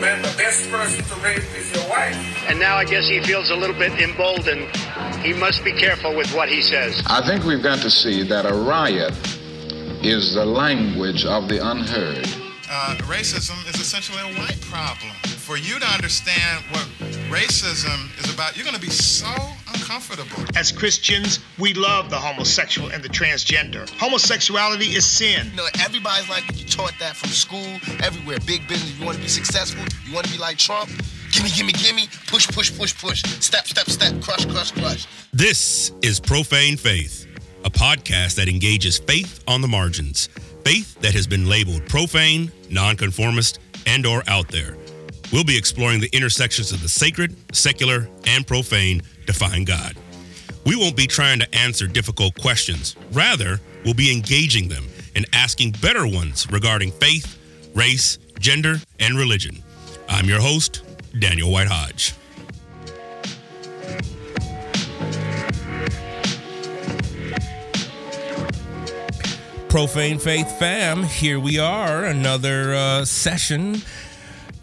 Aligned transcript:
man, 0.00 0.22
the 0.22 0.34
best 0.36 0.70
person 0.70 1.04
to 1.04 1.14
rape 1.24 1.38
is 1.56 1.74
your 1.74 1.88
wife. 1.88 2.16
And 2.48 2.58
now 2.58 2.76
I 2.76 2.84
guess 2.84 3.08
he 3.08 3.20
feels 3.20 3.50
a 3.50 3.56
little 3.56 3.76
bit 3.76 3.92
emboldened. 4.00 4.74
He 5.22 5.32
must 5.32 5.64
be 5.64 5.72
careful 5.72 6.14
with 6.14 6.32
what 6.34 6.48
he 6.48 6.62
says. 6.62 7.02
I 7.06 7.26
think 7.26 7.44
we've 7.44 7.62
got 7.62 7.78
to 7.80 7.90
see 7.90 8.22
that 8.24 8.46
a 8.46 8.54
riot 8.54 9.12
is 10.02 10.34
the 10.34 10.44
language 10.44 11.24
of 11.24 11.48
the 11.48 11.58
unheard. 11.70 12.26
Uh, 12.70 12.96
racism 13.02 13.58
is 13.68 13.80
essentially 13.80 14.20
a 14.20 14.38
white 14.38 14.60
problem. 14.60 15.12
For 15.24 15.56
you 15.56 15.78
to 15.78 15.86
understand 15.86 16.64
what 16.70 16.86
racism 17.30 18.16
is 18.22 18.32
about, 18.32 18.56
you're 18.56 18.64
going 18.64 18.76
to 18.76 18.80
be 18.80 18.90
so 18.90 19.34
uncomfortable. 19.88 20.44
As 20.56 20.70
Christians, 20.70 21.40
we 21.58 21.72
love 21.74 22.10
the 22.10 22.16
homosexual 22.16 22.90
and 22.90 23.02
the 23.02 23.08
transgender. 23.08 23.88
Homosexuality 23.90 24.86
is 24.86 25.04
sin. 25.04 25.46
You 25.50 25.56
know, 25.56 25.66
everybody's 25.82 26.28
like 26.28 26.44
you 26.58 26.66
taught 26.66 26.92
that 27.00 27.16
from 27.16 27.30
school, 27.30 27.66
everywhere. 28.02 28.38
Big 28.46 28.66
business. 28.68 28.98
You 28.98 29.06
want 29.06 29.16
to 29.16 29.22
be 29.22 29.28
successful? 29.28 29.84
You 30.06 30.14
want 30.14 30.26
to 30.26 30.32
be 30.32 30.38
like 30.38 30.58
Trump? 30.58 30.90
Gimme, 31.32 31.50
gimme, 31.50 31.72
gimme. 31.72 32.08
Push, 32.26 32.48
push, 32.48 32.76
push, 32.76 32.98
push. 32.98 33.22
Step, 33.40 33.66
step, 33.66 33.88
step. 33.88 34.20
Crush, 34.22 34.44
crush, 34.46 34.72
crush. 34.72 35.06
This 35.32 35.92
is 36.02 36.20
Profane 36.20 36.76
Faith, 36.76 37.26
a 37.64 37.70
podcast 37.70 38.36
that 38.36 38.48
engages 38.48 38.98
faith 38.98 39.42
on 39.46 39.60
the 39.60 39.68
margins. 39.68 40.28
Faith 40.64 41.00
that 41.00 41.14
has 41.14 41.26
been 41.26 41.48
labeled 41.48 41.86
profane, 41.86 42.52
nonconformist, 42.70 43.58
and 43.86 44.04
or 44.04 44.22
out 44.26 44.48
there. 44.48 44.77
We'll 45.32 45.44
be 45.44 45.58
exploring 45.58 46.00
the 46.00 46.08
intersections 46.16 46.72
of 46.72 46.80
the 46.80 46.88
sacred, 46.88 47.36
secular, 47.54 48.08
and 48.26 48.46
profane 48.46 49.02
to 49.26 49.32
find 49.34 49.66
God. 49.66 49.94
We 50.64 50.74
won't 50.74 50.96
be 50.96 51.06
trying 51.06 51.38
to 51.40 51.54
answer 51.54 51.86
difficult 51.86 52.40
questions. 52.40 52.96
Rather, 53.12 53.60
we'll 53.84 53.94
be 53.94 54.12
engaging 54.12 54.68
them 54.68 54.86
and 55.14 55.26
asking 55.34 55.72
better 55.82 56.06
ones 56.06 56.50
regarding 56.50 56.92
faith, 56.92 57.38
race, 57.74 58.18
gender, 58.38 58.76
and 59.00 59.18
religion. 59.18 59.62
I'm 60.08 60.26
your 60.26 60.40
host, 60.40 60.82
Daniel 61.18 61.50
White 61.50 61.68
Hodge. 61.68 62.14
Profane 69.68 70.18
Faith 70.18 70.58
fam, 70.58 71.02
here 71.02 71.38
we 71.38 71.58
are, 71.58 72.04
another 72.04 72.74
uh, 72.74 73.04
session 73.04 73.82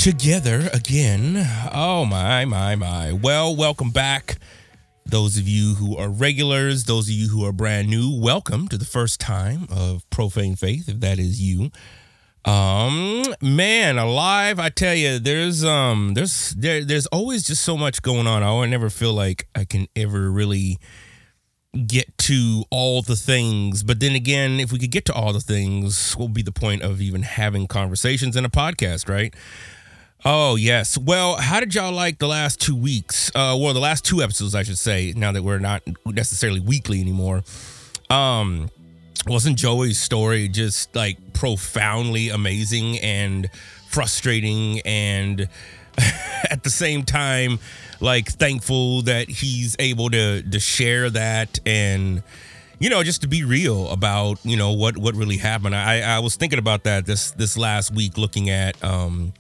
together 0.06 0.70
again. 0.72 1.36
Oh 1.74 2.06
my, 2.06 2.46
my, 2.46 2.76
my. 2.76 3.12
Well, 3.12 3.56
welcome 3.56 3.90
back. 3.90 4.38
Those 5.04 5.36
of 5.36 5.48
you 5.48 5.74
who 5.74 5.98
are 5.98 6.10
regulars, 6.10 6.84
those 6.84 7.08
of 7.08 7.16
you 7.16 7.28
who 7.30 7.44
are 7.44 7.52
brand 7.52 7.90
new, 7.90 8.16
welcome 8.22 8.68
to 8.68 8.78
the 8.78 8.86
first 8.86 9.20
time 9.20 9.68
of 9.72 10.08
Profane 10.12 10.56
Faith, 10.56 10.88
if 10.88 11.00
that 11.00 11.18
is 11.18 11.42
you. 11.42 11.72
Um, 12.46 13.24
man, 13.42 13.98
alive, 13.98 14.60
I 14.60 14.70
tell 14.70 14.94
you, 14.94 15.18
there's 15.18 15.66
um, 15.66 16.14
there's 16.14 16.52
there, 16.52 16.86
there's 16.86 17.08
always 17.08 17.42
just 17.42 17.64
so 17.64 17.76
much 17.76 18.04
going 18.04 18.28
on. 18.28 18.44
I 18.44 18.66
never 18.68 18.92
feel 18.92 19.14
like 19.14 19.48
I 19.56 19.66
can 19.66 19.88
ever 19.96 20.30
really 20.30 20.78
get 21.88 22.16
to 22.20 22.64
all 22.70 23.02
the 23.02 23.16
things. 23.16 23.82
But 23.82 24.02
then 24.02 24.16
again, 24.16 24.60
if 24.60 24.72
we 24.72 24.78
could 24.78 24.92
get 24.92 25.06
to 25.06 25.14
all 25.14 25.34
the 25.34 25.40
things, 25.40 26.16
what 26.16 26.26
would 26.26 26.36
be 26.36 26.44
the 26.44 26.52
point 26.52 26.84
of 26.84 27.02
even 27.02 27.24
having 27.24 27.66
conversations 27.66 28.36
in 28.36 28.46
a 28.46 28.50
podcast, 28.52 29.10
right? 29.10 29.34
Oh, 30.24 30.56
yes. 30.56 30.98
Well, 30.98 31.36
how 31.36 31.60
did 31.60 31.76
y'all 31.76 31.92
like 31.92 32.18
the 32.18 32.28
last 32.28 32.60
two 32.60 32.76
weeks? 32.76 33.30
Uh, 33.36 33.56
well, 33.60 33.74
the 33.74 33.80
last 33.80 34.06
two 34.06 34.22
episodes, 34.22 34.56
I 34.56 34.64
should 34.64 34.78
say, 34.78 35.14
now 35.16 35.32
that 35.32 35.44
we're 35.44 35.60
not 35.60 35.84
necessarily 36.06 36.60
weekly 36.60 37.00
anymore. 37.00 37.44
Um, 38.10 38.70
wasn't 39.28 39.58
Joey's 39.58 40.00
story 40.00 40.48
just 40.48 40.96
like 40.96 41.34
profoundly 41.34 42.30
amazing 42.30 43.00
and 43.00 43.50
frustrating 43.88 44.82
and 44.82 45.48
at 46.50 46.64
the 46.64 46.70
same 46.70 47.04
time 47.04 47.60
like 48.02 48.30
thankful 48.30 49.02
that 49.04 49.30
he's 49.30 49.76
able 49.80 50.10
to 50.10 50.42
to 50.44 50.60
share 50.60 51.10
that 51.10 51.60
and 51.66 52.22
you 52.78 52.90
know 52.90 53.02
just 53.04 53.22
to 53.22 53.28
be 53.28 53.44
real 53.46 53.90
about 53.90 54.38
you 54.44 54.58
know 54.58 54.74
what 54.74 54.98
what 54.98 55.16
really 55.16 55.38
happened 55.38 55.74
i 55.74 56.02
i 56.02 56.20
was 56.20 56.36
thinking 56.36 56.60
about 56.60 56.84
that 56.84 57.06
this 57.06 57.32
this 57.32 57.58
last 57.58 57.94
week 57.94 58.18
looking 58.18 58.50
at 58.50 58.82
um 58.84 59.32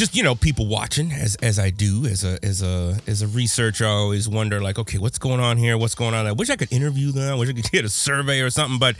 just 0.00 0.16
you 0.16 0.22
know 0.22 0.34
people 0.34 0.66
watching 0.66 1.12
as 1.12 1.36
as 1.42 1.58
I 1.58 1.68
do 1.68 2.06
as 2.06 2.24
a 2.24 2.42
as 2.42 2.62
a 2.62 2.96
as 3.06 3.20
a 3.20 3.26
researcher 3.26 3.84
I 3.84 3.90
always 3.90 4.30
wonder 4.30 4.58
like 4.58 4.78
okay 4.78 4.96
what's 4.96 5.18
going 5.18 5.40
on 5.40 5.58
here 5.58 5.76
what's 5.76 5.94
going 5.94 6.14
on 6.14 6.26
I 6.26 6.32
wish 6.32 6.48
I 6.48 6.56
could 6.56 6.72
interview 6.72 7.12
them 7.12 7.30
I 7.30 7.34
wish 7.34 7.50
I 7.50 7.52
could 7.52 7.70
get 7.70 7.84
a 7.84 7.90
survey 7.90 8.40
or 8.40 8.48
something 8.48 8.78
but 8.78 8.96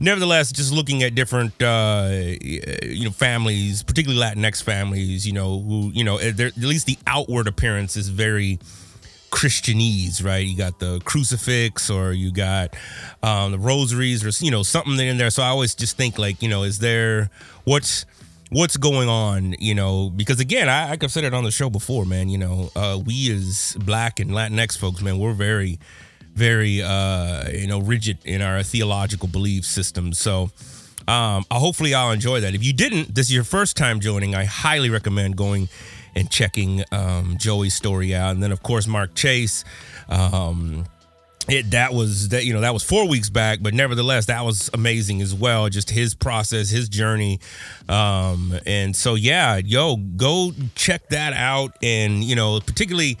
nevertheless 0.00 0.50
just 0.50 0.72
looking 0.72 1.04
at 1.04 1.14
different 1.14 1.62
uh 1.62 2.08
you 2.40 3.04
know 3.04 3.12
families 3.12 3.84
particularly 3.84 4.20
Latinx 4.20 4.64
families 4.64 5.24
you 5.24 5.32
know 5.32 5.60
who 5.60 5.92
you 5.94 6.02
know 6.02 6.18
at 6.18 6.56
least 6.56 6.86
the 6.86 6.98
outward 7.06 7.46
appearance 7.46 7.96
is 7.96 8.08
very 8.08 8.58
Christianese, 9.30 10.22
right? 10.22 10.46
You 10.46 10.58
got 10.58 10.78
the 10.78 11.00
crucifix 11.06 11.88
or 11.88 12.12
you 12.12 12.30
got 12.30 12.76
um, 13.22 13.52
the 13.52 13.58
rosaries 13.58 14.22
or, 14.22 14.44
you 14.44 14.50
know, 14.50 14.62
something 14.62 14.98
in 14.98 15.16
there. 15.16 15.30
So 15.30 15.42
I 15.42 15.46
always 15.46 15.74
just 15.74 15.96
think, 15.96 16.18
like, 16.18 16.42
you 16.42 16.50
know, 16.50 16.64
is 16.64 16.80
there 16.80 17.30
what's 17.64 18.04
what's 18.52 18.76
going 18.76 19.08
on, 19.08 19.54
you 19.58 19.74
know, 19.74 20.10
because 20.10 20.40
again, 20.40 20.68
I, 20.68 20.90
like 20.90 21.02
I've 21.02 21.10
said 21.10 21.24
it 21.24 21.34
on 21.34 21.44
the 21.44 21.50
show 21.50 21.70
before, 21.70 22.04
man, 22.04 22.28
you 22.28 22.38
know, 22.38 22.70
uh, 22.76 23.00
we 23.04 23.32
as 23.32 23.76
black 23.80 24.20
and 24.20 24.30
Latinx 24.30 24.78
folks, 24.78 25.00
man, 25.00 25.18
we're 25.18 25.32
very, 25.32 25.78
very, 26.34 26.82
uh, 26.82 27.48
you 27.48 27.66
know, 27.66 27.80
rigid 27.80 28.18
in 28.24 28.42
our 28.42 28.62
theological 28.62 29.28
belief 29.28 29.64
system. 29.64 30.12
So, 30.12 30.50
um, 31.08 31.44
hopefully 31.50 31.94
I'll 31.94 32.12
enjoy 32.12 32.40
that. 32.40 32.54
If 32.54 32.62
you 32.62 32.72
didn't, 32.72 33.14
this 33.14 33.26
is 33.26 33.34
your 33.34 33.44
first 33.44 33.76
time 33.76 34.00
joining, 34.00 34.34
I 34.34 34.44
highly 34.44 34.90
recommend 34.90 35.36
going 35.36 35.68
and 36.14 36.30
checking 36.30 36.84
um, 36.92 37.36
Joey's 37.38 37.74
story 37.74 38.14
out. 38.14 38.32
And 38.32 38.42
then, 38.42 38.52
of 38.52 38.62
course, 38.62 38.86
Mark 38.86 39.14
Chase. 39.14 39.64
Um, 40.08 40.84
it 41.48 41.72
that 41.72 41.92
was 41.92 42.28
that 42.28 42.44
you 42.44 42.52
know 42.52 42.60
that 42.60 42.72
was 42.72 42.82
four 42.82 43.08
weeks 43.08 43.28
back 43.28 43.58
but 43.60 43.74
nevertheless 43.74 44.26
that 44.26 44.44
was 44.44 44.70
amazing 44.74 45.20
as 45.20 45.34
well 45.34 45.68
just 45.68 45.90
his 45.90 46.14
process 46.14 46.70
his 46.70 46.88
journey. 46.88 47.40
Um 47.88 48.54
and 48.66 48.94
so 48.94 49.14
yeah 49.14 49.56
yo 49.56 49.96
go 49.96 50.52
check 50.74 51.08
that 51.08 51.32
out. 51.32 51.76
And 51.82 52.22
you 52.22 52.36
know 52.36 52.60
particularly 52.60 53.18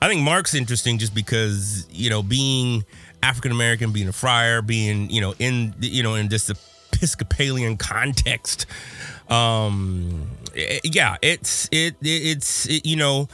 i 0.00 0.08
think 0.08 0.22
mark's 0.22 0.54
interesting 0.54 0.98
just 0.98 1.14
because 1.14 1.86
you 1.90 2.10
know 2.10 2.22
being 2.22 2.84
african 3.22 3.50
american 3.50 3.92
being 3.92 4.08
a 4.08 4.12
friar 4.12 4.60
being 4.62 5.08
you 5.10 5.20
know 5.20 5.34
in 5.38 5.74
you 5.80 6.02
know 6.02 6.14
in 6.14 6.28
this 6.28 6.50
episcopalian 6.50 7.76
context 7.76 8.66
um 9.28 10.28
yeah 10.84 11.16
it's 11.22 11.68
it 11.72 11.96
it's 12.02 12.66
it, 12.68 12.84
you 12.84 12.96
know 12.96 13.28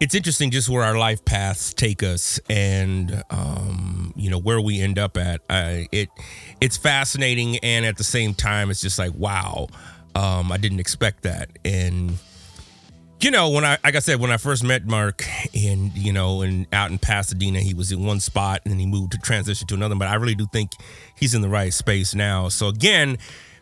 it's 0.00 0.14
interesting 0.14 0.50
just 0.50 0.68
where 0.68 0.82
our 0.82 0.96
life 0.96 1.24
paths 1.26 1.74
take 1.74 2.02
us 2.02 2.40
and 2.48 3.22
um, 3.28 4.12
you 4.16 4.30
know 4.30 4.38
where 4.38 4.60
we 4.60 4.80
end 4.80 4.98
up 4.98 5.16
at. 5.18 5.42
Uh, 5.48 5.82
it 5.92 6.08
it's 6.60 6.78
fascinating 6.78 7.58
and 7.58 7.84
at 7.84 7.98
the 7.98 8.04
same 8.04 8.34
time 8.34 8.70
it's 8.70 8.80
just 8.80 8.98
like 8.98 9.12
wow 9.14 9.68
um, 10.14 10.50
i 10.50 10.56
didn't 10.56 10.80
expect 10.80 11.22
that. 11.24 11.50
And 11.64 12.12
you 13.20 13.30
know 13.30 13.50
when 13.50 13.66
i 13.66 13.76
like 13.84 13.94
i 13.94 13.98
said 13.98 14.18
when 14.18 14.30
i 14.30 14.38
first 14.38 14.64
met 14.64 14.86
mark 14.86 15.22
and 15.54 15.94
you 15.94 16.10
know 16.10 16.40
and 16.40 16.66
out 16.72 16.90
in 16.90 16.98
pasadena 16.98 17.60
he 17.60 17.74
was 17.74 17.92
in 17.92 18.02
one 18.06 18.18
spot 18.18 18.62
and 18.64 18.72
then 18.72 18.78
he 18.78 18.86
moved 18.86 19.12
to 19.12 19.18
transition 19.18 19.66
to 19.66 19.74
another 19.74 19.94
but 19.94 20.08
i 20.08 20.14
really 20.14 20.34
do 20.34 20.46
think 20.54 20.70
he's 21.16 21.34
in 21.34 21.42
the 21.42 21.48
right 21.48 21.74
space 21.74 22.14
now. 22.14 22.48
So 22.48 22.68
again 22.68 23.18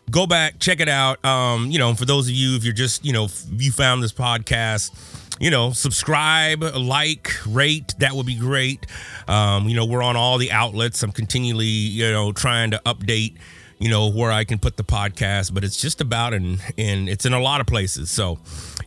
go 0.09 0.25
back 0.25 0.59
check 0.59 0.79
it 0.79 0.87
out. 0.87 1.23
Um, 1.25 1.69
you 1.69 1.77
know 1.77 1.93
for 1.93 2.05
those 2.05 2.29
of 2.29 2.33
you 2.33 2.55
if 2.55 2.63
you're 2.63 2.73
just 2.73 3.03
you 3.03 3.11
know 3.11 3.27
you 3.51 3.71
found 3.71 4.01
this 4.01 4.13
podcast 4.13 5.18
you 5.39 5.49
know, 5.49 5.71
subscribe, 5.71 6.63
like, 6.63 7.31
rate. 7.47 7.95
That 7.99 8.13
would 8.13 8.25
be 8.25 8.35
great. 8.35 8.85
Um, 9.27 9.69
you 9.69 9.75
know, 9.75 9.85
we're 9.85 10.03
on 10.03 10.15
all 10.15 10.37
the 10.37 10.51
outlets. 10.51 11.01
I'm 11.03 11.11
continually, 11.11 11.65
you 11.65 12.11
know, 12.11 12.31
trying 12.31 12.71
to 12.71 12.81
update 12.85 13.37
you 13.79 13.89
know 13.89 14.09
where 14.09 14.29
I 14.31 14.43
can 14.43 14.59
put 14.59 14.75
the 14.75 14.83
podcast, 14.83 15.53
but 15.53 15.63
it's 15.63 15.79
just 15.79 16.01
about 16.01 16.33
and 16.33 16.59
and 16.77 17.07
it's 17.07 17.25
in 17.25 17.33
a 17.33 17.39
lot 17.39 17.61
of 17.61 17.67
places, 17.67 18.11
so 18.11 18.37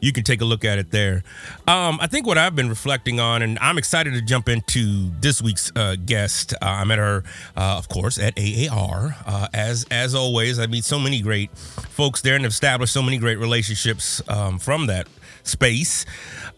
you 0.00 0.12
can 0.12 0.22
take 0.22 0.42
a 0.42 0.44
look 0.44 0.64
at 0.64 0.78
it 0.78 0.90
there. 0.90 1.22
Um, 1.66 1.98
I 2.00 2.06
think 2.06 2.26
what 2.26 2.36
I've 2.36 2.54
been 2.54 2.68
reflecting 2.68 3.18
on, 3.18 3.40
and 3.40 3.58
I'm 3.60 3.78
excited 3.78 4.12
to 4.12 4.20
jump 4.20 4.48
into 4.50 5.10
this 5.20 5.40
week's 5.40 5.72
uh, 5.74 5.96
guest. 6.04 6.52
Uh, 6.54 6.66
I 6.66 6.84
met 6.84 6.98
her, 6.98 7.24
uh, 7.56 7.78
of 7.78 7.88
course, 7.88 8.18
at 8.18 8.38
AAR. 8.38 9.16
Uh, 9.26 9.48
as 9.54 9.86
as 9.90 10.14
always, 10.14 10.58
I 10.58 10.66
meet 10.66 10.84
so 10.84 10.98
many 10.98 11.22
great 11.22 11.56
folks 11.56 12.20
there 12.20 12.36
and 12.36 12.44
established 12.44 12.92
so 12.92 13.02
many 13.02 13.16
great 13.16 13.38
relationships 13.38 14.20
um, 14.28 14.58
from 14.58 14.86
that 14.86 15.08
space. 15.44 16.04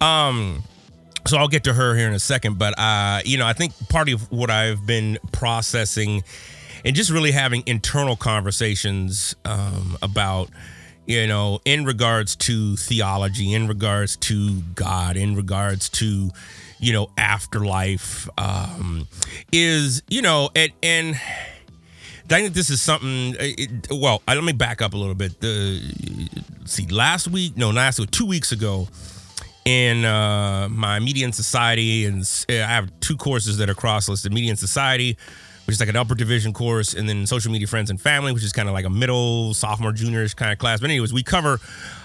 Um, 0.00 0.62
so 1.26 1.38
I'll 1.38 1.48
get 1.48 1.64
to 1.64 1.72
her 1.72 1.94
here 1.96 2.06
in 2.06 2.14
a 2.14 2.18
second, 2.18 2.58
but 2.58 2.78
uh, 2.78 3.20
you 3.24 3.38
know, 3.38 3.46
I 3.46 3.54
think 3.54 3.72
part 3.88 4.08
of 4.10 4.30
what 4.30 4.50
I've 4.50 4.86
been 4.86 5.18
processing 5.32 6.22
and 6.84 6.94
just 6.94 7.10
really 7.10 7.30
having 7.30 7.62
internal 7.66 8.14
conversations 8.14 9.34
um, 9.44 9.96
about, 10.02 10.50
you 11.06 11.26
know, 11.26 11.60
in 11.64 11.84
regards 11.84 12.36
to 12.36 12.76
theology, 12.76 13.54
in 13.54 13.68
regards 13.68 14.16
to 14.16 14.60
God, 14.74 15.16
in 15.16 15.34
regards 15.34 15.88
to, 15.90 16.30
you 16.78 16.92
know, 16.92 17.10
afterlife, 17.16 18.28
um, 18.36 19.08
is 19.50 20.02
you 20.08 20.20
know, 20.20 20.50
and 20.54 20.72
and 20.82 21.18
I 22.30 22.40
think 22.40 22.54
this 22.54 22.70
is 22.70 22.80
something. 22.80 23.36
It, 23.38 23.88
well, 23.90 24.22
let 24.26 24.42
me 24.42 24.52
back 24.52 24.80
up 24.80 24.94
a 24.94 24.96
little 24.96 25.14
bit. 25.14 25.40
The 25.40 25.80
see, 26.64 26.86
last 26.86 27.28
week, 27.28 27.56
no, 27.56 27.70
last 27.70 27.98
week, 27.98 28.10
two 28.10 28.24
weeks 28.24 28.50
ago, 28.50 28.88
in 29.66 30.04
uh, 30.06 30.68
my 30.70 31.00
media 31.00 31.26
and 31.26 31.34
society, 31.34 32.06
and 32.06 32.26
I 32.48 32.54
have 32.54 32.90
two 33.00 33.16
courses 33.16 33.58
that 33.58 33.68
are 33.68 33.74
cross 33.74 34.08
listed: 34.08 34.32
media 34.32 34.50
and 34.50 34.58
society, 34.58 35.18
which 35.66 35.74
is 35.74 35.80
like 35.80 35.90
an 35.90 35.96
upper 35.96 36.14
division 36.14 36.54
course, 36.54 36.94
and 36.94 37.06
then 37.06 37.26
social 37.26 37.52
media 37.52 37.66
friends 37.66 37.90
and 37.90 38.00
family, 38.00 38.32
which 38.32 38.44
is 38.44 38.54
kind 38.54 38.68
of 38.68 38.74
like 38.74 38.86
a 38.86 38.90
middle 38.90 39.52
sophomore 39.52 39.92
juniorish 39.92 40.34
kind 40.34 40.50
of 40.50 40.58
class. 40.58 40.80
But 40.80 40.88
anyways, 40.88 41.12
we 41.12 41.22
cover 41.22 41.60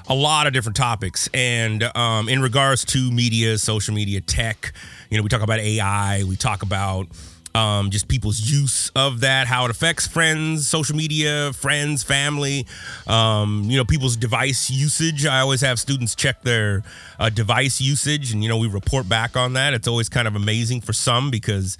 a 0.09 0.15
lot 0.15 0.47
of 0.47 0.53
different 0.53 0.75
topics, 0.75 1.29
and 1.33 1.83
um, 1.95 2.27
in 2.27 2.41
regards 2.41 2.83
to 2.85 3.09
media, 3.09 3.57
social 3.57 3.93
media, 3.93 4.19
tech, 4.19 4.73
you 5.09 5.17
know, 5.17 5.23
we 5.23 5.29
talk 5.29 5.41
about 5.41 5.59
AI, 5.59 6.23
we 6.25 6.35
talk 6.35 6.61
about 6.61 7.07
um, 7.55 7.89
just 7.89 8.07
people's 8.07 8.39
use 8.39 8.91
of 8.95 9.21
that, 9.21 9.47
how 9.47 9.65
it 9.65 9.71
affects 9.71 10.07
friends, 10.07 10.67
social 10.67 10.95
media, 10.95 11.51
friends, 11.53 12.03
family, 12.03 12.67
um, 13.07 13.63
you 13.65 13.77
know, 13.77 13.85
people's 13.85 14.15
device 14.15 14.69
usage. 14.69 15.25
I 15.25 15.39
always 15.39 15.61
have 15.61 15.79
students 15.79 16.15
check 16.15 16.41
their 16.43 16.83
uh, 17.19 17.29
device 17.29 17.81
usage, 17.81 18.31
and 18.31 18.43
you 18.43 18.49
know, 18.49 18.57
we 18.57 18.67
report 18.67 19.09
back 19.09 19.35
on 19.35 19.53
that. 19.53 19.73
It's 19.73 19.87
always 19.87 20.09
kind 20.09 20.27
of 20.27 20.35
amazing 20.35 20.81
for 20.81 20.93
some 20.93 21.31
because 21.31 21.77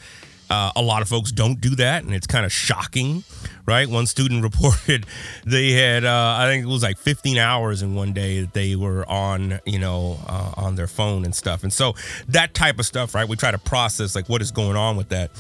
uh, 0.50 0.72
a 0.76 0.82
lot 0.82 1.02
of 1.02 1.08
folks 1.08 1.32
don't 1.32 1.62
do 1.62 1.76
that, 1.76 2.04
and 2.04 2.14
it's 2.14 2.28
kind 2.28 2.46
of 2.46 2.52
shocking, 2.52 3.24
right? 3.66 3.88
One 3.88 4.08
student 4.08 4.44
reported 4.50 5.06
they 5.46 5.72
had, 5.72 6.06
uh, 6.06 6.36
I 6.38 6.48
think 6.48 6.64
it 6.66 6.68
was 6.68 6.84
like 6.84 6.98
15 6.98 7.38
hours 7.38 7.82
in 7.82 7.96
one 7.96 8.14
day 8.14 8.42
that 8.42 8.54
they 8.54 8.76
were 8.76 9.08
on, 9.10 9.60
you 9.66 9.80
know, 9.80 10.20
uh, 10.28 10.54
on 10.58 10.76
their 10.76 10.88
phone 10.88 11.26
and 11.26 11.36
stuff. 11.36 11.64
And 11.64 11.72
so 11.72 11.94
that 12.30 12.54
type 12.54 12.80
of 12.80 12.86
stuff, 12.86 13.14
right? 13.14 13.28
We 13.28 13.36
try 13.36 13.52
to 13.52 13.60
process 13.60 14.16
like 14.16 14.28
what 14.30 14.42
is 14.42 14.52
going 14.52 14.76
on 14.76 14.98
with 14.98 15.10
that. 15.10 15.32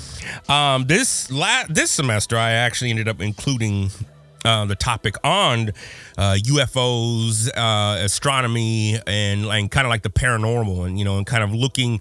Um, 0.49 0.85
this 0.85 1.31
la- 1.31 1.65
this 1.69 1.91
semester, 1.91 2.37
I 2.37 2.51
actually 2.51 2.91
ended 2.91 3.07
up 3.07 3.21
including 3.21 3.89
uh, 4.45 4.65
the 4.65 4.75
topic 4.75 5.15
on 5.23 5.69
uh, 6.17 6.35
UFOs, 6.35 7.49
uh, 7.55 8.03
astronomy, 8.03 8.99
and, 9.07 9.45
and 9.45 9.71
kind 9.71 9.85
of 9.85 9.89
like 9.89 10.03
the 10.03 10.09
paranormal, 10.09 10.85
and 10.85 10.97
you 10.99 11.05
know, 11.05 11.17
and 11.17 11.25
kind 11.25 11.43
of 11.43 11.53
looking, 11.53 11.99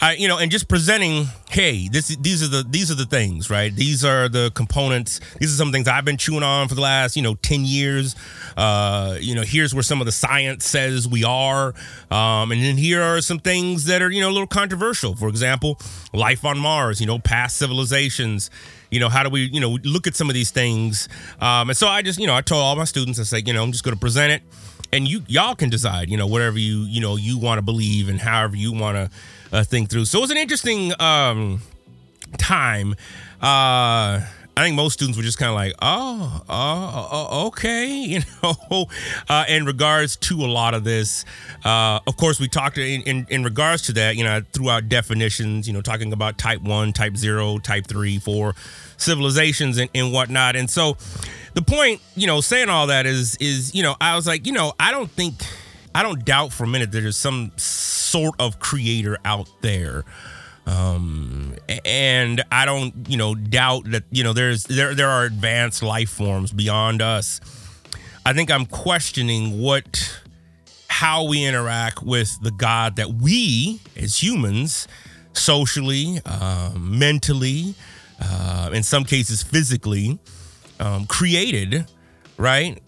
uh, 0.00 0.12
you 0.16 0.28
know, 0.28 0.38
and 0.38 0.50
just 0.50 0.68
presenting, 0.68 1.26
hey, 1.50 1.88
this 1.88 2.08
these 2.16 2.42
are 2.42 2.48
the 2.48 2.64
these 2.68 2.90
are 2.90 2.94
the 2.94 3.06
things, 3.06 3.50
right? 3.50 3.74
These 3.74 4.04
are 4.04 4.28
the 4.28 4.50
components. 4.54 5.20
These 5.38 5.52
are 5.54 5.56
some 5.56 5.72
things 5.72 5.88
I've 5.88 6.04
been 6.04 6.16
chewing 6.16 6.42
on 6.42 6.68
for 6.68 6.74
the 6.74 6.80
last, 6.80 7.16
you 7.16 7.22
know, 7.22 7.34
ten 7.36 7.64
years. 7.64 8.14
Uh, 8.56 9.16
you 9.20 9.34
know, 9.34 9.42
here's 9.42 9.74
where 9.74 9.82
some 9.82 10.00
of 10.00 10.06
the 10.06 10.12
science 10.12 10.64
says 10.66 11.08
we 11.08 11.24
are, 11.24 11.74
um, 12.10 12.52
and 12.52 12.62
then 12.62 12.76
here 12.76 13.02
are 13.02 13.20
some 13.20 13.38
things 13.38 13.84
that 13.86 14.02
are, 14.02 14.10
you 14.10 14.20
know, 14.20 14.28
a 14.28 14.32
little 14.32 14.46
controversial. 14.46 15.14
For 15.14 15.28
example, 15.28 15.78
life 16.12 16.44
on 16.44 16.58
Mars. 16.58 17.00
You 17.00 17.06
know, 17.06 17.18
past 17.18 17.56
civilizations 17.56 18.50
you 18.92 19.00
know 19.00 19.08
how 19.08 19.22
do 19.24 19.30
we 19.30 19.46
you 19.46 19.58
know 19.60 19.78
look 19.82 20.06
at 20.06 20.14
some 20.14 20.28
of 20.30 20.34
these 20.34 20.50
things. 20.52 21.08
Um, 21.40 21.70
and 21.70 21.76
so 21.76 21.88
i 21.88 22.02
just 22.02 22.20
you 22.20 22.26
know 22.26 22.34
i 22.34 22.42
told 22.42 22.62
all 22.62 22.76
my 22.76 22.84
students 22.84 23.18
i 23.18 23.24
say 23.24 23.42
you 23.44 23.52
know 23.52 23.62
i'm 23.64 23.72
just 23.72 23.82
going 23.82 23.96
to 23.96 24.00
present 24.00 24.32
it. 24.32 24.42
And 24.92 25.08
you 25.08 25.22
y'all 25.26 25.54
can 25.56 25.70
decide 25.70 26.10
you 26.10 26.16
know 26.16 26.26
whatever 26.26 26.58
you 26.58 26.82
you 26.82 27.00
know 27.00 27.16
you 27.16 27.38
want 27.38 27.58
to 27.58 27.62
believe 27.62 28.08
and 28.08 28.20
however 28.20 28.54
you 28.56 28.72
want 28.72 28.96
to 28.96 29.10
uh, 29.56 29.64
think 29.64 29.90
through. 29.90 30.04
So 30.04 30.18
it 30.18 30.20
was 30.20 30.30
an 30.30 30.36
interesting 30.36 30.92
um, 31.00 31.62
time. 32.38 32.94
Uh 33.40 34.20
I 34.54 34.64
think 34.64 34.76
most 34.76 34.94
students 34.94 35.16
were 35.16 35.22
just 35.22 35.38
kind 35.38 35.48
of 35.48 35.54
like, 35.54 35.72
oh, 35.80 36.42
oh, 36.48 37.08
oh, 37.10 37.46
okay, 37.46 37.86
you 38.02 38.20
know, 38.42 38.86
uh, 39.28 39.44
in 39.48 39.64
regards 39.64 40.16
to 40.16 40.44
a 40.44 40.46
lot 40.46 40.74
of 40.74 40.84
this. 40.84 41.24
Uh, 41.64 42.00
of 42.06 42.16
course, 42.16 42.38
we 42.38 42.48
talked 42.48 42.76
in, 42.76 43.00
in, 43.02 43.26
in, 43.30 43.44
regards 43.44 43.82
to 43.82 43.92
that, 43.94 44.16
you 44.16 44.24
know, 44.24 44.42
throughout 44.52 44.88
definitions, 44.88 45.66
you 45.66 45.72
know, 45.72 45.80
talking 45.80 46.12
about 46.12 46.36
type 46.36 46.60
one, 46.60 46.92
type 46.92 47.16
zero, 47.16 47.58
type 47.58 47.86
three, 47.86 48.18
four 48.18 48.54
civilizations 48.98 49.78
and, 49.78 49.88
and 49.94 50.12
whatnot. 50.12 50.54
And 50.54 50.68
so 50.68 50.98
the 51.54 51.62
point, 51.62 52.02
you 52.14 52.26
know, 52.26 52.42
saying 52.42 52.68
all 52.68 52.88
that 52.88 53.06
is, 53.06 53.36
is, 53.36 53.74
you 53.74 53.82
know, 53.82 53.96
I 54.00 54.16
was 54.16 54.26
like, 54.26 54.46
you 54.46 54.52
know, 54.52 54.74
I 54.78 54.90
don't 54.90 55.10
think, 55.10 55.34
I 55.94 56.02
don't 56.02 56.24
doubt 56.24 56.52
for 56.52 56.64
a 56.64 56.68
minute 56.68 56.92
that 56.92 57.00
there's 57.00 57.16
some 57.16 57.52
sort 57.56 58.34
of 58.38 58.58
creator 58.58 59.16
out 59.24 59.48
there 59.62 60.04
um 60.66 61.54
and 61.84 62.42
i 62.52 62.64
don't 62.64 62.94
you 63.08 63.16
know 63.16 63.34
doubt 63.34 63.90
that 63.90 64.04
you 64.10 64.22
know 64.22 64.32
there's 64.32 64.64
there 64.64 64.94
there 64.94 65.08
are 65.08 65.24
advanced 65.24 65.82
life 65.82 66.10
forms 66.10 66.52
beyond 66.52 67.02
us. 67.02 67.40
I 68.24 68.32
think 68.32 68.50
i'm 68.50 68.66
questioning 68.66 69.58
what 69.60 70.22
how 70.88 71.24
we 71.26 71.44
interact 71.44 72.02
with 72.02 72.30
the 72.42 72.52
god 72.52 72.96
that 72.96 73.08
we 73.14 73.80
as 73.96 74.22
humans 74.22 74.86
socially 75.32 76.20
uh, 76.26 76.70
mentally 76.78 77.74
uh, 78.20 78.70
in 78.72 78.82
some 78.82 79.04
cases 79.04 79.42
physically 79.42 80.18
um, 80.78 81.06
created 81.06 81.86
right 82.36 82.80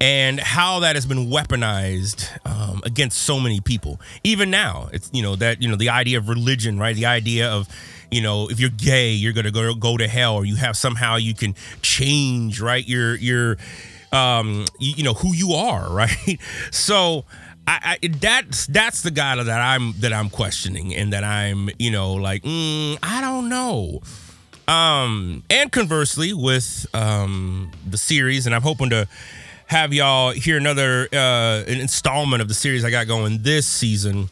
and 0.00 0.40
how 0.40 0.80
that 0.80 0.96
has 0.96 1.04
been 1.04 1.26
weaponized 1.28 2.26
um, 2.46 2.80
against 2.84 3.18
so 3.18 3.38
many 3.38 3.60
people. 3.60 4.00
Even 4.24 4.50
now, 4.50 4.88
it's 4.92 5.10
you 5.12 5.22
know 5.22 5.36
that 5.36 5.60
you 5.62 5.68
know 5.68 5.76
the 5.76 5.90
idea 5.90 6.18
of 6.18 6.28
religion, 6.28 6.78
right? 6.78 6.96
The 6.96 7.06
idea 7.06 7.50
of 7.50 7.68
you 8.10 8.22
know 8.22 8.48
if 8.48 8.58
you're 8.58 8.70
gay, 8.70 9.12
you're 9.12 9.34
gonna 9.34 9.50
go 9.50 9.74
go 9.74 9.96
to 9.96 10.08
hell, 10.08 10.36
or 10.36 10.44
you 10.44 10.56
have 10.56 10.76
somehow 10.76 11.16
you 11.16 11.34
can 11.34 11.54
change, 11.82 12.60
right? 12.60 12.86
Your 12.86 13.14
your 13.16 13.58
um 14.12 14.64
you, 14.78 14.94
you 14.96 15.04
know 15.04 15.14
who 15.14 15.34
you 15.34 15.52
are, 15.52 15.90
right? 15.92 16.38
So. 16.70 17.24
I, 17.66 17.98
I, 18.02 18.08
that's 18.08 18.66
that's 18.66 19.02
the 19.02 19.12
guy 19.12 19.40
that 19.40 19.60
I'm 19.60 19.92
that 20.00 20.12
I'm 20.12 20.28
questioning 20.28 20.96
and 20.96 21.12
that 21.12 21.22
I'm 21.22 21.68
you 21.78 21.90
know 21.90 22.14
like 22.14 22.42
mm, 22.42 22.98
I 23.00 23.20
don't 23.20 23.48
know 23.48 24.00
um 24.66 25.44
and 25.50 25.70
conversely 25.70 26.32
with 26.32 26.86
um 26.94 27.70
the 27.88 27.98
series 27.98 28.46
and 28.46 28.56
I'm 28.56 28.62
hoping 28.62 28.90
to 28.90 29.06
have 29.70 29.92
y'all 29.92 30.32
hear 30.32 30.56
another 30.56 31.06
uh, 31.12 31.62
an 31.68 31.78
installment 31.80 32.42
of 32.42 32.48
the 32.48 32.54
series 32.54 32.84
I 32.84 32.90
got 32.90 33.06
going 33.06 33.42
this 33.42 33.68
season, 33.68 34.28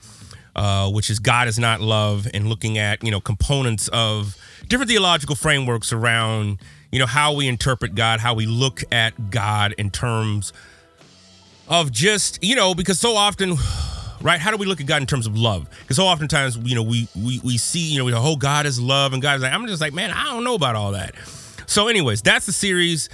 uh, 0.57 0.91
which 0.91 1.11
is 1.11 1.21
God 1.21 1.47
is 1.47 1.61
not 1.61 1.81
love, 1.81 2.27
and 2.35 2.49
looking 2.49 2.77
at 2.77 3.05
you 3.05 3.13
know 3.13 3.21
components 3.21 3.87
of 3.93 4.37
different 4.67 4.91
theological 4.91 5.37
frameworks 5.37 5.93
around 5.93 6.59
you 6.91 6.99
know 6.99 7.07
how 7.07 7.35
we 7.35 7.47
interpret 7.47 7.95
God, 7.95 8.19
how 8.19 8.35
we 8.35 8.47
look 8.47 8.83
at 8.91 9.31
God 9.31 9.77
in 9.79 9.91
terms 9.91 10.53
of 11.69 11.93
just 11.93 12.43
you 12.43 12.57
know 12.57 12.75
because 12.75 12.99
so 12.99 13.15
often. 13.15 13.55
Right? 14.21 14.41
How 14.41 14.51
do 14.51 14.57
we 14.57 14.67
look 14.67 14.81
at 14.81 14.87
God 14.89 15.01
in 15.01 15.07
terms 15.07 15.29
of 15.29 15.39
love? 15.39 15.71
Because 15.79 15.97
so 15.97 16.03
oftentimes, 16.03 16.57
you 16.57 16.75
know, 16.75 16.83
we 16.83 17.07
we 17.15 17.39
we 17.45 17.57
see, 17.57 17.79
you 17.79 17.99
know, 17.99 18.05
we 18.05 18.11
go, 18.11 18.21
oh, 18.21 18.35
God 18.35 18.67
is 18.67 18.81
love, 18.81 19.13
and 19.13 19.23
God's 19.23 19.45
like, 19.45 19.53
I'm 19.53 19.65
just 19.69 19.81
like, 19.81 19.93
man, 19.93 20.11
I 20.11 20.25
don't 20.25 20.43
know 20.43 20.57
about 20.57 20.75
all 20.75 20.91
that. 20.91 21.15
So, 21.67 21.87
anyways, 21.87 22.23
that's 22.23 22.45
the 22.45 22.53
series. 22.53 23.09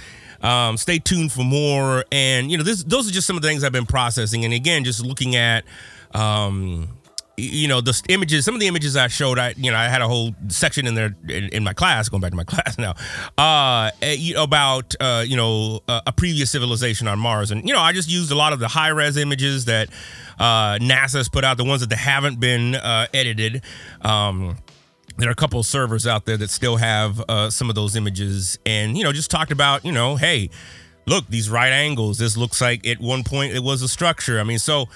Um, 0.45 0.77
stay 0.77 0.99
tuned 0.99 1.31
for 1.31 1.43
more. 1.43 2.05
And 2.11 2.51
you 2.51 2.57
know, 2.57 2.63
this, 2.63 2.83
those 2.83 3.09
are 3.09 3.11
just 3.11 3.25
some 3.25 3.35
of 3.35 3.41
the 3.41 3.47
things 3.47 3.63
I've 3.63 3.71
been 3.71 3.85
processing. 3.85 4.45
And 4.45 4.53
again, 4.53 4.83
just 4.83 5.03
looking 5.03 5.35
at. 5.35 5.65
Um, 6.13 6.89
you 7.37 7.67
know 7.67 7.81
the 7.81 8.01
images 8.07 8.45
some 8.45 8.53
of 8.53 8.61
the 8.61 8.67
images 8.67 8.95
i 8.95 9.07
showed 9.07 9.37
i 9.37 9.53
you 9.57 9.69
know 9.69 9.77
i 9.77 9.89
had 9.89 10.01
a 10.01 10.07
whole 10.07 10.33
section 10.47 10.87
in 10.87 10.95
there 10.95 11.13
in, 11.27 11.49
in 11.49 11.63
my 11.63 11.73
class 11.73 12.07
going 12.07 12.21
back 12.21 12.31
to 12.31 12.37
my 12.37 12.43
class 12.45 12.77
now 12.77 12.93
uh 13.37 13.91
eh, 14.01 14.31
about 14.37 14.95
uh 15.01 15.23
you 15.27 15.35
know 15.35 15.81
a, 15.87 16.13
previous 16.13 16.49
civilization 16.49 17.07
on 17.07 17.19
mars 17.19 17.51
and 17.51 17.67
you 17.67 17.73
know 17.73 17.81
i 17.81 17.91
just 17.91 18.09
used 18.09 18.31
a 18.31 18.35
lot 18.35 18.53
of 18.53 18.59
the 18.59 18.69
high 18.69 18.87
res 18.87 19.17
images 19.17 19.65
that 19.65 19.89
uh 20.39 20.77
nasa's 20.79 21.27
put 21.27 21.43
out 21.43 21.57
the 21.57 21.65
ones 21.65 21.85
that 21.85 21.93
haven't 21.95 22.39
been 22.39 22.75
uh 22.75 23.05
edited 23.13 23.61
um 24.01 24.55
there 25.17 25.29
are 25.29 25.31
a 25.31 25.35
couple 25.35 25.59
of 25.59 25.65
servers 25.65 26.05
out 26.05 26.25
there 26.25 26.37
that 26.37 26.49
still 26.49 26.77
have 26.77 27.23
uh, 27.29 27.49
some 27.49 27.69
of 27.69 27.75
those 27.75 27.95
images 27.95 28.59
and 28.65 28.97
you 28.97 29.03
know 29.03 29.11
just 29.11 29.31
talked 29.31 29.51
about 29.51 29.85
you 29.85 29.91
know 29.91 30.15
hey 30.15 30.49
look 31.05 31.27
these 31.27 31.49
right 31.49 31.71
angles. 31.71 32.17
This 32.17 32.35
looks 32.35 32.61
like 32.61 32.85
at 32.87 32.99
one 32.99 33.23
point 33.23 33.53
it 33.53 33.63
was 33.63 33.81
a 33.81 33.87
structure. 33.87 34.39
I 34.39 34.43
mean 34.43 34.59
so 34.59 34.87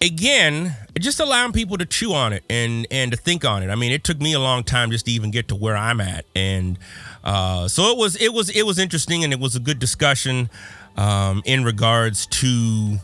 again 0.00 0.76
just 0.98 1.20
allowing 1.20 1.52
people 1.52 1.78
to 1.78 1.86
chew 1.86 2.12
on 2.12 2.32
it 2.32 2.44
and 2.50 2.86
and 2.90 3.10
to 3.10 3.16
think 3.16 3.44
on 3.44 3.62
it. 3.62 3.70
I 3.70 3.74
mean 3.74 3.92
it 3.92 4.04
took 4.04 4.20
me 4.20 4.32
a 4.32 4.40
long 4.40 4.64
time 4.64 4.90
just 4.90 5.06
to 5.06 5.12
even 5.12 5.30
get 5.30 5.48
to 5.48 5.54
where 5.54 5.76
i'm 5.76 6.00
at. 6.00 6.24
And 6.34 6.78
uh, 7.24 7.68
so 7.68 7.90
it 7.90 7.98
was 7.98 8.16
it 8.16 8.32
was 8.32 8.50
it 8.50 8.64
was 8.64 8.78
interesting 8.78 9.24
and 9.24 9.32
it 9.32 9.40
was 9.40 9.56
a 9.56 9.60
good 9.60 9.78
discussion 9.78 10.48
um, 10.96 11.42
in 11.44 11.64
regards 11.64 12.26
to 12.26 12.98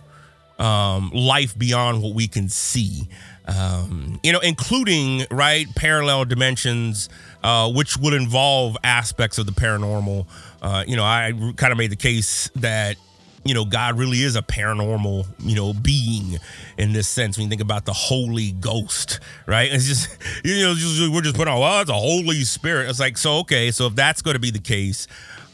um, 0.58 1.10
life 1.10 1.58
beyond 1.58 2.02
what 2.02 2.14
we 2.14 2.28
can 2.28 2.48
see 2.48 3.08
um, 3.46 4.20
you 4.22 4.32
know, 4.32 4.40
including 4.40 5.26
right 5.30 5.66
parallel 5.74 6.24
dimensions, 6.24 7.08
uh, 7.42 7.70
which 7.70 7.96
would 7.96 8.14
involve 8.14 8.76
aspects 8.84 9.38
of 9.38 9.46
the 9.46 9.52
paranormal. 9.52 10.26
Uh, 10.60 10.84
you 10.86 10.96
know, 10.96 11.04
I 11.04 11.32
kind 11.56 11.72
of 11.72 11.78
made 11.78 11.90
the 11.90 11.96
case 11.96 12.50
that 12.56 12.96
you 13.44 13.54
know 13.54 13.64
God 13.64 13.98
really 13.98 14.22
is 14.22 14.36
a 14.36 14.42
paranormal 14.42 15.26
you 15.40 15.56
know 15.56 15.72
being 15.72 16.38
in 16.78 16.92
this 16.92 17.08
sense. 17.08 17.36
When 17.36 17.44
you 17.44 17.50
think 17.50 17.62
about 17.62 17.84
the 17.84 17.92
Holy 17.92 18.52
Ghost, 18.52 19.18
right? 19.46 19.72
It's 19.72 19.86
just 19.86 20.16
you 20.44 20.60
know 20.60 20.74
just, 20.74 21.12
we're 21.12 21.22
just 21.22 21.36
putting 21.36 21.52
on 21.52 21.60
well, 21.60 21.80
it's 21.80 21.90
a 21.90 21.94
Holy 21.94 22.42
Spirit. 22.44 22.88
It's 22.88 23.00
like 23.00 23.16
so 23.16 23.38
okay, 23.38 23.70
so 23.70 23.86
if 23.86 23.94
that's 23.96 24.22
going 24.22 24.34
to 24.34 24.40
be 24.40 24.52
the 24.52 24.60
case, 24.60 25.08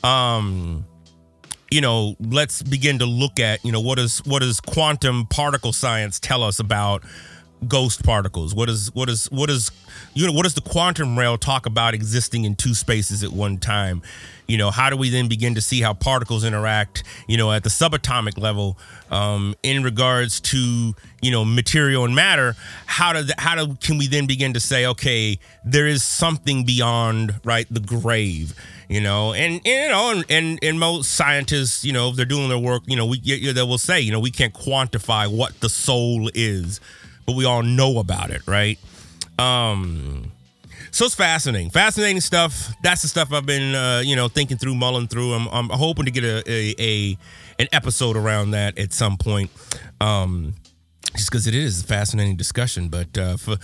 um, 0.05 0.85
you 1.71 1.81
know, 1.81 2.17
let's 2.21 2.63
begin 2.63 2.99
to 2.99 3.07
look 3.07 3.41
at 3.41 3.65
you 3.65 3.73
know 3.73 3.81
what 3.81 3.99
is 3.99 4.19
what 4.27 4.41
does 4.41 4.61
quantum 4.61 5.27
particle 5.27 5.73
science 5.73 6.21
tell 6.21 6.43
us 6.43 6.59
about 6.59 7.03
ghost 7.67 8.05
particles? 8.05 8.55
What 8.55 8.69
is 8.69 8.95
what 8.95 9.09
is 9.09 9.27
what 9.31 9.51
is 9.51 9.71
you 10.15 10.27
know 10.27 10.33
what 10.33 10.45
does 10.45 10.55
the 10.55 10.61
quantum 10.61 11.19
realm 11.19 11.39
talk 11.39 11.67
about 11.67 11.95
existing 11.95 12.45
in 12.45 12.55
two 12.55 12.75
spaces 12.75 13.25
at 13.25 13.31
one 13.31 13.59
time? 13.59 14.03
You 14.47 14.57
know, 14.57 14.71
how 14.71 14.89
do 14.89 14.97
we 14.97 15.11
then 15.11 15.29
begin 15.29 15.55
to 15.57 15.61
see 15.61 15.81
how 15.81 15.93
particles 15.93 16.45
interact? 16.45 17.05
You 17.27 17.37
know, 17.37 17.53
at 17.53 17.65
the 17.65 17.69
subatomic 17.69 18.39
level, 18.39 18.79
um, 19.11 19.55
in 19.63 19.83
regards 19.83 20.41
to 20.41 20.95
you 21.21 21.31
know 21.31 21.45
material 21.45 22.05
and 22.05 22.15
matter. 22.15 22.55
How 22.87 23.13
do 23.13 23.29
how 23.39 23.55
do 23.55 23.75
can 23.77 23.99
we 23.99 24.07
then 24.07 24.27
begin 24.27 24.55
to 24.55 24.61
say, 24.61 24.87
okay, 24.87 25.39
there 25.65 25.87
is 25.87 26.03
something 26.03 26.65
beyond 26.65 27.41
right 27.45 27.67
the 27.71 27.81
grave? 27.81 28.55
you 28.89 29.01
know 29.01 29.35
and, 29.35 29.61
and 29.67 29.67
you 29.67 29.89
know 29.89 30.11
and, 30.11 30.25
and, 30.31 30.59
and 30.63 30.81
most 30.81 31.11
scientists 31.11 31.85
you 31.85 31.93
know 31.93 32.09
if 32.09 32.17
they're 32.17 32.25
doing 32.25 32.49
their 32.49 32.59
work 32.59 32.83
you 32.87 32.97
know 32.97 33.07
we 33.07 33.21
they 33.21 33.63
will 33.63 33.79
say 33.79 34.01
you 34.01 34.11
know 34.11 34.21
we 34.21 34.31
can't 34.31 34.55
quantify 34.55 35.31
what 35.31 35.61
the 35.61 35.69
soul 35.69 36.31
is 36.35 36.81
but 37.29 37.37
we 37.37 37.45
all 37.45 37.63
know 37.63 37.99
about 37.99 38.31
it 38.31 38.41
right? 38.47 38.79
Um 39.39 40.33
so 40.91 41.05
it's 41.05 41.15
fascinating. 41.15 41.69
Fascinating 41.69 42.23
stuff. 42.23 42.73
That's 42.83 43.03
the 43.03 43.09
stuff 43.09 43.33
i've 43.35 43.45
been 43.45 43.75
uh, 43.75 44.03
you 44.03 44.17
know 44.17 44.29
thinking 44.29 44.57
through 44.57 44.75
mulling 44.75 45.09
through. 45.09 45.35
I'm, 45.35 45.47
I'm 45.49 45.69
hoping 45.69 46.07
to 46.07 46.11
get 46.11 46.25
a, 46.25 46.43
a, 46.51 46.75
a 46.79 47.19
an 47.59 47.69
episode 47.71 48.17
around 48.17 48.53
that 48.53 48.79
at 48.79 48.95
some 48.95 49.19
point. 49.19 49.51
Um 50.01 50.55
just 51.17 51.31
because 51.31 51.47
it 51.47 51.55
is 51.55 51.83
a 51.83 51.87
fascinating 51.87 52.37
discussion 52.37 52.89
but 52.89 53.17
uh 53.19 53.37
for 53.37 53.57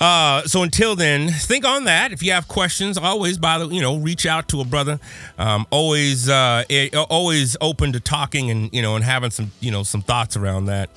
uh, 0.00 0.42
so 0.46 0.62
until 0.62 0.94
then, 0.94 1.28
think 1.28 1.64
on 1.64 1.84
that. 1.84 2.12
If 2.12 2.22
you 2.22 2.30
have 2.32 2.46
questions, 2.46 2.96
always 2.96 3.36
by 3.36 3.58
the 3.58 3.66
you 3.66 3.80
know 3.80 3.96
reach 3.96 4.26
out 4.26 4.48
to 4.48 4.60
a 4.60 4.64
brother. 4.64 5.00
Um, 5.38 5.66
always 5.70 6.28
uh, 6.28 6.64
always 7.10 7.56
open 7.60 7.92
to 7.92 8.00
talking 8.00 8.50
and 8.50 8.72
you 8.72 8.80
know 8.80 8.94
and 8.94 9.04
having 9.04 9.30
some 9.30 9.50
you 9.60 9.70
know 9.70 9.82
some 9.82 10.02
thoughts 10.02 10.36
around 10.36 10.66
that. 10.66 10.90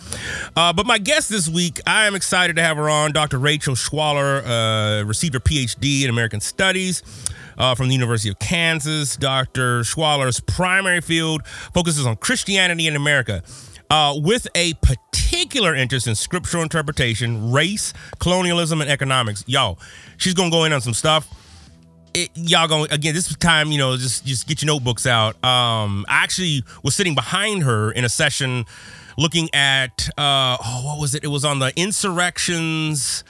Uh, 0.55 0.71
but 0.73 0.85
my 0.85 0.99
guest 0.99 1.29
this 1.29 1.49
week, 1.49 1.79
I 1.87 2.05
am 2.05 2.15
excited 2.15 2.57
to 2.57 2.61
have 2.61 2.77
her 2.77 2.89
on, 2.89 3.11
Dr. 3.11 3.39
Rachel 3.39 3.73
Schwaller, 3.73 4.43
uh, 4.45 5.05
received 5.05 5.33
her 5.33 5.39
PhD 5.39 6.03
in 6.03 6.09
American 6.09 6.39
Studies. 6.39 7.03
Uh, 7.57 7.75
from 7.75 7.89
the 7.89 7.93
University 7.93 8.29
of 8.29 8.39
Kansas. 8.39 9.15
Dr. 9.15 9.81
Schwaller's 9.81 10.39
primary 10.39 11.01
field 11.01 11.45
focuses 11.45 12.07
on 12.07 12.15
Christianity 12.15 12.87
in 12.87 12.95
America 12.95 13.43
uh, 13.91 14.13
with 14.15 14.47
a 14.55 14.73
particular 14.75 15.75
interest 15.75 16.07
in 16.07 16.15
scriptural 16.15 16.63
interpretation, 16.63 17.51
race, 17.51 17.93
colonialism, 18.19 18.79
and 18.79 18.89
economics. 18.89 19.43
Y'all, 19.47 19.77
she's 20.17 20.33
gonna 20.33 20.49
go 20.49 20.63
in 20.63 20.71
on 20.71 20.79
some 20.79 20.93
stuff. 20.93 21.27
It, 22.13 22.29
y'all 22.33 22.67
going 22.67 22.91
again 22.91 23.13
this 23.13 23.33
time 23.37 23.71
you 23.71 23.77
know 23.77 23.95
just 23.95 24.25
just 24.25 24.47
get 24.47 24.61
your 24.61 24.67
notebooks 24.67 25.05
out. 25.05 25.41
Um 25.45 26.05
i 26.09 26.23
actually 26.23 26.63
was 26.83 26.93
sitting 26.93 27.15
behind 27.15 27.63
her 27.63 27.89
in 27.91 28.03
a 28.03 28.09
session 28.09 28.65
looking 29.17 29.47
at 29.53 30.09
uh 30.17 30.57
oh 30.61 30.81
what 30.85 30.99
was 30.99 31.15
it? 31.15 31.23
It 31.23 31.29
was 31.29 31.45
on 31.45 31.59
the 31.59 31.71
insurrections. 31.77 33.23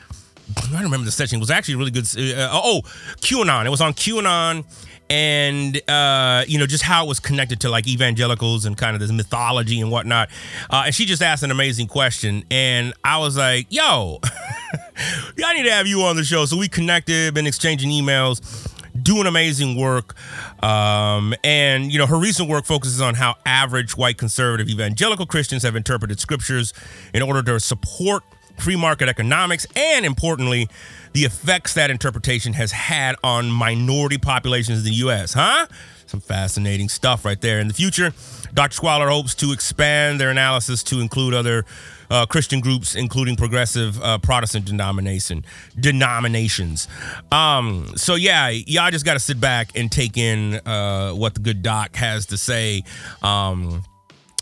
I 0.58 0.72
don't 0.72 0.84
remember 0.84 1.06
the 1.06 1.12
session. 1.12 1.38
It 1.38 1.42
was 1.42 1.52
actually 1.52 1.76
really 1.76 1.92
good 1.92 2.06
uh, 2.06 2.50
oh 2.52 2.82
qanon. 3.22 3.66
It 3.66 3.70
was 3.70 3.82
on 3.82 3.94
qanon 3.94 4.66
and 5.12 5.90
uh, 5.90 6.46
you 6.48 6.58
know 6.58 6.66
just 6.66 6.84
how 6.84 7.04
it 7.04 7.08
was 7.10 7.20
connected 7.20 7.60
to 7.60 7.70
like 7.70 7.86
evangelicals 7.86 8.66
and 8.66 8.78
kind 8.78 8.96
of 8.96 9.02
this 9.02 9.12
mythology 9.12 9.82
and 9.82 9.92
whatnot. 9.92 10.30
Uh, 10.70 10.84
and 10.86 10.96
she 10.96 11.06
just 11.06 11.22
asked 11.22 11.44
an 11.44 11.52
amazing 11.52 11.88
question, 11.88 12.46
and 12.50 12.94
I 13.04 13.18
was 13.18 13.36
like, 13.36 13.68
"Yo, 13.70 14.20
I 14.24 15.54
need 15.54 15.64
to 15.64 15.72
have 15.72 15.86
you 15.86 16.02
on 16.04 16.16
the 16.16 16.24
show." 16.24 16.46
So 16.46 16.58
we 16.58 16.70
connected, 16.70 17.34
been 17.34 17.46
exchanging 17.46 17.90
emails, 17.90 18.72
doing 19.04 19.28
amazing 19.28 19.76
work. 19.76 20.16
Um, 20.64 21.34
and 21.44 21.92
you 21.92 22.00
know 22.00 22.06
her 22.06 22.18
recent 22.18 22.48
work 22.48 22.64
focuses 22.64 23.02
on 23.02 23.16
how 23.16 23.36
average 23.46 23.98
white 23.98 24.18
conservative 24.18 24.70
evangelical 24.70 25.26
Christians 25.26 25.64
have 25.64 25.76
interpreted 25.76 26.22
scriptures 26.22 26.74
in 27.14 27.22
order 27.22 27.44
to 27.44 27.60
support 27.60 28.24
free 28.58 28.76
market 28.76 29.10
economics 29.10 29.66
and 29.76 30.06
importantly 30.06 30.68
the 31.14 31.26
effects 31.26 31.74
that 31.74 31.90
interpretation 31.90 32.54
has 32.54 32.72
had 32.72 33.16
on 33.24 33.52
minority 33.52 34.18
populations 34.18 34.80
in 34.80 34.86
the 34.86 34.98
U.S., 34.98 35.34
huh? 35.34 35.68
Some 36.06 36.22
fascinating 36.22 36.90
stuff 36.90 37.26
right 37.26 37.40
there. 37.40 37.60
In 37.60 37.68
the 37.68 37.74
future, 37.74 38.14
Dr. 38.54 38.82
Schwaller 38.82 39.10
hopes 39.10 39.34
to 39.36 39.52
expand 39.54 40.20
their 40.20 40.30
analysis 40.30 40.84
to 40.84 41.00
include 41.00 41.34
other 41.34 41.66
uh, 42.10 42.26
Christian 42.26 42.60
groups, 42.60 42.96
including 42.96 43.38
progressive 43.38 44.02
uh, 44.02 44.18
Protestant 44.18 44.66
denomination 44.66 45.46
denominations. 45.80 46.90
Um, 47.32 47.94
so 47.96 48.16
yeah, 48.16 48.50
y'all 48.50 48.92
just 48.92 49.06
got 49.06 49.14
to 49.14 49.20
sit 49.20 49.40
back 49.40 49.72
and 49.76 49.90
take 49.90 50.18
in 50.18 50.56
uh, 50.66 51.12
what 51.12 51.34
the 51.34 51.40
good 51.40 51.64
doc 51.64 51.96
has 51.96 52.26
to 52.28 52.38
say. 52.38 52.84
Um, 53.22 53.84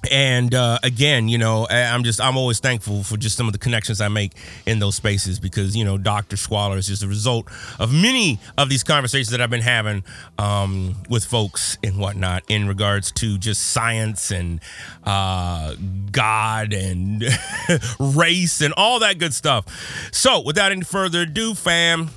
and 0.10 0.54
uh, 0.56 0.80
again, 0.84 1.28
you 1.28 1.38
know, 1.38 1.68
I'm 1.70 2.04
just 2.04 2.22
I'm 2.22 2.38
always 2.38 2.60
thankful 2.60 3.04
for 3.04 3.18
just 3.18 3.36
some 3.36 3.48
of 3.48 3.54
the 3.54 3.60
connections 3.60 4.00
I 4.00 4.08
make 4.08 4.34
in 4.66 4.80
those 4.80 4.96
spaces 4.96 5.40
because 5.40 5.76
you 5.76 5.84
know, 5.84 5.98
Dr. 5.98 6.36
Schwaller 6.36 6.78
is 6.78 6.88
just 6.88 7.04
a 7.04 7.08
result 7.08 7.48
of 7.80 7.94
many 7.94 8.40
of 8.58 8.70
these 8.70 8.84
conversations 8.84 9.30
that 9.32 9.42
I've 9.42 9.50
been 9.50 9.62
having 9.62 10.04
um, 10.38 10.96
with 11.10 11.26
folks 11.26 11.78
and 11.84 11.98
whatnot 11.98 12.44
in 12.48 12.68
regards 12.68 13.12
to 13.14 13.38
just 13.38 13.68
science 13.68 14.32
and 14.32 14.62
uh, 15.04 15.76
God 16.12 16.74
and 16.74 17.24
race 18.00 18.62
and 18.62 18.74
all 18.78 19.00
that 19.00 19.20
good 19.20 19.34
stuff. 19.34 19.66
So, 20.14 20.42
without 20.42 20.72
any 20.72 20.84
further 20.84 21.22
ado, 21.22 21.56
fam, 21.56 22.10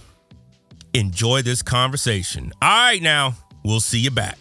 enjoy 0.95 1.43
this 1.43 1.63
conversation. 1.63 2.53
All 2.63 2.69
right, 2.69 3.03
now 3.03 3.35
we'll 3.65 3.81
see 3.81 3.99
you 3.99 4.11
back. 4.11 4.39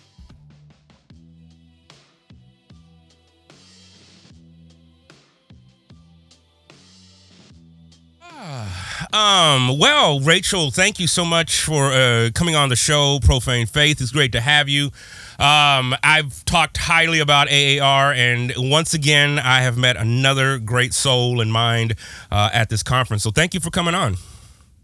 Um, 9.13 9.77
well, 9.77 10.21
Rachel, 10.21 10.71
thank 10.71 10.97
you 10.97 11.05
so 11.05 11.25
much 11.25 11.61
for 11.61 11.91
uh, 11.91 12.29
coming 12.33 12.55
on 12.55 12.69
the 12.69 12.77
show, 12.77 13.19
Profane 13.21 13.65
Faith. 13.65 13.99
It's 13.99 14.11
great 14.11 14.31
to 14.31 14.39
have 14.39 14.69
you. 14.69 14.85
Um, 15.37 15.95
I've 16.01 16.45
talked 16.45 16.77
highly 16.77 17.19
about 17.19 17.49
AAR, 17.51 18.13
and 18.13 18.53
once 18.55 18.93
again, 18.93 19.37
I 19.37 19.61
have 19.61 19.77
met 19.77 19.97
another 19.97 20.59
great 20.59 20.93
soul 20.93 21.41
and 21.41 21.51
mind 21.51 21.95
uh, 22.31 22.51
at 22.53 22.69
this 22.69 22.83
conference. 22.83 23.23
So 23.23 23.31
thank 23.31 23.53
you 23.53 23.59
for 23.59 23.69
coming 23.69 23.95
on. 23.95 24.15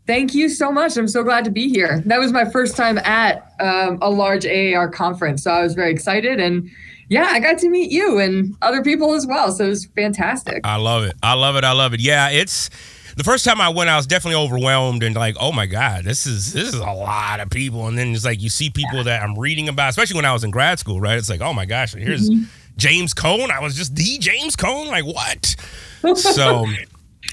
Thank 0.08 0.34
you 0.34 0.50
so 0.50 0.72
much. 0.72 0.98
I'm 0.98 1.08
so 1.08 1.24
glad 1.24 1.46
to 1.46 1.52
be 1.52 1.70
here. 1.70 2.02
That 2.06 2.20
was 2.20 2.34
my 2.34 2.50
first 2.50 2.76
time 2.76 2.98
at 2.98 3.54
um, 3.62 3.98
a 4.02 4.10
large 4.10 4.46
AAR 4.46 4.90
conference, 4.90 5.44
so 5.44 5.52
I 5.52 5.64
was 5.64 5.74
very 5.74 5.92
excited 5.92 6.40
and 6.40 6.70
yeah, 7.10 7.28
I 7.30 7.40
got 7.40 7.58
to 7.60 7.70
meet 7.70 7.90
you 7.92 8.20
and 8.20 8.56
other 8.62 8.84
people 8.84 9.14
as 9.14 9.26
well. 9.26 9.52
So 9.52 9.66
it 9.66 9.70
was 9.70 9.86
fantastic. 9.86 10.66
I 10.66 10.76
love 10.76 11.04
it. 11.04 11.16
I 11.24 11.36
love 11.36 11.56
it. 11.56 11.64
I 11.64 11.72
love 11.72 11.94
it. 11.94 12.02
Yeah, 12.02 12.30
it's 12.30 12.70
the 13.18 13.24
first 13.24 13.44
time 13.44 13.60
I 13.60 13.70
went, 13.70 13.90
I 13.90 13.98
was 13.98 14.06
definitely 14.06 14.40
overwhelmed 14.40 15.02
and 15.02 15.16
like, 15.16 15.36
oh 15.40 15.52
my 15.52 15.66
god, 15.66 16.04
this 16.04 16.28
is 16.28 16.54
this 16.54 16.68
is 16.70 16.76
a 16.76 16.92
lot 16.92 17.40
of 17.40 17.50
people. 17.50 17.88
And 17.88 17.98
then 17.98 18.14
it's 18.14 18.24
like 18.24 18.42
you 18.42 18.50
see 18.50 18.70
people 18.70 19.04
that 19.04 19.24
I'm 19.24 19.38
reading 19.38 19.68
about, 19.68 19.90
especially 19.90 20.18
when 20.18 20.26
I 20.26 20.34
was 20.34 20.44
in 20.44 20.52
grad 20.52 20.78
school, 20.78 21.02
right? 21.02 21.18
It's 21.18 21.30
like, 21.30 21.42
oh 21.42 21.52
my 21.52 21.66
gosh, 21.66 21.96
here's 21.96 22.30
mm-hmm. 22.30 22.44
James 22.78 23.16
Cone. 23.16 23.50
I 23.50 23.60
was 23.60 23.76
just 23.76 23.96
the 23.96 24.20
James 24.20 24.56
Cone. 24.56 24.88
Like 24.88 25.04
what? 25.04 25.56
So 26.16 26.66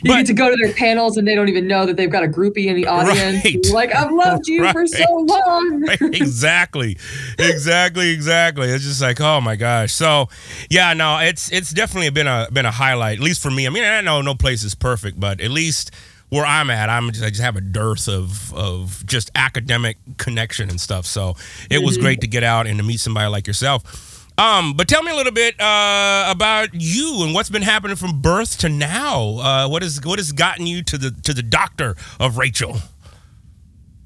you 0.05 0.11
but, 0.11 0.19
get 0.19 0.27
to 0.27 0.35
go 0.35 0.51
to 0.51 0.57
their 0.63 0.75
panels 0.75 1.17
and 1.17 1.27
they 1.27 1.35
don't 1.35 1.49
even 1.49 1.67
know 1.67 1.87
that 1.87 1.97
they've 1.97 2.11
got 2.11 2.23
a 2.23 2.29
groupie 2.29 2.67
in 2.67 2.77
the 2.77 2.87
audience. 2.87 3.43
Right. 3.43 3.67
Like, 3.73 3.95
I've 3.95 4.13
loved 4.13 4.47
you 4.47 4.63
right. 4.63 4.73
for 4.73 4.87
so 4.87 5.05
long. 5.11 5.81
right. 5.81 6.01
Exactly. 6.25 6.99
exactly. 7.39 8.11
Exactly. 8.11 8.69
It's 8.69 8.85
just 8.85 9.01
like, 9.01 9.21
oh 9.21 9.41
my 9.41 9.57
gosh. 9.57 9.93
So 9.93 10.29
yeah, 10.69 10.93
no, 10.93 11.19
it's 11.19 11.51
it's 11.51 11.73
definitely 11.73 12.11
been 12.11 12.27
a 12.27 12.49
been 12.53 12.67
a 12.67 12.71
highlight, 12.71 13.19
at 13.19 13.25
least 13.25 13.43
for 13.43 13.51
me. 13.51 13.67
I 13.67 13.71
mean, 13.71 13.85
I 13.85 14.01
know 14.01 14.21
no 14.21 14.35
place 14.35 14.63
is 14.63 14.75
perfect, 14.75 15.19
but 15.19 15.41
at 15.41 15.51
least 15.51 15.91
where 16.29 16.45
I'm 16.45 16.71
at, 16.71 16.91
I'm 16.91 17.11
just, 17.13 17.25
I 17.25 17.31
just 17.31 17.43
have 17.43 17.57
a 17.57 17.61
dearth 17.61 18.09
of 18.09 18.53
of 18.55 19.05
just 19.07 19.31
academic 19.35 19.97
connection 20.19 20.69
and 20.69 20.81
stuff. 20.81 21.07
So 21.07 21.37
it 21.71 21.83
was 21.83 21.95
mm-hmm. 21.95 22.05
great 22.05 22.21
to 22.23 22.27
get 22.27 22.43
out 22.43 22.67
and 22.67 22.79
to 22.79 22.85
meet 22.85 23.01
somebody 23.01 23.29
like 23.29 23.47
yourself. 23.47 24.14
Um, 24.37 24.75
but 24.75 24.89
tell 24.89 25.03
me 25.03 25.13
a 25.13 25.15
little 25.15 25.33
bit 25.33 25.61
uh, 25.61 26.27
about 26.29 26.71
you 26.73 27.23
and 27.23 27.35
what's 27.35 27.51
been 27.51 27.63
happening 27.63 27.97
from 27.97 28.21
birth 28.21 28.59
to 28.59 28.69
now. 28.69 29.39
Uh, 29.39 29.69
what 29.69 29.83
has 29.83 30.01
what 30.05 30.19
has 30.19 30.33
gotten 30.33 30.67
you 30.67 30.83
to 30.83 30.99
the 30.99 31.13
to 31.23 31.33
the 31.33 31.43
doctor 31.43 31.95
of 32.19 32.37
Rachel? 32.37 32.79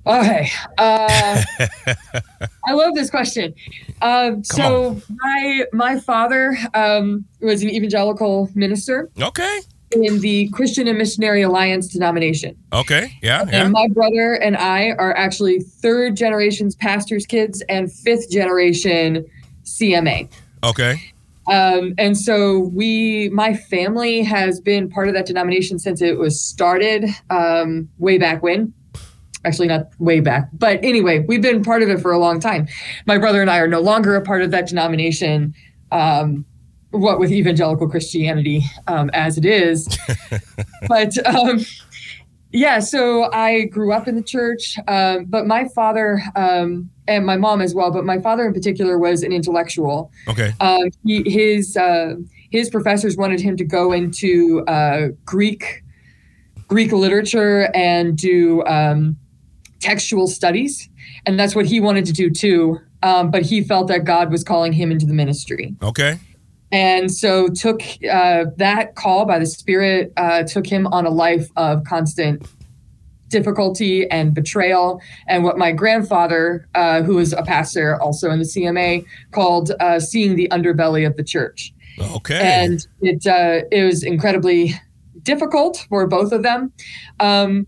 Okay, 0.07 0.51
uh, 0.79 1.43
I 2.67 2.73
love 2.73 2.95
this 2.95 3.11
question. 3.11 3.55
Um, 4.03 4.45
so 4.45 4.89
on. 4.89 5.03
my 5.11 5.65
my 5.73 6.01
father 6.01 6.57
um, 6.75 7.25
was 7.41 7.63
an 7.63 7.71
evangelical 7.71 8.51
minister. 8.55 9.11
Okay. 9.21 9.61
In 9.93 10.21
the 10.21 10.51
Christian 10.51 10.87
and 10.87 10.99
Missionary 10.99 11.41
Alliance 11.41 11.89
denomination. 11.89 12.55
Okay. 12.75 13.19
Yeah. 13.23 13.41
And 13.41 13.51
yeah. 13.51 13.69
my 13.69 13.89
brother 13.89 14.35
and 14.35 14.55
I 14.55 14.91
are 14.99 15.17
actually 15.17 15.61
third 15.61 16.15
generations 16.15 16.75
pastors' 16.75 17.25
kids 17.25 17.63
and 17.71 17.91
fifth 17.91 18.31
generation 18.31 19.25
CMA. 19.69 20.29
Okay. 20.65 21.13
Um, 21.51 21.95
and 21.97 22.17
so 22.17 22.59
we, 22.59 23.31
my 23.31 23.55
family 23.55 24.23
has 24.23 24.61
been 24.61 24.91
part 24.91 25.09
of 25.09 25.15
that 25.15 25.27
denomination 25.27 25.79
since 25.79 26.03
it 26.03 26.19
was 26.19 26.41
started 26.41 27.07
um, 27.31 27.89
way 27.99 28.19
back 28.19 28.43
when. 28.43 28.73
Actually, 29.45 29.69
not 29.69 29.89
way 30.01 30.19
back, 30.19 30.49
but 30.53 30.81
anyway, 30.83 31.21
we've 31.21 31.41
been 31.41 31.63
part 31.63 31.83
of 31.83 31.89
it 31.89 32.01
for 32.01 32.11
a 32.11 32.19
long 32.19 32.41
time. 32.41 32.67
My 33.07 33.19
brother 33.19 33.41
and 33.41 33.49
I 33.49 33.59
are 33.59 33.69
no 33.69 33.81
longer 33.81 34.17
a 34.17 34.21
part 34.21 34.43
of 34.43 34.51
that 34.51 34.67
denomination. 34.67 35.55
Um, 35.93 36.45
what 36.91 37.19
with 37.19 37.31
evangelical 37.31 37.89
Christianity 37.89 38.65
um, 38.87 39.11
as 39.13 39.37
it 39.39 39.45
is. 39.45 39.99
but 40.89 41.17
um, 41.27 41.61
yeah, 42.50 42.78
so 42.78 43.31
I 43.33 43.64
grew 43.64 43.93
up 43.93 44.09
in 44.09 44.17
the 44.17 44.23
church, 44.23 44.78
um, 44.88 45.26
but 45.26 45.47
my 45.47 45.69
father 45.69 46.21
um, 46.35 46.90
and 47.07 47.26
my 47.26 47.37
mom 47.37 47.61
as 47.61 47.75
well, 47.75 47.90
but 47.90 48.05
my 48.05 48.19
father 48.19 48.47
in 48.47 48.55
particular 48.55 48.99
was 48.99 49.23
an 49.23 49.33
intellectual. 49.33 50.11
Okay. 50.28 50.52
Um, 50.61 50.88
he, 51.05 51.28
his 51.28 51.76
uh, 51.76 52.14
his 52.50 52.71
professors 52.71 53.17
wanted 53.17 53.40
him 53.40 53.57
to 53.59 53.64
go 53.64 53.93
into 53.93 54.64
uh, 54.67 55.09
Greek 55.25 55.83
Greek 56.69 56.93
literature 56.93 57.71
and 57.75 58.17
do 58.17 58.64
um, 58.64 59.17
textual 59.81 60.26
studies, 60.26 60.88
and 61.26 61.38
that's 61.38 61.55
what 61.55 61.67
he 61.67 61.81
wanted 61.81 62.07
to 62.07 62.12
do 62.12 62.31
too. 62.31 62.78
Um, 63.02 63.31
but 63.31 63.43
he 63.43 63.62
felt 63.62 63.87
that 63.88 64.05
God 64.05 64.33
was 64.33 64.43
calling 64.43 64.73
him 64.73 64.90
into 64.90 65.07
the 65.07 65.14
ministry 65.14 65.76
Okay. 65.83 66.19
And 66.71 67.13
so 67.13 67.49
took 67.49 67.81
uh, 68.11 68.45
that 68.57 68.95
call 68.95 69.25
by 69.25 69.39
the 69.39 69.47
spirit 69.47 70.13
uh, 70.17 70.43
took 70.43 70.67
him 70.67 70.87
on 70.89 71.07
a 71.07 71.11
life 71.11 71.49
of 71.57 71.85
constant 71.85 72.47
difficulty 73.29 74.11
and 74.11 74.35
betrayal 74.35 75.01
and 75.29 75.45
what 75.45 75.59
my 75.59 75.71
grandfather 75.71 76.67
uh, 76.75 77.03
who 77.03 77.17
was 77.17 77.33
a 77.35 77.43
pastor 77.43 78.01
also 78.01 78.31
in 78.31 78.39
the 78.39 78.45
cma 78.45 79.05
called 79.33 79.73
uh, 79.81 80.01
seeing 80.01 80.37
the 80.37 80.49
underbelly 80.51 81.07
of 81.07 81.17
the 81.17 81.25
church 81.25 81.73
Okay. 82.01 82.39
and 82.39 82.87
it 83.01 83.27
uh, 83.27 83.67
it 83.73 83.85
was 83.85 84.03
incredibly 84.05 84.75
difficult 85.23 85.85
for 85.89 86.07
both 86.07 86.33
of 86.33 86.43
them. 86.43 86.73
Um, 87.21 87.67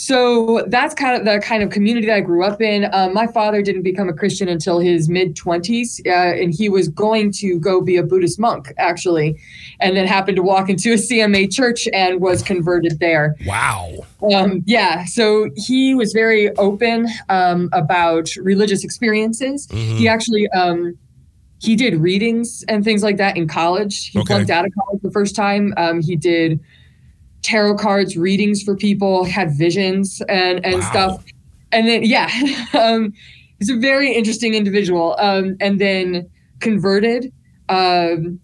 so 0.00 0.62
that's 0.68 0.94
kind 0.94 1.18
of 1.18 1.24
the 1.24 1.40
kind 1.44 1.60
of 1.60 1.70
community 1.70 2.06
that 2.06 2.14
I 2.14 2.20
grew 2.20 2.44
up 2.44 2.60
in. 2.62 2.88
Um, 2.94 3.12
my 3.12 3.26
father 3.26 3.62
didn't 3.62 3.82
become 3.82 4.08
a 4.08 4.12
Christian 4.12 4.48
until 4.48 4.78
his 4.78 5.08
mid 5.08 5.34
twenties, 5.34 6.00
uh, 6.06 6.10
and 6.10 6.54
he 6.54 6.68
was 6.68 6.86
going 6.88 7.32
to 7.32 7.58
go 7.58 7.80
be 7.80 7.96
a 7.96 8.04
Buddhist 8.04 8.38
monk 8.38 8.72
actually, 8.78 9.36
and 9.80 9.96
then 9.96 10.06
happened 10.06 10.36
to 10.36 10.42
walk 10.44 10.70
into 10.70 10.92
a 10.92 10.96
CMA 10.96 11.52
church 11.52 11.88
and 11.92 12.20
was 12.20 12.44
converted 12.44 13.00
there. 13.00 13.34
wow. 13.44 13.90
Um, 14.32 14.62
yeah, 14.66 15.04
so 15.04 15.50
he 15.56 15.96
was 15.96 16.12
very 16.12 16.50
open 16.56 17.08
um, 17.28 17.68
about 17.72 18.28
religious 18.36 18.84
experiences. 18.84 19.66
Mhm. 19.66 19.98
He 19.98 20.06
actually 20.06 20.48
um, 20.50 20.96
he 21.60 21.74
did 21.74 21.96
readings 21.96 22.64
and 22.68 22.84
things 22.84 23.02
like 23.02 23.16
that 23.16 23.36
in 23.36 23.48
college. 23.48 24.10
He 24.10 24.20
Okay. 24.20 24.34
flunked 24.34 24.50
out 24.50 24.64
of 24.64 24.70
college 24.78 25.02
the 25.02 25.10
first 25.10 25.34
time. 25.34 25.74
Um, 25.76 26.00
he 26.00 26.14
did 26.14 26.60
tarot 27.42 27.76
cards 27.76 28.16
readings 28.16 28.62
for 28.62 28.74
people, 28.76 29.24
had 29.24 29.52
visions 29.56 30.20
and 30.28 30.64
and 30.64 30.80
Wow. 30.80 30.90
stuff. 30.90 31.24
And 31.72 31.86
then 31.88 32.02
yeah, 32.04 32.28
um, 32.78 33.12
he's 33.58 33.70
a 33.70 33.76
very 33.76 34.12
interesting 34.12 34.54
individual. 34.54 35.16
Um, 35.18 35.56
and 35.60 35.80
then 35.80 36.28
converted. 36.60 37.32
Um, 37.68 38.40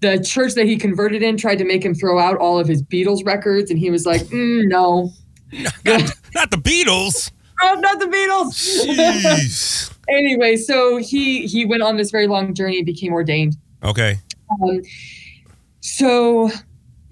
the 0.00 0.18
church 0.20 0.54
that 0.54 0.66
he 0.66 0.76
converted 0.76 1.22
in 1.22 1.36
tried 1.36 1.58
to 1.58 1.64
make 1.64 1.84
him 1.84 1.94
throw 1.94 2.18
out 2.18 2.36
all 2.38 2.58
of 2.58 2.66
his 2.66 2.82
Beatles 2.82 3.24
records, 3.24 3.70
and 3.70 3.78
he 3.78 3.88
was 3.90 4.04
like, 4.04 4.22
mm, 4.22 4.66
"No, 4.66 5.10
Not, 5.84 6.10
not 6.34 6.50
the 6.50 6.56
Beatles. 6.56 7.30
oh, 7.62 7.74
not 7.78 8.00
the 8.00 8.06
Beatles." 8.06 8.84
Jeez. 8.96 9.94
anyway, 10.08 10.56
so 10.56 10.96
he 10.96 11.46
he 11.46 11.64
went 11.64 11.82
on 11.82 11.96
this 11.98 12.10
very 12.10 12.26
long 12.26 12.52
journey, 12.52 12.82
became 12.82 13.12
ordained. 13.12 13.56
Okay. 13.84 14.18
Um, 14.50 14.80
so 15.80 16.50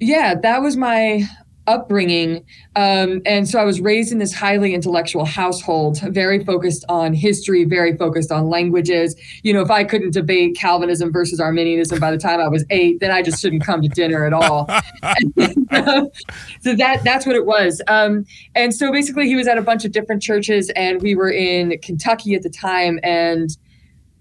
yeah, 0.01 0.35
that 0.35 0.63
was 0.63 0.77
my 0.77 1.29
upbringing. 1.67 2.45
Um, 2.75 3.23
and 3.25 3.49
so 3.49 3.59
I 3.61 3.65
was 3.65 3.81
raised 3.81 4.13
in 4.13 4.19
this 4.19 4.35
highly 4.35 4.75
intellectual 4.75 5.25
household, 5.25 6.01
very 6.01 6.45
focused 6.45 6.85
on 6.89 7.15
history, 7.15 7.65
very 7.65 7.97
focused 7.97 8.33
on 8.33 8.49
languages. 8.49 9.15
You 9.43 9.53
know, 9.53 9.61
if 9.61 9.71
I 9.71 9.85
couldn't 9.85 10.13
debate 10.13 10.57
Calvinism 10.57 11.13
versus 11.13 11.39
Arminianism 11.39 12.01
by 12.01 12.11
the 12.11 12.19
time 12.19 12.41
I 12.41 12.49
was 12.49 12.65
eight, 12.71 12.99
then 13.01 13.11
I 13.11 13.23
just 13.23 13.41
shouldn't 13.41 13.63
come 13.63 13.83
to 13.83 13.89
dinner 13.89 14.25
at 14.25 14.33
all. 14.33 14.67
so 16.61 16.75
that 16.75 17.03
that's 17.05 17.27
what 17.27 17.37
it 17.37 17.47
was. 17.47 17.81
Um, 17.87 18.25
and 18.55 18.75
so 18.75 18.91
basically, 18.91 19.29
he 19.29 19.37
was 19.37 19.47
at 19.47 19.59
a 19.59 19.63
bunch 19.63 19.85
of 19.85 19.93
different 19.93 20.23
churches, 20.23 20.71
and 20.71 21.01
we 21.03 21.15
were 21.15 21.31
in 21.31 21.79
Kentucky 21.83 22.35
at 22.35 22.43
the 22.43 22.51
time, 22.51 22.99
and 23.03 23.57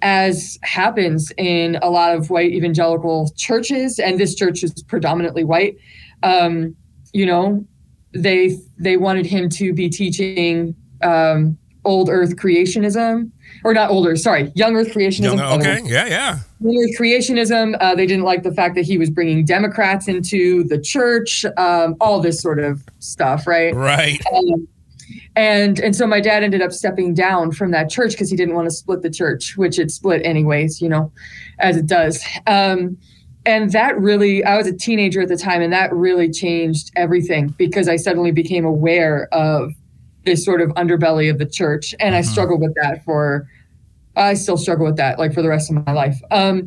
as 0.02 0.58
happens 0.64 1.32
in 1.38 1.78
a 1.82 1.90
lot 1.90 2.16
of 2.16 2.30
white 2.30 2.52
evangelical 2.52 3.32
churches, 3.36 4.00
and 4.00 4.20
this 4.20 4.36
church 4.36 4.64
is 4.64 4.84
predominantly 4.84 5.44
white. 5.44 5.78
Um, 6.24 6.76
you 7.14 7.26
know, 7.26 7.66
they 8.14 8.58
they 8.78 8.98
wanted 8.98 9.26
him 9.26 9.50
to 9.50 9.74
be 9.74 9.90
teaching 9.90 10.76
um, 11.04 11.58
old 11.86 12.10
Earth 12.10 12.36
creationism, 12.36 13.32
or 13.64 13.74
not 13.74 13.90
older, 13.90 14.16
sorry, 14.16 14.52
young 14.56 14.76
Earth 14.76 14.90
creationism. 14.90 15.38
Young, 15.38 15.60
okay. 15.60 15.82
Yeah, 15.86 16.06
yeah. 16.06 16.40
Young 16.60 16.84
Earth 16.84 17.00
creationism. 17.00 17.76
Uh, 17.80 17.96
they 17.96 18.06
didn't 18.06 18.26
like 18.26 18.44
the 18.44 18.54
fact 18.54 18.76
that 18.76 18.86
he 18.86 18.98
was 18.98 19.10
bringing 19.10 19.46
Democrats 19.46 20.08
into 20.08 20.64
the 20.66 20.80
church. 20.80 21.46
Um, 21.58 21.96
all 22.00 22.20
this 22.20 22.42
sort 22.42 22.60
of 22.60 22.84
stuff, 23.00 23.48
right? 23.48 23.74
Right. 23.74 24.22
Um, 24.34 24.68
and 25.36 25.80
and 25.80 25.96
so 25.96 26.06
my 26.08 26.20
dad 26.20 26.44
ended 26.44 26.62
up 26.62 26.72
stepping 26.72 27.14
down 27.14 27.52
from 27.52 27.72
that 27.72 27.90
church 27.90 28.12
because 28.12 28.30
he 28.30 28.36
didn't 28.36 28.56
want 28.56 28.68
to 28.68 28.72
split 28.72 29.02
the 29.02 29.10
church, 29.10 29.56
which 29.58 29.80
it 29.80 29.92
split 29.92 30.22
anyways, 30.26 30.82
you 30.82 30.90
know, 30.90 31.12
as 31.60 31.78
it 31.78 31.86
does. 31.86 32.24
Um, 32.48 32.98
and 33.46 33.72
that 33.72 34.00
really, 34.00 34.44
I 34.44 34.58
was 34.58 34.68
a 34.68 34.76
teenager 34.76 35.22
at 35.22 35.30
the 35.30 35.38
time, 35.38 35.62
and 35.62 35.72
that 35.74 35.94
really 35.94 36.30
changed 36.30 36.92
everything 36.96 37.56
because 37.58 37.88
I 37.88 37.96
suddenly 37.96 38.32
became 38.32 38.66
aware 38.66 39.28
of 39.34 39.72
this 40.26 40.44
sort 40.44 40.62
of 40.62 40.70
underbelly 40.72 41.30
of 41.32 41.38
the 41.38 41.46
church, 41.46 41.96
and 42.00 42.16
I 42.16 42.22
struggled 42.22 42.62
with 42.62 42.76
that 42.76 43.04
for. 43.06 43.48
I 44.16 44.34
still 44.34 44.58
struggle 44.58 44.86
with 44.86 44.98
that, 44.98 45.18
like 45.18 45.34
for 45.34 45.42
the 45.42 45.48
rest 45.48 45.72
of 45.72 45.86
my 45.86 45.94
life. 45.94 46.20
Um, 46.30 46.66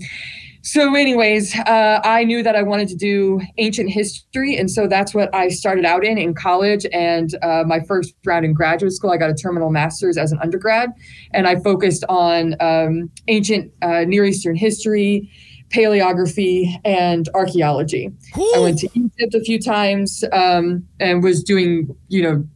so, 0.64 0.94
anyways, 0.94 1.58
uh, 1.58 2.00
I 2.04 2.22
knew 2.22 2.42
that 2.44 2.54
I 2.54 2.62
wanted 2.62 2.86
to 2.88 2.94
do 2.94 3.40
ancient 3.58 3.90
history, 3.90 4.56
and 4.56 4.70
so 4.70 4.86
that's 4.86 5.12
what 5.12 5.34
I 5.34 5.48
started 5.48 5.84
out 5.84 6.04
in 6.04 6.18
in 6.18 6.34
college. 6.34 6.86
And 6.92 7.34
uh, 7.42 7.64
my 7.66 7.80
first 7.80 8.14
round 8.24 8.44
in 8.44 8.54
graduate 8.54 8.92
school, 8.92 9.10
I 9.10 9.16
got 9.16 9.28
a 9.28 9.34
terminal 9.34 9.70
master's 9.70 10.16
as 10.16 10.30
an 10.30 10.38
undergrad, 10.40 10.90
and 11.32 11.48
I 11.48 11.56
focused 11.56 12.04
on 12.08 12.54
um, 12.60 13.10
ancient 13.26 13.72
uh, 13.82 14.04
Near 14.06 14.24
Eastern 14.24 14.54
history, 14.54 15.28
paleography, 15.70 16.78
and 16.84 17.28
archaeology. 17.34 18.12
I 18.36 18.60
went 18.60 18.78
to 18.78 18.88
Egypt 18.94 19.34
a 19.34 19.40
few 19.40 19.60
times 19.60 20.22
um, 20.32 20.86
and 21.00 21.24
was 21.24 21.42
doing, 21.42 21.92
you 22.06 22.22
know, 22.22 22.46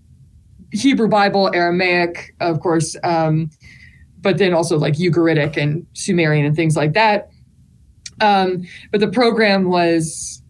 Hebrew 0.71 1.09
Bible, 1.09 1.51
Aramaic, 1.53 2.37
of 2.39 2.61
course, 2.61 2.95
um, 3.03 3.51
but 4.21 4.39
then 4.39 4.55
also 4.55 4.79
like 4.79 4.95
Ugaritic 4.95 5.57
and 5.57 5.85
Sumerian 5.95 6.47
and 6.47 6.55
things 6.55 6.77
like 6.77 6.93
that. 6.93 7.31
Um, 8.21 8.63
but 8.91 9.01
the 9.01 9.09
program 9.09 9.69
was 9.69 10.43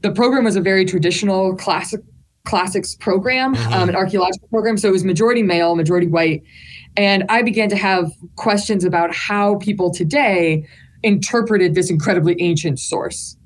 the 0.00 0.10
program 0.10 0.44
was 0.44 0.56
a 0.56 0.60
very 0.60 0.84
traditional 0.84 1.56
classic 1.56 2.00
classics 2.44 2.94
program, 2.94 3.54
um, 3.72 3.88
an 3.88 3.96
archaeological 3.96 4.48
program. 4.48 4.76
So 4.76 4.88
it 4.88 4.92
was 4.92 5.04
majority 5.04 5.42
male, 5.42 5.76
majority 5.76 6.06
white, 6.06 6.42
and 6.96 7.24
I 7.28 7.42
began 7.42 7.68
to 7.70 7.76
have 7.76 8.10
questions 8.36 8.84
about 8.84 9.14
how 9.14 9.56
people 9.56 9.90
today 9.92 10.66
interpreted 11.02 11.74
this 11.74 11.90
incredibly 11.90 12.36
ancient 12.40 12.80
source. 12.80 13.36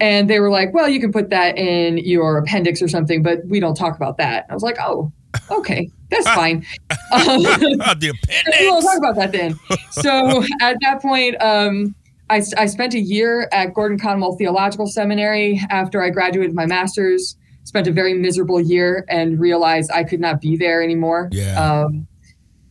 And 0.00 0.30
they 0.30 0.40
were 0.40 0.50
like, 0.50 0.72
well, 0.72 0.88
you 0.88 1.00
can 1.00 1.12
put 1.12 1.30
that 1.30 1.58
in 1.58 1.98
your 1.98 2.38
appendix 2.38 2.80
or 2.80 2.88
something, 2.88 3.22
but 3.22 3.44
we 3.46 3.60
don't 3.60 3.74
talk 3.74 3.96
about 3.96 4.16
that. 4.18 4.46
I 4.48 4.54
was 4.54 4.62
like, 4.62 4.76
oh, 4.80 5.12
okay, 5.50 5.90
that's 6.10 6.28
fine. 6.34 6.64
Um, 7.12 7.42
the 7.42 8.14
appendix. 8.22 8.60
we 8.60 8.70
won't 8.70 8.84
talk 8.84 8.98
about 8.98 9.16
that 9.16 9.32
then. 9.32 9.58
So 9.90 10.44
at 10.60 10.76
that 10.82 11.02
point, 11.02 11.40
um, 11.42 11.94
I, 12.30 12.42
I 12.56 12.66
spent 12.66 12.94
a 12.94 13.00
year 13.00 13.48
at 13.52 13.74
Gordon 13.74 13.98
Conwell 13.98 14.36
Theological 14.36 14.86
Seminary 14.86 15.60
after 15.70 16.02
I 16.02 16.10
graduated 16.10 16.54
my 16.54 16.66
master's. 16.66 17.36
Spent 17.64 17.86
a 17.86 17.92
very 17.92 18.14
miserable 18.14 18.60
year 18.60 19.04
and 19.08 19.38
realized 19.38 19.90
I 19.92 20.02
could 20.04 20.20
not 20.20 20.40
be 20.40 20.56
there 20.56 20.82
anymore. 20.82 21.28
Yeah. 21.32 21.62
Um, 21.62 22.06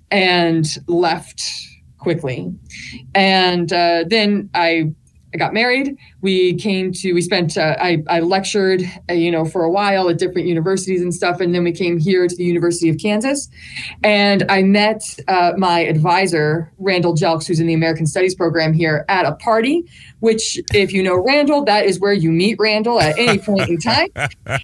and 0.10 0.65
left 0.88 1.43
quickly. 2.00 2.52
And 3.13 3.72
uh, 3.72 4.06
then 4.08 4.50
I 4.54 4.93
I 5.38 5.39
got 5.39 5.54
married. 5.54 5.95
We 6.21 6.56
came 6.56 6.91
to, 6.93 7.13
we 7.13 7.21
spent, 7.21 7.60
uh, 7.60 7.76
I, 7.80 8.04
I 8.10 8.21
lectured, 8.21 8.82
uh, 9.08 9.13
you 9.13 9.30
know, 9.30 9.45
for 9.45 9.63
a 9.63 9.69
while 9.69 10.10
at 10.10 10.17
different 10.17 10.47
universities 10.47 11.00
and 11.04 11.13
stuff. 11.13 11.39
And 11.39 11.54
then 11.54 11.63
we 11.63 11.71
came 11.71 12.00
here 12.00 12.28
to 12.28 12.36
the 12.36 12.43
University 12.43 12.89
of 12.89 12.97
Kansas. 12.97 13.47
And 14.04 14.43
I 14.50 14.63
met 14.63 15.04
uh, 15.28 15.54
my 15.56 15.82
advisor, 15.82 16.73
Randall 16.80 17.13
Jelks, 17.13 17.45
who's 17.45 17.60
in 17.60 17.67
the 17.67 17.76
American 17.76 18.08
Studies 18.08 18.34
program 18.34 18.73
here 18.73 19.06
at 19.10 19.28
a 19.28 19.36
party, 19.36 19.84
which, 20.21 20.60
if 20.73 20.91
you 20.91 21.04
know 21.04 21.15
Randall, 21.23 21.63
that 21.65 21.86
is 21.86 22.00
where 22.00 22.13
you 22.13 22.32
meet 22.32 22.58
Randall 22.58 23.00
at 23.00 23.19
any 23.19 23.38
point 23.38 23.69
in 23.69 23.78
time. 23.78 24.08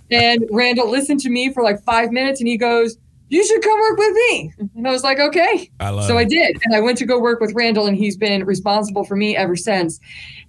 And 0.10 0.46
Randall 0.52 0.90
listened 0.90 1.20
to 1.22 1.30
me 1.30 1.52
for 1.52 1.64
like 1.64 1.84
five 1.84 2.12
minutes 2.12 2.40
and 2.40 2.48
he 2.48 2.58
goes, 2.58 2.98
you 3.34 3.44
should 3.46 3.62
come 3.62 3.80
work 3.80 3.98
with 3.98 4.14
me. 4.14 4.54
And 4.76 4.88
I 4.88 4.92
was 4.92 5.04
like, 5.04 5.20
okay. 5.20 5.70
I 5.80 5.90
love 5.90 6.06
So 6.06 6.18
it. 6.18 6.22
I 6.22 6.24
did. 6.26 6.62
And 6.64 6.76
I 6.76 6.80
went 6.80 6.98
to 7.00 7.06
go 7.06 7.20
work 7.20 7.40
with 7.40 7.54
Randall, 7.54 7.88
and 7.88 7.98
he's 7.98 8.16
been 8.16 8.46
responsible 8.46 9.04
for 9.04 9.16
me 9.16 9.36
ever 9.36 9.56
since. 9.56 10.00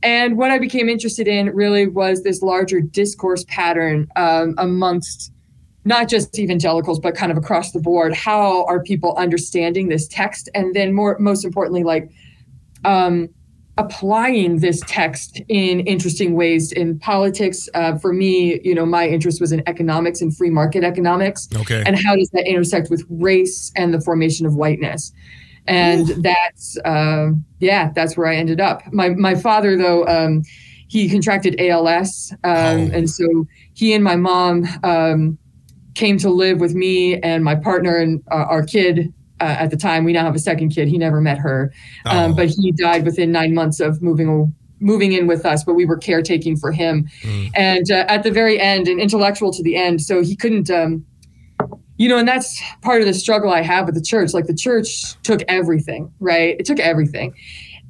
And 0.02 0.36
what 0.36 0.50
I 0.50 0.58
became 0.58 0.88
interested 0.88 1.26
in 1.26 1.50
really 1.50 1.86
was 1.86 2.22
this 2.22 2.42
larger 2.42 2.80
discourse 2.80 3.44
pattern 3.48 4.06
um, 4.16 4.54
amongst 4.58 5.32
not 5.86 6.08
just 6.08 6.38
evangelicals, 6.38 6.98
but 6.98 7.14
kind 7.14 7.32
of 7.32 7.38
across 7.38 7.72
the 7.72 7.80
board. 7.80 8.14
How 8.14 8.64
are 8.66 8.82
people 8.82 9.14
understanding 9.16 9.88
this 9.88 10.06
text? 10.06 10.48
And 10.54 10.74
then, 10.74 10.92
more, 10.92 11.18
most 11.18 11.44
importantly, 11.44 11.84
like, 11.84 12.10
um, 12.84 13.28
applying 13.76 14.60
this 14.60 14.80
text 14.86 15.40
in 15.48 15.80
interesting 15.80 16.34
ways 16.34 16.70
in 16.72 16.98
politics. 16.98 17.68
Uh, 17.74 17.98
for 17.98 18.12
me, 18.12 18.60
you 18.62 18.74
know, 18.74 18.86
my 18.86 19.08
interest 19.08 19.40
was 19.40 19.52
in 19.52 19.62
economics 19.66 20.20
and 20.20 20.36
free 20.36 20.50
market 20.50 20.84
economics. 20.84 21.48
Okay. 21.56 21.82
And 21.84 21.98
how 21.98 22.14
does 22.14 22.30
that 22.30 22.46
intersect 22.46 22.88
with 22.90 23.04
race 23.08 23.72
and 23.74 23.92
the 23.92 24.00
formation 24.00 24.46
of 24.46 24.54
whiteness? 24.54 25.12
And 25.66 26.08
that's, 26.22 26.78
uh, 26.84 27.30
yeah, 27.58 27.90
that's 27.94 28.16
where 28.16 28.26
I 28.26 28.36
ended 28.36 28.60
up. 28.60 28.82
My, 28.92 29.08
my 29.10 29.34
father, 29.34 29.76
though, 29.76 30.06
um, 30.06 30.42
he 30.88 31.08
contracted 31.08 31.60
ALS. 31.60 32.32
Um, 32.44 32.54
Oh. 32.54 32.90
And 32.92 33.10
so 33.10 33.46
he 33.72 33.94
and 33.94 34.04
my 34.04 34.14
mom 34.14 34.66
um, 34.84 35.38
came 35.94 36.18
to 36.18 36.30
live 36.30 36.60
with 36.60 36.74
me 36.74 37.18
and 37.20 37.42
my 37.42 37.54
partner 37.54 37.96
and 37.96 38.22
uh, 38.30 38.44
our 38.48 38.62
kid 38.62 39.12
uh, 39.40 39.44
at 39.58 39.70
the 39.70 39.76
time. 39.76 40.04
We 40.04 40.12
now 40.12 40.24
have 40.24 40.34
a 40.34 40.38
second 40.40 40.70
kid. 40.70 40.88
He 40.88 40.98
never 40.98 41.20
met 41.20 41.38
her, 41.38 41.72
um, 42.06 42.32
Oh. 42.32 42.34
but 42.34 42.48
he 42.48 42.72
died 42.72 43.04
within 43.04 43.32
nine 43.32 43.54
months 43.54 43.80
of 43.80 44.00
moving 44.02 44.54
moving 44.80 45.12
in 45.12 45.26
with 45.26 45.46
us. 45.46 45.64
But 45.64 45.74
we 45.74 45.84
were 45.86 45.96
caretaking 45.96 46.56
for 46.56 46.70
him, 46.72 47.08
Mm. 47.22 47.50
and 47.54 47.90
uh, 47.90 48.04
at 48.08 48.22
the 48.22 48.30
very 48.30 48.60
end, 48.60 48.88
and 48.88 49.00
intellectual 49.00 49.52
to 49.52 49.62
the 49.62 49.76
end. 49.76 50.02
So 50.02 50.22
he 50.22 50.36
couldn't. 50.36 50.70
Um, 50.70 51.04
you 51.96 52.08
know, 52.08 52.18
and 52.18 52.26
that's 52.26 52.60
part 52.82 53.00
of 53.02 53.06
the 53.06 53.14
struggle 53.14 53.50
I 53.52 53.62
have 53.62 53.86
with 53.86 53.94
the 53.94 54.02
church. 54.02 54.34
Like 54.34 54.46
the 54.46 54.54
church 54.54 55.14
took 55.22 55.42
everything, 55.46 56.10
right? 56.18 56.56
It 56.58 56.66
took 56.66 56.80
everything 56.80 57.34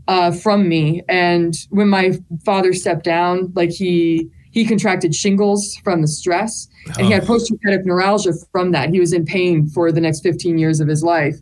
uh, 0.09 0.31
from 0.31 0.69
me. 0.69 1.01
And 1.09 1.55
when 1.71 1.89
my 1.89 2.19
father 2.45 2.75
stepped 2.75 3.05
down, 3.05 3.51
like 3.55 3.71
he 3.71 4.29
he 4.55 4.65
contracted 4.65 5.13
shingles 5.17 5.77
from 5.83 6.01
the 6.01 6.07
stress, 6.07 6.69
and 6.97 7.07
he 7.07 7.13
had 7.13 7.27
post-traumatic 7.27 7.85
neuralgia 7.85 8.35
from 8.53 8.71
that. 8.71 8.91
He 8.91 9.01
was 9.01 9.13
in 9.13 9.27
pain 9.27 9.67
for 9.67 9.91
the 9.91 10.01
next 10.01 10.21
15 10.21 10.59
years 10.59 10.79
of 10.79 10.87
his 10.87 11.03
life. 11.03 11.35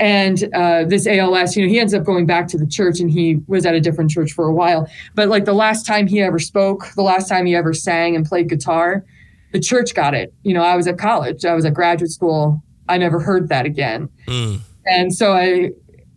And 0.00 0.52
uh, 0.52 0.82
this 0.84 1.06
ALS, 1.06 1.56
you 1.56 1.64
know, 1.64 1.68
he 1.68 1.78
ends 1.78 1.94
up 1.94 2.02
going 2.02 2.26
back 2.26 2.48
to 2.48 2.58
the 2.58 2.66
church, 2.66 2.98
and 2.98 3.08
he 3.08 3.40
was 3.46 3.64
at 3.64 3.76
a 3.76 3.80
different 3.80 4.10
church 4.10 4.32
for 4.32 4.46
a 4.46 4.52
while. 4.52 4.90
But 5.14 5.28
like 5.28 5.44
the 5.44 5.52
last 5.52 5.86
time 5.86 6.08
he 6.08 6.20
ever 6.20 6.40
spoke, 6.40 6.88
the 6.96 7.02
last 7.02 7.28
time 7.28 7.46
he 7.46 7.54
ever 7.54 7.72
sang 7.72 8.16
and 8.16 8.26
played 8.26 8.48
guitar, 8.48 9.04
the 9.52 9.60
church 9.60 9.94
got 9.94 10.12
it. 10.12 10.34
You 10.42 10.54
know, 10.54 10.64
I 10.64 10.74
was 10.74 10.88
at 10.88 10.98
college, 10.98 11.44
I 11.44 11.54
was 11.54 11.64
at 11.64 11.72
graduate 11.72 12.10
school. 12.10 12.60
I 12.88 12.98
never 12.98 13.20
heard 13.20 13.48
that 13.48 13.64
again. 13.64 14.08
Mm. 14.26 14.58
And 14.86 15.14
so 15.14 15.32
I, 15.32 15.70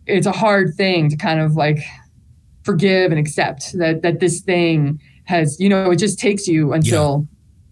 it's 0.06 0.26
a 0.26 0.32
hard 0.32 0.74
thing 0.74 1.08
to 1.10 1.16
kind 1.16 1.40
of 1.40 1.54
like 1.54 1.78
forgive 2.64 3.12
and 3.12 3.20
accept 3.20 3.78
that 3.78 4.02
that 4.02 4.20
this 4.20 4.40
thing 4.40 5.00
has, 5.28 5.60
you 5.60 5.68
know, 5.68 5.90
it 5.90 5.96
just 5.96 6.18
takes 6.18 6.48
you 6.48 6.72
until 6.72 7.28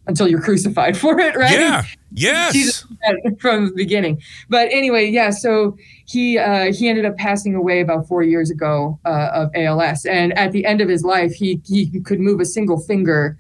until 0.07 0.29
you're 0.29 0.43
crucified 0.43 0.97
for 1.03 1.19
it, 1.19 1.35
right? 1.37 1.53
Yeah. 1.53 1.85
Yes. 2.13 2.53
Jesus 2.53 2.87
from 3.41 3.67
the 3.67 3.73
beginning. 3.75 4.23
But 4.49 4.69
anyway, 4.71 5.07
yeah. 5.09 5.31
So 5.31 5.77
he 6.07 6.39
uh, 6.39 6.73
he 6.73 6.89
ended 6.89 7.05
up 7.07 7.17
passing 7.17 7.55
away 7.55 7.81
about 7.81 8.07
four 8.07 8.23
years 8.23 8.51
ago 8.51 8.99
uh, 9.05 9.31
of 9.33 9.51
ALS, 9.55 10.05
and 10.07 10.37
at 10.39 10.53
the 10.53 10.65
end 10.65 10.81
of 10.81 10.89
his 10.89 11.03
life, 11.03 11.33
he 11.33 11.61
he 11.67 12.01
could 12.01 12.21
move 12.21 12.41
a 12.41 12.45
single 12.45 12.79
finger, 12.79 13.39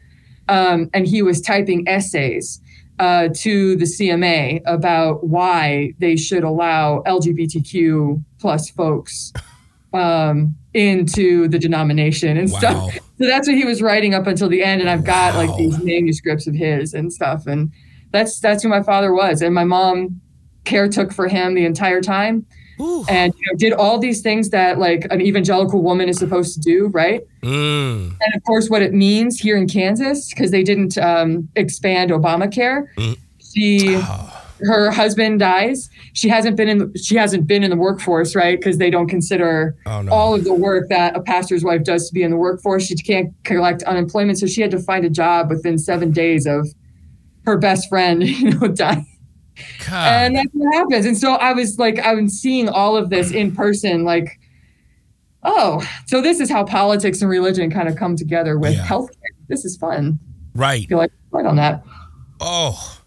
um, 0.48 0.90
and 0.92 1.06
he 1.06 1.22
was 1.22 1.40
typing 1.40 1.86
essays 1.86 2.60
uh, 2.98 3.28
to 3.34 3.76
the 3.76 3.84
CMA 3.84 4.60
about 4.66 5.24
why 5.24 5.92
they 5.98 6.16
should 6.16 6.42
allow 6.42 7.02
LGBTQ 7.06 8.22
plus 8.38 8.70
folks 8.70 9.32
um, 9.96 10.54
into 10.74 11.48
the 11.48 11.58
denomination 11.58 12.36
and 12.36 12.50
Wow. 12.50 12.58
stuff. 12.58 12.94
So 13.18 13.26
that's 13.26 13.48
what 13.48 13.56
he 13.56 13.64
was 13.64 13.80
writing 13.80 14.14
up 14.14 14.26
until 14.26 14.48
the 14.48 14.62
end, 14.62 14.80
and 14.82 14.90
I've 14.90 15.04
got 15.04 15.34
Wow. 15.34 15.46
like 15.46 15.56
these 15.58 15.78
manuscripts 15.82 16.46
of 16.46 16.54
his 16.54 16.92
and 16.94 17.12
stuff, 17.12 17.46
and 17.46 17.70
that's 18.12 18.38
that's 18.40 18.62
who 18.62 18.68
my 18.68 18.82
father 18.82 19.12
was, 19.14 19.42
and 19.42 19.54
my 19.54 19.64
mom 19.64 20.20
care 20.64 20.88
took 20.88 21.12
for 21.12 21.28
him 21.28 21.54
the 21.54 21.64
entire 21.64 22.00
time, 22.02 22.44
Ooh. 22.80 23.04
and 23.08 23.32
you 23.38 23.40
know, 23.50 23.56
did 23.56 23.72
all 23.72 23.98
these 23.98 24.20
things 24.20 24.50
that 24.50 24.78
like 24.78 25.06
an 25.10 25.20
evangelical 25.20 25.80
woman 25.82 26.08
is 26.08 26.18
supposed 26.18 26.54
to 26.54 26.60
do, 26.60 26.88
right? 26.88 27.22
Mm. 27.42 28.10
And 28.20 28.34
of 28.34 28.42
course, 28.44 28.68
what 28.68 28.82
it 28.82 28.92
means 28.92 29.38
here 29.40 29.56
in 29.56 29.66
Kansas 29.68 30.28
because 30.28 30.50
they 30.50 30.62
didn't 30.62 30.98
um, 30.98 31.48
expand 31.56 32.10
Obamacare. 32.10 32.84
Mm. 32.98 33.16
She, 33.54 33.94
Oh. 33.96 34.42
Her 34.60 34.90
husband 34.90 35.38
dies. 35.40 35.90
She 36.14 36.28
hasn't 36.28 36.56
been 36.56 36.68
in. 36.68 36.92
She 36.96 37.14
hasn't 37.16 37.46
been 37.46 37.62
in 37.62 37.70
the 37.70 37.76
workforce, 37.76 38.34
right? 38.34 38.58
Because 38.58 38.78
they 38.78 38.90
don't 38.90 39.08
consider 39.08 39.76
Oh, 39.86 40.02
no. 40.02 40.12
all 40.12 40.34
of 40.34 40.44
the 40.44 40.54
work 40.54 40.88
that 40.88 41.14
a 41.16 41.20
pastor's 41.20 41.62
wife 41.64 41.84
does 41.84 42.08
to 42.08 42.14
be 42.14 42.22
in 42.22 42.30
the 42.30 42.36
workforce. 42.36 42.86
She 42.86 42.94
can't 42.96 43.32
collect 43.44 43.82
unemployment, 43.84 44.38
so 44.38 44.46
she 44.46 44.62
had 44.62 44.70
to 44.70 44.78
find 44.78 45.04
a 45.04 45.10
job 45.10 45.50
within 45.50 45.78
seven 45.78 46.10
days 46.12 46.46
of 46.46 46.66
her 47.44 47.56
best 47.58 47.88
friend, 47.88 48.22
you 48.26 48.50
know, 48.52 48.68
dying. 48.68 49.06
God. 49.88 50.06
And 50.08 50.36
that's 50.36 50.48
what 50.52 50.74
happens. 50.74 51.06
And 51.06 51.16
so 51.16 51.34
I 51.34 51.52
was 51.52 51.78
like, 51.78 51.98
I 51.98 52.14
was 52.14 52.32
seeing 52.40 52.68
all 52.68 52.96
of 52.96 53.08
this 53.10 53.30
in 53.32 53.54
person, 53.54 54.04
like, 54.04 54.38
oh, 55.42 55.86
so 56.06 56.20
this 56.20 56.40
is 56.40 56.50
how 56.50 56.64
politics 56.64 57.20
and 57.22 57.30
religion 57.30 57.70
kind 57.70 57.88
of 57.88 57.96
come 57.96 58.16
together 58.16 58.58
with 58.58 58.74
Yeah. 58.74 58.86
healthcare. 58.86 59.12
This 59.48 59.64
is 59.64 59.76
fun. 59.76 60.18
I 60.56 60.58
right. 60.58 60.88
feel 60.88 60.98
like 60.98 61.12
right 61.30 61.46
on 61.46 61.56
that. 61.56 61.84
Oh. 62.40 62.98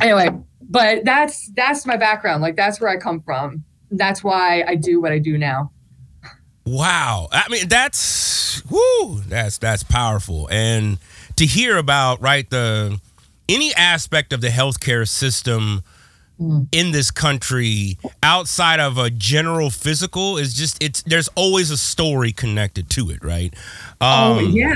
Anyway, 0.00 0.28
but 0.68 1.04
that's 1.04 1.50
that's 1.54 1.86
my 1.86 1.96
background. 1.96 2.42
Like 2.42 2.56
that's 2.56 2.80
where 2.80 2.90
I 2.90 2.96
come 2.96 3.20
from. 3.20 3.64
That's 3.90 4.22
why 4.24 4.64
I 4.66 4.74
do 4.74 5.00
what 5.00 5.12
I 5.12 5.18
do 5.18 5.38
now. 5.38 5.70
Wow. 6.64 7.28
I 7.30 7.48
mean, 7.48 7.68
that's 7.68 8.62
whoo, 8.68 9.20
that's 9.20 9.58
that's 9.58 9.84
powerful. 9.84 10.48
And 10.50 10.98
to 11.36 11.46
hear 11.46 11.76
about, 11.76 12.20
right, 12.20 12.48
the 12.50 13.00
any 13.48 13.72
aspect 13.74 14.32
of 14.32 14.40
the 14.40 14.48
healthcare 14.48 15.08
system 15.08 15.82
in 16.70 16.90
this 16.90 17.10
country 17.10 17.96
outside 18.22 18.78
of 18.78 18.98
a 18.98 19.08
general 19.08 19.70
physical 19.70 20.36
is 20.36 20.52
just 20.52 20.82
it's 20.82 21.02
there's 21.02 21.28
always 21.34 21.70
a 21.70 21.78
story 21.78 22.32
connected 22.32 22.90
to 22.90 23.10
it, 23.10 23.24
right? 23.24 23.54
oh 24.00 24.38
Um, 24.40 24.50
yeah. 24.50 24.74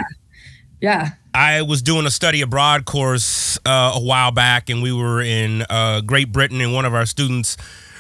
Yeah. 0.80 1.10
I 1.34 1.62
was 1.62 1.82
doing 1.82 2.06
a 2.06 2.10
study 2.10 2.40
abroad 2.40 2.84
course 2.84 3.58
uh, 3.64 3.92
a 3.94 4.00
while 4.00 4.32
back, 4.32 4.68
and 4.68 4.82
we 4.82 4.92
were 4.92 5.22
in 5.22 5.62
uh, 5.70 6.00
Great 6.00 6.32
Britain, 6.32 6.60
and 6.60 6.74
one 6.74 6.84
of 6.84 6.94
our 6.94 7.06
students 7.06 7.56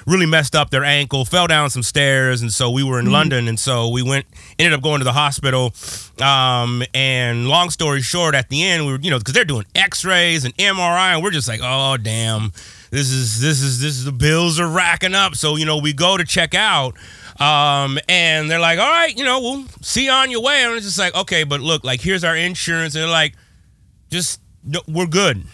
really 0.06 0.26
messed 0.26 0.56
up 0.56 0.70
their 0.70 0.82
ankle, 0.82 1.24
fell 1.24 1.46
down 1.46 1.70
some 1.70 1.82
stairs, 1.82 2.42
and 2.42 2.52
so 2.52 2.70
we 2.70 2.82
were 2.82 2.98
in 2.98 3.12
London, 3.12 3.46
and 3.46 3.58
so 3.58 3.88
we 3.88 4.02
went, 4.02 4.26
ended 4.58 4.72
up 4.72 4.82
going 4.82 4.98
to 4.98 5.04
the 5.04 5.12
hospital. 5.12 5.72
Um, 6.20 6.82
and 6.92 7.48
long 7.48 7.70
story 7.70 8.00
short, 8.00 8.34
at 8.34 8.48
the 8.48 8.64
end, 8.64 8.86
we 8.86 8.92
were, 8.92 9.00
you 9.00 9.10
know, 9.10 9.18
because 9.18 9.34
they're 9.34 9.44
doing 9.44 9.66
X-rays 9.74 10.44
and 10.44 10.56
MRI, 10.56 11.14
and 11.14 11.22
we're 11.22 11.30
just 11.30 11.48
like, 11.48 11.60
oh 11.62 11.96
damn, 11.96 12.52
this 12.90 13.10
is 13.10 13.40
this 13.40 13.62
is 13.62 13.80
this 13.80 13.96
is 13.96 14.04
the 14.04 14.12
bills 14.12 14.58
are 14.58 14.68
racking 14.68 15.14
up. 15.14 15.36
So 15.36 15.56
you 15.56 15.64
know, 15.64 15.78
we 15.78 15.92
go 15.92 16.16
to 16.16 16.24
check 16.24 16.54
out. 16.54 16.96
Um, 17.40 17.98
and 18.08 18.50
they're 18.50 18.60
like, 18.60 18.78
all 18.78 18.90
right, 18.90 19.16
you 19.16 19.24
know, 19.24 19.40
we'll 19.40 19.64
see 19.80 20.04
you 20.04 20.10
on 20.10 20.30
your 20.30 20.42
way. 20.42 20.62
And 20.62 20.74
it's 20.74 20.84
just 20.86 20.98
like, 20.98 21.14
okay, 21.14 21.44
but 21.44 21.60
look, 21.60 21.84
like, 21.84 22.00
here's 22.00 22.22
our 22.22 22.36
insurance. 22.36 22.94
And 22.94 23.02
they're 23.02 23.10
like, 23.10 23.34
just, 24.10 24.40
no, 24.62 24.80
we're 24.86 25.06
good. 25.06 25.44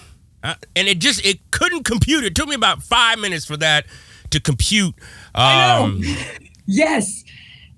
Uh, 0.43 0.55
and 0.75 0.89
it 0.89 0.99
just, 0.99 1.25
it 1.25 1.51
couldn't 1.53 1.85
compute. 1.85 2.25
It 2.25 2.35
took 2.35 2.49
me 2.49 2.55
about 2.57 2.83
five 2.83 3.19
minutes 3.19 3.45
for 3.45 3.57
that 3.59 3.87
to 4.31 4.41
compute. 4.41 4.95
I 5.35 5.79
Um, 5.79 6.03
Yes. 6.67 7.23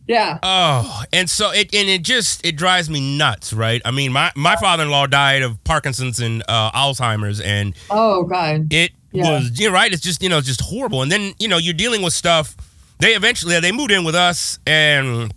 Yeah. 0.06 0.38
Oh, 0.42 1.02
and 1.12 1.28
so 1.28 1.50
it 1.50 1.74
and 1.74 1.86
it 1.86 2.02
just 2.02 2.42
it 2.46 2.56
drives 2.56 2.88
me 2.88 3.18
nuts, 3.18 3.52
right? 3.52 3.82
I 3.84 3.90
mean, 3.90 4.10
my 4.10 4.32
my 4.34 4.56
father-in-law 4.56 5.08
died 5.08 5.42
of 5.42 5.62
Parkinson's 5.64 6.18
and 6.18 6.42
uh, 6.48 6.70
Alzheimer's, 6.72 7.42
and 7.42 7.74
Oh 7.90 8.24
God. 8.24 8.72
it 8.72 8.92
Yeah. 9.12 9.30
was 9.30 9.60
you're 9.60 9.70
right. 9.70 9.92
It's 9.92 10.00
just 10.00 10.22
you 10.22 10.30
know 10.30 10.40
just 10.40 10.62
horrible. 10.62 11.02
And 11.02 11.12
then 11.12 11.34
you 11.38 11.46
know 11.46 11.58
you're 11.58 11.74
dealing 11.74 12.00
with 12.00 12.14
stuff. 12.14 12.56
They 12.98 13.14
eventually 13.14 13.58
they 13.60 13.72
moved 13.72 13.92
in 13.92 14.04
with 14.04 14.14
us 14.14 14.58
and 14.66 15.32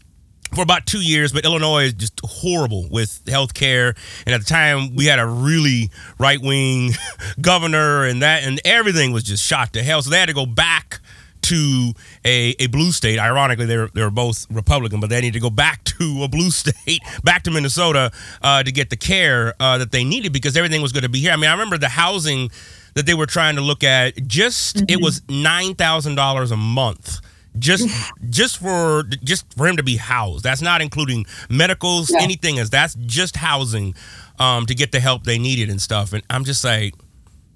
for 0.53 0.61
about 0.63 0.85
two 0.85 1.01
years, 1.01 1.31
but 1.31 1.45
Illinois 1.45 1.85
is 1.85 1.93
just 1.93 2.19
horrible 2.23 2.87
with 2.89 3.21
health 3.27 3.53
care. 3.53 3.93
And 4.25 4.35
at 4.35 4.41
the 4.41 4.47
time, 4.47 4.95
we 4.95 5.05
had 5.05 5.19
a 5.19 5.25
really 5.25 5.89
right 6.19 6.41
wing 6.41 6.91
governor, 7.41 8.05
and 8.05 8.21
that 8.21 8.43
and 8.43 8.59
everything 8.65 9.11
was 9.13 9.23
just 9.23 9.43
shot 9.43 9.73
to 9.73 9.83
hell. 9.83 10.01
So 10.01 10.09
they 10.09 10.19
had 10.19 10.27
to 10.27 10.33
go 10.33 10.45
back 10.45 10.99
to 11.43 11.93
a, 12.23 12.55
a 12.59 12.67
blue 12.67 12.91
state. 12.91 13.17
Ironically, 13.17 13.65
they 13.65 13.77
were, 13.77 13.89
they 13.93 14.03
were 14.03 14.11
both 14.11 14.45
Republican, 14.51 14.99
but 14.99 15.09
they 15.09 15.21
need 15.21 15.33
to 15.33 15.39
go 15.39 15.49
back 15.49 15.83
to 15.85 16.23
a 16.23 16.27
blue 16.27 16.51
state, 16.51 17.01
back 17.23 17.43
to 17.43 17.51
Minnesota, 17.51 18.11
uh, 18.41 18.63
to 18.63 18.71
get 18.71 18.89
the 18.89 18.97
care 18.97 19.53
uh, 19.59 19.77
that 19.77 19.91
they 19.91 20.03
needed 20.03 20.33
because 20.33 20.57
everything 20.57 20.81
was 20.81 20.91
going 20.91 21.03
to 21.03 21.09
be 21.09 21.19
here. 21.19 21.31
I 21.31 21.35
mean, 21.37 21.49
I 21.49 21.53
remember 21.53 21.77
the 21.77 21.89
housing 21.89 22.51
that 22.93 23.05
they 23.05 23.13
were 23.13 23.25
trying 23.25 23.55
to 23.55 23.61
look 23.61 23.83
at. 23.83 24.27
Just 24.27 24.83
it 24.89 25.01
was 25.01 25.21
nine 25.29 25.75
thousand 25.75 26.15
dollars 26.15 26.51
a 26.51 26.57
month 26.57 27.21
just 27.59 27.87
just 28.29 28.57
for 28.59 29.03
just 29.23 29.53
for 29.55 29.67
him 29.67 29.77
to 29.77 29.83
be 29.83 29.97
housed. 29.97 30.43
That's 30.43 30.61
not 30.61 30.81
including 30.81 31.25
medicals, 31.49 32.09
Yeah. 32.11 32.21
anything 32.21 32.59
as 32.59 32.69
that's 32.69 32.95
just 32.95 33.35
housing 33.35 33.95
um 34.39 34.65
to 34.67 34.75
get 34.75 34.91
the 34.91 34.99
help 34.99 35.23
they 35.23 35.37
needed 35.37 35.69
and 35.69 35.81
stuff. 35.81 36.13
And 36.13 36.23
I'm 36.29 36.45
just 36.45 36.63
like, 36.63 36.93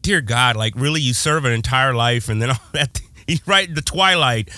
dear 0.02 0.22
God, 0.22 0.56
like 0.56 0.74
really 0.76 1.02
you 1.02 1.14
serve 1.14 1.46
an 1.46 1.54
entire 1.54 1.94
life 1.94 2.30
and 2.30 2.42
then 2.42 2.50
all 2.52 2.60
that 2.74 3.02
He's 3.28 3.46
right 3.48 3.68
in 3.68 3.74
the 3.74 3.82
twilight. 3.82 4.50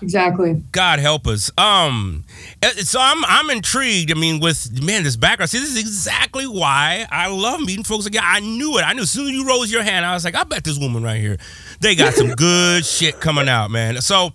Exactly. 0.00 0.62
God 0.72 0.98
help 0.98 1.26
us. 1.26 1.50
Um, 1.56 2.24
uh, 2.62 2.68
so 2.70 2.98
I'm 3.00 3.24
I'm 3.24 3.48
intrigued. 3.50 4.10
I 4.10 4.14
mean, 4.14 4.40
with 4.40 4.82
man, 4.82 5.02
this 5.02 5.16
background. 5.16 5.50
See, 5.50 5.58
this 5.58 5.70
is 5.70 5.78
exactly 5.78 6.46
why 6.46 7.06
I 7.10 7.28
love 7.28 7.60
meeting 7.60 7.84
folks 7.84 8.04
again. 8.06 8.22
I 8.24 8.40
knew 8.40 8.78
it. 8.78 8.82
I 8.82 8.92
knew 8.92 9.02
as 9.02 9.10
soon 9.10 9.26
as 9.28 9.32
you 9.32 9.46
rose 9.46 9.70
your 9.72 9.82
hand, 9.82 10.04
I 10.04 10.12
was 10.14 10.24
like, 10.24 10.34
I 10.34 10.44
bet 10.44 10.64
this 10.64 10.78
woman 10.78 11.02
right 11.02 11.20
here, 11.20 11.38
they 11.80 11.94
got 11.94 12.14
some 12.14 12.28
good 12.36 12.84
shit 12.84 13.20
coming 13.20 13.48
out, 13.48 13.70
man. 13.70 14.00
So, 14.02 14.32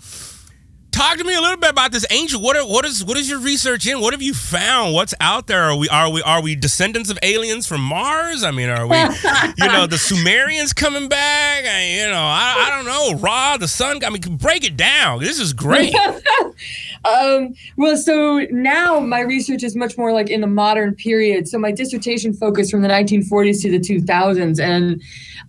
talk 0.92 1.18
to 1.18 1.24
me 1.24 1.36
a 1.36 1.42
little 1.42 1.58
bit 1.58 1.70
about 1.70 1.92
this 1.92 2.06
angel. 2.10 2.42
What 2.42 2.58
are, 2.58 2.66
what 2.66 2.86
is 2.86 3.04
what 3.04 3.18
is 3.18 3.30
your 3.30 3.40
research 3.40 3.88
in? 3.88 4.02
What 4.02 4.14
have 4.14 4.22
you 4.22 4.34
found? 4.34 4.94
What's 4.94 5.14
out 5.20 5.48
there? 5.48 5.64
Are 5.64 5.76
we 5.76 5.88
are 5.90 6.10
we 6.10 6.22
are 6.22 6.42
we 6.42 6.56
descendants 6.56 7.10
of 7.10 7.18
aliens 7.24 7.68
from 7.68 7.82
Mars? 7.82 8.44
I 8.44 8.52
mean, 8.52 8.70
are 8.70 8.88
we 8.88 8.98
you 8.98 9.68
know 9.68 9.88
the 9.88 9.98
Sumerians 9.98 10.74
coming 10.74 11.10
back? 11.10 11.66
I, 11.66 12.02
you 12.02 12.08
know, 12.10 12.18
I, 12.18 12.68
I 12.68 12.76
don't 12.76 12.86
know. 12.86 13.20
Ra, 13.20 13.58
the 13.58 13.68
sun. 13.68 14.04
I 14.04 14.10
mean, 14.10 14.38
break 14.38 14.64
it 14.66 14.78
down. 14.78 15.20
This 15.20 15.40
is 15.40 15.54
great. 15.54 15.96
um, 17.06 17.54
well, 17.78 17.98
so 17.98 18.46
now 18.52 19.00
my 19.00 19.22
research 19.22 19.64
is 19.64 19.76
much 19.76 19.98
more 19.98 20.12
like 20.12 20.30
in 20.30 20.42
the 20.42 20.48
modern 20.48 20.96
period. 20.96 21.48
So 21.48 21.58
my 21.58 21.72
dissertation 21.72 22.34
focused 22.34 22.72
from 22.72 22.82
the 22.82 22.90
1940s 22.90 23.62
to 23.62 23.72
the 23.72 23.80
2000s, 23.80 24.60
and 24.60 25.02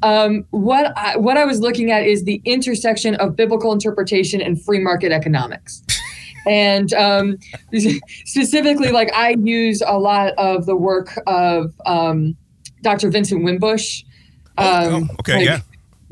um, 0.02 0.46
what 0.50 0.96
I, 0.96 1.16
what 1.16 1.36
I 1.36 1.44
was 1.44 1.60
looking 1.60 1.90
at 1.90 2.04
is 2.04 2.24
the 2.24 2.40
intersection 2.44 3.14
of 3.16 3.36
biblical 3.36 3.72
interpretation 3.72 4.40
and 4.40 4.60
free 4.62 4.80
market 4.80 5.12
economics. 5.12 5.29
And 6.46 6.92
um, 6.94 7.38
specifically, 8.24 8.90
like 8.90 9.12
I 9.14 9.36
use 9.42 9.82
a 9.86 9.98
lot 9.98 10.32
of 10.38 10.66
the 10.66 10.76
work 10.76 11.18
of 11.26 11.72
um, 11.86 12.36
Dr. 12.82 13.10
Vincent 13.10 13.44
Wimbush. 13.44 14.02
Oh, 14.58 14.96
um, 14.96 15.10
okay, 15.20 15.36
like, 15.36 15.44
yeah. 15.46 15.60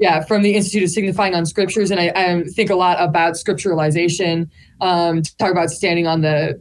Yeah, 0.00 0.24
from 0.24 0.42
the 0.42 0.54
Institute 0.54 0.84
of 0.84 0.90
Signifying 0.90 1.34
on 1.34 1.44
Scriptures. 1.44 1.90
And 1.90 1.98
I, 1.98 2.12
I 2.14 2.44
think 2.54 2.70
a 2.70 2.76
lot 2.76 2.98
about 3.00 3.34
scripturalization, 3.34 4.48
um, 4.80 5.22
talk 5.40 5.50
about 5.50 5.70
standing 5.70 6.06
on 6.06 6.20
the 6.20 6.60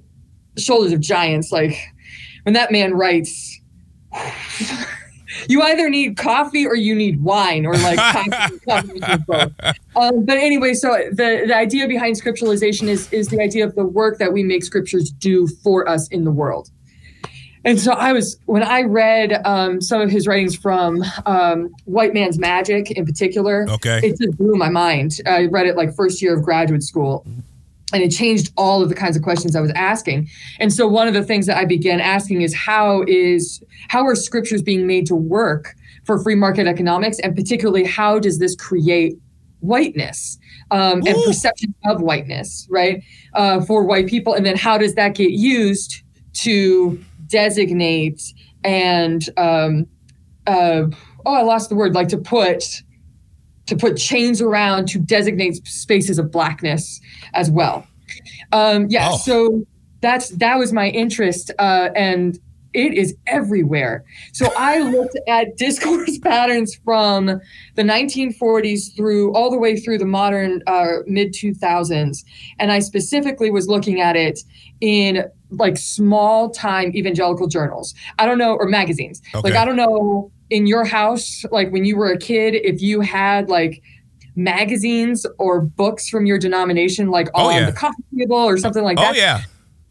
shoulders 0.58 0.92
of 0.92 1.02
giants. 1.02 1.52
Like 1.52 1.78
when 2.44 2.54
that 2.54 2.72
man 2.72 2.96
writes, 2.96 3.60
you 5.48 5.62
either 5.62 5.90
need 5.90 6.18
coffee 6.18 6.66
or 6.66 6.76
you 6.76 6.96
need 6.96 7.22
wine 7.22 7.66
or 7.66 7.76
like 7.76 7.98
coffee, 8.68 9.00
both. 9.28 9.52
Um, 9.96 10.26
but 10.26 10.38
anyway, 10.38 10.74
so 10.74 10.90
the, 11.12 11.44
the 11.48 11.56
idea 11.56 11.88
behind 11.88 12.16
scripturalization 12.16 12.88
is 12.88 13.12
is 13.12 13.28
the 13.30 13.42
idea 13.42 13.66
of 13.66 13.76
the 13.76 13.86
work 13.86 14.18
that 14.20 14.34
we 14.34 14.44
make 14.44 14.64
scriptures 14.64 15.12
do 15.12 15.48
for 15.48 15.88
us 15.88 16.08
in 16.10 16.24
the 16.24 16.32
world. 16.32 16.70
And 17.66 17.80
so 17.80 17.92
I 17.92 18.14
was 18.14 18.40
when 18.46 18.64
I 18.64 18.84
read 18.84 19.42
um, 19.46 19.82
some 19.82 20.00
of 20.00 20.10
his 20.10 20.26
writings 20.26 20.56
from 20.56 21.04
um, 21.26 21.70
White 21.84 22.14
Man's 22.14 22.40
Magic 22.40 22.92
in 22.92 23.06
particular. 23.06 23.66
Okay, 23.70 24.00
it 24.04 24.18
just 24.18 24.38
blew 24.38 24.56
my 24.56 24.70
mind. 24.70 25.20
I 25.26 25.46
read 25.46 25.66
it 25.66 25.76
like 25.76 25.94
first 25.94 26.22
year 26.22 26.38
of 26.38 26.44
graduate 26.44 26.84
school, 26.84 27.26
and 27.94 28.04
it 28.04 28.10
changed 28.10 28.52
all 28.58 28.82
of 28.82 28.90
the 28.90 28.96
kinds 28.96 29.16
of 29.16 29.24
questions 29.24 29.56
I 29.56 29.62
was 29.62 29.72
asking. 29.72 30.30
And 30.60 30.74
so 30.74 30.88
one 30.88 31.08
of 31.08 31.14
the 31.14 31.24
things 31.24 31.46
that 31.46 31.58
I 31.58 31.66
began 31.66 32.02
asking 32.02 32.42
is 32.42 32.54
how 32.54 33.04
is 33.08 33.64
how 33.88 34.06
are 34.06 34.16
scriptures 34.16 34.62
being 34.62 34.86
made 34.86 35.06
to 35.08 35.16
work 35.16 35.76
for 36.04 36.22
free 36.22 36.36
market 36.36 36.68
economics, 36.68 37.20
and 37.20 37.36
particularly 37.36 37.84
how 37.84 38.20
does 38.20 38.40
this 38.40 38.56
create 38.56 39.18
whiteness 39.60 40.38
um, 40.72 41.02
and 41.06 41.18
perception 41.26 41.74
of 41.86 42.02
whiteness, 42.02 42.68
right, 42.70 43.04
uh, 43.34 43.62
for 43.62 43.84
white 43.84 44.08
people, 44.08 44.34
and 44.34 44.46
then 44.46 44.56
how 44.56 44.78
does 44.78 44.96
that 44.96 45.16
get 45.16 45.32
used 45.32 46.04
to 46.34 47.04
designate 47.28 48.22
and 48.64 49.30
um, 49.38 49.88
uh, 50.46 50.84
oh, 51.26 51.34
I 51.34 51.42
lost 51.42 51.70
the 51.70 51.76
word, 51.76 51.94
like 51.94 52.08
to 52.10 52.18
put 52.18 52.64
to 53.68 53.76
put 53.76 53.98
chains 53.98 54.42
around 54.42 54.88
to 54.90 55.00
designate 55.00 55.66
spaces 55.68 56.18
of 56.18 56.32
blackness 56.32 57.00
as 57.34 57.52
well. 57.52 57.86
Um, 58.52 58.88
yeah, 58.90 59.10
oh. 59.12 59.18
so 59.18 59.66
that's 60.02 60.30
that 60.30 60.58
was 60.58 60.74
my 60.74 60.90
interest, 60.90 61.52
uh, 61.60 61.90
and 61.96 62.40
it 62.74 62.94
is 62.94 63.16
everywhere. 63.26 64.06
So 64.34 64.52
I 64.58 64.80
looked 64.80 65.18
at 65.28 65.58
discourse 65.58 66.18
patterns 66.20 66.76
from 66.86 67.26
the 67.26 67.84
1940s 67.84 68.96
through 68.96 69.34
all 69.34 69.50
the 69.50 69.58
way 69.58 69.78
through 69.78 69.98
the 69.98 70.06
modern 70.06 70.62
uh, 70.68 71.00
mid 71.06 71.34
2000s, 71.34 72.24
and 72.60 72.72
I 72.72 72.80
specifically 72.80 73.52
was 73.52 73.68
looking 73.68 74.00
at 74.00 74.16
it 74.16 74.40
in 74.80 75.26
like 75.50 75.78
small 75.78 76.50
time 76.50 76.96
evangelical 76.96 77.48
journals. 77.48 77.94
I 78.20 78.26
don't 78.26 78.38
know, 78.38 78.54
or 78.56 78.68
magazines. 78.68 79.22
Okay. 79.36 79.50
Like 79.50 79.60
I 79.60 79.66
don't 79.66 79.78
know 79.78 80.32
in 80.50 80.68
your 80.68 80.86
house, 80.86 81.44
like 81.52 81.72
when 81.72 81.86
you 81.86 81.98
were 81.98 82.12
a 82.12 82.18
kid, 82.18 82.56
if 82.56 82.82
you 82.82 83.02
had 83.02 83.50
like 83.50 83.82
magazines 84.36 85.26
or 85.40 85.62
books 85.62 86.08
from 86.08 86.26
your 86.26 86.38
denomination, 86.38 87.10
like 87.10 87.28
oh, 87.34 87.48
on 87.48 87.56
yeah. 87.56 87.66
the 87.66 87.76
coffee 87.76 88.04
table 88.18 88.38
or 88.38 88.58
something 88.58 88.84
like 88.84 88.98
oh, 89.00 89.02
that. 89.02 89.16
Oh 89.16 89.18
yeah. 89.18 89.42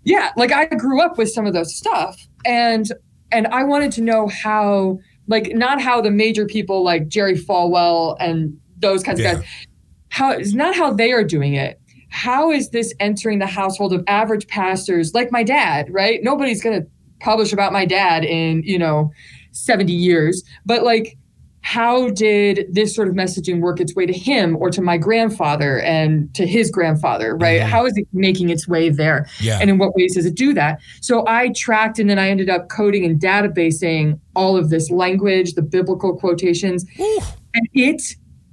Yeah, 0.05 0.31
like 0.37 0.53
I 0.53 0.67
grew 0.67 1.03
up 1.03 1.19
with 1.19 1.31
some 1.33 1.47
of 1.47 1.53
those 1.53 1.75
stuff, 1.75 2.29
and 2.45 2.93
and 3.33 3.49
I 3.49 3.65
wanted 3.65 3.91
to 3.93 4.03
know 4.03 4.29
how, 4.29 5.01
like, 5.27 5.51
not 5.53 5.81
how 5.81 6.01
the 6.01 6.13
major 6.13 6.47
people 6.47 6.85
like 6.85 7.09
Jerry 7.09 7.35
Falwell 7.35 8.17
and 8.21 8.57
those 8.79 9.03
kinds 9.03 9.19
yeah. 9.19 9.33
of 9.33 9.41
guys, 9.41 9.49
how 10.11 10.31
it's 10.31 10.53
not 10.53 10.77
how 10.77 10.93
they 10.93 11.11
are 11.11 11.25
doing 11.25 11.55
it. 11.55 11.81
How 12.09 12.53
is 12.53 12.71
this 12.71 12.95
entering 13.01 13.41
the 13.41 13.49
household 13.49 13.93
of 13.93 14.05
average 14.07 14.47
pastors 14.47 15.13
like 15.13 15.33
my 15.33 15.43
dad? 15.43 15.89
Right? 15.91 16.23
Nobody's 16.23 16.63
gonna 16.63 16.87
publish 17.19 17.53
about 17.53 17.73
my 17.73 17.85
dad 17.85 18.25
in 18.25 18.63
you 18.63 18.79
know 18.79 19.11
70 19.57 19.93
years, 19.93 20.43
but 20.65 20.83
like 20.83 21.17
how 21.67 22.11
did 22.11 22.65
this 22.73 22.95
sort 22.95 23.09
of 23.09 23.15
messaging 23.15 23.61
work 23.61 23.81
its 23.81 23.93
way 23.97 24.07
to 24.07 24.13
him 24.13 24.57
or 24.57 24.71
to 24.71 24.81
my 24.81 24.97
grandfather 24.97 25.81
and 25.81 26.33
to 26.33 26.47
his 26.47 26.71
grandfather 26.71 27.37
right? 27.37 27.61
Mm-hmm. 27.61 27.69
how 27.69 27.85
is 27.85 27.97
it 27.97 28.07
making 28.13 28.51
its 28.51 28.69
way 28.69 28.89
there? 28.89 29.27
Yeah. 29.41 29.59
and 29.61 29.69
in 29.69 29.77
what 29.77 29.93
ways 29.97 30.15
does 30.15 30.27
it 30.27 30.37
do 30.37 30.55
that? 30.55 30.81
So 31.01 31.27
i 31.27 31.49
tracked 31.57 31.99
and 31.99 32.09
then 32.09 32.21
i 32.21 32.29
ended 32.29 32.49
up 32.49 32.69
coding 32.69 33.05
and 33.05 33.21
databasing 33.21 34.21
all 34.37 34.57
of 34.57 34.71
this 34.71 34.93
language 34.93 35.55
the 35.55 35.63
biblical 35.63 36.17
quotations 36.17 36.87
Ooh. 37.01 37.21
and 37.55 37.69
it 37.75 38.01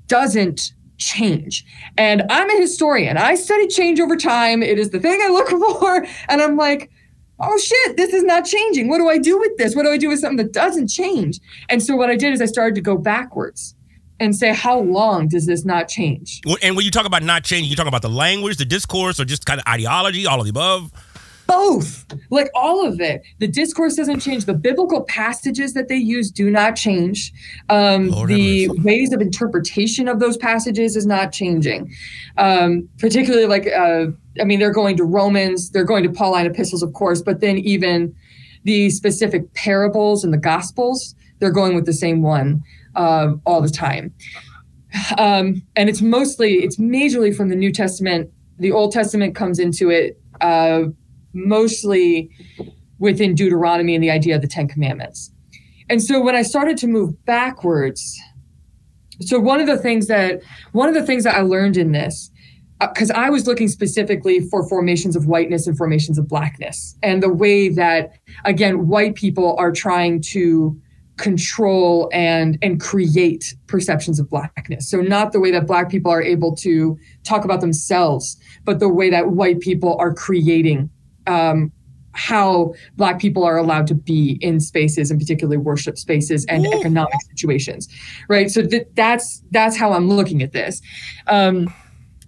doesn't 0.07 0.73
change. 0.97 1.65
And 1.99 2.23
i'm 2.31 2.49
a 2.49 2.59
historian. 2.59 3.17
I 3.17 3.35
study 3.35 3.67
change 3.67 3.99
over 3.99 4.15
time. 4.15 4.63
It 4.63 4.79
is 4.79 4.89
the 4.89 4.99
thing 4.99 5.19
i 5.23 5.29
look 5.29 5.49
for. 5.79 6.03
And 6.29 6.41
i'm 6.41 6.57
like 6.57 6.89
oh 7.49 7.57
shit, 7.57 7.97
this 7.97 8.13
is 8.13 8.23
not 8.23 8.45
changing. 8.45 8.87
What 8.87 8.97
do 8.97 9.09
I 9.09 9.17
do 9.17 9.39
with 9.39 9.57
this? 9.57 9.75
What 9.75 9.83
do 9.83 9.91
I 9.91 9.97
do 9.97 10.09
with 10.09 10.19
something 10.19 10.37
that 10.37 10.53
doesn't 10.53 10.87
change? 10.87 11.39
And 11.69 11.81
so 11.81 11.95
what 11.95 12.09
I 12.09 12.15
did 12.15 12.33
is 12.33 12.41
I 12.41 12.45
started 12.45 12.75
to 12.75 12.81
go 12.81 12.97
backwards 12.97 13.75
and 14.19 14.35
say, 14.35 14.53
how 14.53 14.79
long 14.79 15.27
does 15.27 15.45
this 15.45 15.65
not 15.65 15.87
change? 15.87 16.41
And 16.61 16.75
when 16.75 16.85
you 16.85 16.91
talk 16.91 17.05
about 17.05 17.23
not 17.23 17.43
changing, 17.43 17.69
you 17.69 17.75
talk 17.75 17.87
about 17.87 18.01
the 18.01 18.09
language, 18.09 18.57
the 18.57 18.65
discourse, 18.65 19.19
or 19.19 19.25
just 19.25 19.45
kind 19.45 19.59
of 19.59 19.67
ideology, 19.67 20.25
all 20.25 20.39
of 20.39 20.45
the 20.45 20.51
above? 20.51 20.91
Both, 21.47 22.05
like 22.29 22.49
all 22.55 22.85
of 22.87 23.01
it. 23.01 23.21
The 23.39 23.47
discourse 23.47 23.95
doesn't 23.95 24.21
change. 24.21 24.45
The 24.45 24.53
biblical 24.53 25.03
passages 25.03 25.73
that 25.73 25.87
they 25.87 25.97
use 25.97 26.31
do 26.31 26.49
not 26.49 26.75
change. 26.75 27.31
Um, 27.69 28.09
the 28.27 28.69
ways 28.83 29.13
of 29.13 29.21
interpretation 29.21 30.07
of 30.07 30.19
those 30.19 30.37
passages 30.37 30.95
is 30.95 31.05
not 31.05 31.31
changing. 31.31 31.93
Um, 32.37 32.87
particularly, 32.97 33.45
like 33.45 33.67
uh, 33.67 34.07
I 34.39 34.45
mean, 34.45 34.59
they're 34.59 34.71
going 34.71 34.97
to 34.97 35.03
Romans, 35.03 35.69
they're 35.69 35.83
going 35.83 36.03
to 36.03 36.09
Pauline 36.09 36.45
epistles, 36.45 36.81
of 36.81 36.93
course, 36.93 37.21
but 37.21 37.39
then 37.39 37.57
even 37.59 38.15
the 38.63 38.89
specific 38.89 39.53
parables 39.53 40.23
and 40.23 40.33
the 40.33 40.37
Gospels, 40.37 41.15
they're 41.39 41.51
going 41.51 41.75
with 41.75 41.85
the 41.85 41.93
same 41.93 42.21
one 42.21 42.63
uh, 42.95 43.33
all 43.45 43.61
the 43.61 43.69
time. 43.69 44.13
Um, 45.17 45.61
and 45.75 45.89
it's 45.89 46.01
mostly, 46.01 46.55
it's 46.63 46.77
majorly 46.77 47.35
from 47.35 47.49
the 47.49 47.55
New 47.55 47.71
Testament. 47.71 48.31
The 48.59 48.71
Old 48.71 48.91
Testament 48.91 49.35
comes 49.35 49.59
into 49.59 49.89
it 49.89 50.19
uh, 50.41 50.83
mostly 51.33 52.29
within 52.99 53.35
Deuteronomy 53.35 53.95
and 53.95 54.03
the 54.03 54.11
idea 54.11 54.35
of 54.35 54.41
the 54.41 54.47
Ten 54.47 54.67
Commandments. 54.67 55.31
And 55.89 56.01
so 56.01 56.21
when 56.21 56.35
I 56.35 56.41
started 56.41 56.77
to 56.77 56.87
move 56.87 57.23
backwards, 57.25 58.19
so 59.21 59.39
one 59.39 59.59
of 59.59 59.67
the 59.67 59.77
things 59.77 60.07
that 60.07 60.41
one 60.71 60.87
of 60.87 60.95
the 60.95 61.05
things 61.05 61.23
that 61.23 61.35
I 61.35 61.41
learned 61.41 61.77
in 61.77 61.91
this 61.91 62.31
because 62.79 63.11
uh, 63.11 63.15
I 63.15 63.29
was 63.29 63.47
looking 63.47 63.67
specifically 63.67 64.41
for 64.49 64.67
formations 64.67 65.15
of 65.15 65.27
whiteness 65.27 65.67
and 65.67 65.77
formations 65.77 66.17
of 66.17 66.27
blackness, 66.27 66.97
and 67.03 67.21
the 67.21 67.31
way 67.31 67.69
that 67.69 68.11
again 68.45 68.87
white 68.87 69.15
people 69.15 69.55
are 69.57 69.71
trying 69.71 70.21
to 70.21 70.79
control 71.17 72.09
and 72.11 72.57
and 72.61 72.79
create 72.79 73.55
perceptions 73.67 74.19
of 74.19 74.29
blackness. 74.29 74.89
So 74.89 75.01
not 75.01 75.31
the 75.31 75.39
way 75.39 75.51
that 75.51 75.67
black 75.67 75.89
people 75.89 76.11
are 76.11 76.21
able 76.21 76.55
to 76.57 76.97
talk 77.23 77.45
about 77.45 77.61
themselves, 77.61 78.37
but 78.65 78.79
the 78.79 78.89
way 78.89 79.09
that 79.09 79.31
white 79.31 79.59
people 79.59 79.95
are 79.99 80.13
creating 80.13 80.89
um, 81.27 81.71
how 82.15 82.73
black 82.95 83.19
people 83.19 83.43
are 83.43 83.57
allowed 83.57 83.87
to 83.87 83.95
be 83.95 84.37
in 84.41 84.59
spaces 84.59 85.09
and 85.09 85.19
particularly 85.19 85.57
worship 85.57 85.97
spaces 85.97 86.45
and 86.45 86.65
Ooh. 86.65 86.73
economic 86.73 87.15
situations 87.31 87.87
right 88.29 88.51
so 88.51 88.63
th- 88.63 88.87
that's 88.93 89.41
that's 89.51 89.75
how 89.75 89.93
i'm 89.93 90.09
looking 90.09 90.43
at 90.43 90.51
this 90.51 90.79
um, 91.27 91.73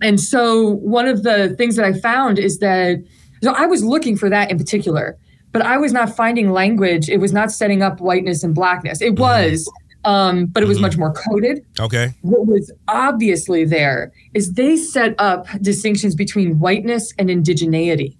and 0.02 0.20
so 0.20 0.70
one 0.70 1.08
of 1.08 1.24
the 1.24 1.56
things 1.58 1.76
that 1.76 1.86
I 1.86 1.94
found 1.94 2.40
is 2.40 2.60
that 2.60 3.04
so 3.42 3.54
I 3.54 3.66
was 3.66 3.84
looking 3.84 4.18
for 4.18 4.30
that 4.30 4.52
in 4.52 4.58
particular, 4.58 5.18
but 5.52 5.62
I 5.62 5.78
was 5.78 5.94
not 5.94 6.16
finding 6.16 6.52
language. 6.52 7.10
It 7.10 7.18
was 7.18 7.32
not 7.32 7.52
setting 7.52 7.82
up 7.82 8.00
whiteness 8.00 8.44
and 8.44 8.56
blackness. 8.56 9.02
It 9.02 9.16
mm-hmm. 9.16 9.22
was, 9.22 9.72
um, 10.04 10.48
but 10.48 10.64
it 10.64 10.68
was 10.68 10.78
mm-hmm. 10.78 10.84
much 10.84 10.98
more 10.98 11.14
coded. 11.14 11.66
Okay. 11.80 12.14
What 12.22 12.48
was 12.48 12.72
obviously 12.88 13.66
there 13.66 14.12
is 14.34 14.54
they 14.54 14.78
set 14.78 15.16
up 15.20 15.48
distinctions 15.62 16.16
between 16.16 16.60
whiteness 16.60 17.14
and 17.18 17.30
indigeneity. 17.30 18.18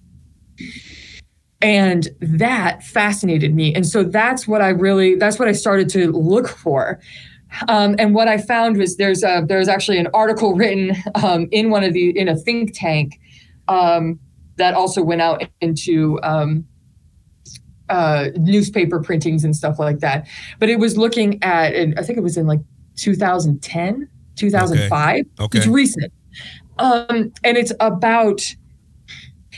And 1.62 2.08
that 2.20 2.82
fascinated 2.82 3.54
me. 3.54 3.74
And 3.74 3.86
so 3.86 4.04
that's 4.04 4.46
what 4.46 4.60
I 4.60 4.68
really, 4.68 5.14
that's 5.14 5.38
what 5.38 5.48
I 5.48 5.52
started 5.52 5.88
to 5.90 6.12
look 6.12 6.48
for. 6.48 7.00
Um, 7.68 7.96
and 7.98 8.14
what 8.14 8.28
I 8.28 8.38
found 8.38 8.76
was 8.76 8.96
there's 8.96 9.22
a 9.22 9.44
there's 9.46 9.68
actually 9.68 9.98
an 9.98 10.08
article 10.12 10.54
written 10.54 10.96
um, 11.14 11.48
in 11.52 11.70
one 11.70 11.84
of 11.84 11.92
the 11.92 12.16
in 12.18 12.28
a 12.28 12.36
think 12.36 12.72
tank 12.74 13.18
um, 13.68 14.18
that 14.56 14.74
also 14.74 15.02
went 15.02 15.22
out 15.22 15.44
into 15.60 16.18
um, 16.22 16.66
uh, 17.88 18.28
newspaper 18.36 19.00
printings 19.00 19.44
and 19.44 19.54
stuff 19.54 19.78
like 19.78 20.00
that. 20.00 20.26
But 20.58 20.68
it 20.68 20.78
was 20.78 20.96
looking 20.96 21.42
at, 21.42 21.74
and 21.74 21.98
I 21.98 22.02
think 22.02 22.18
it 22.18 22.22
was 22.22 22.36
in 22.36 22.46
like 22.46 22.60
2010, 22.96 24.08
2005. 24.36 25.24
Okay. 25.40 25.58
It's 25.58 25.66
recent. 25.66 26.12
Um, 26.78 27.32
and 27.44 27.56
it's 27.56 27.72
about 27.80 28.42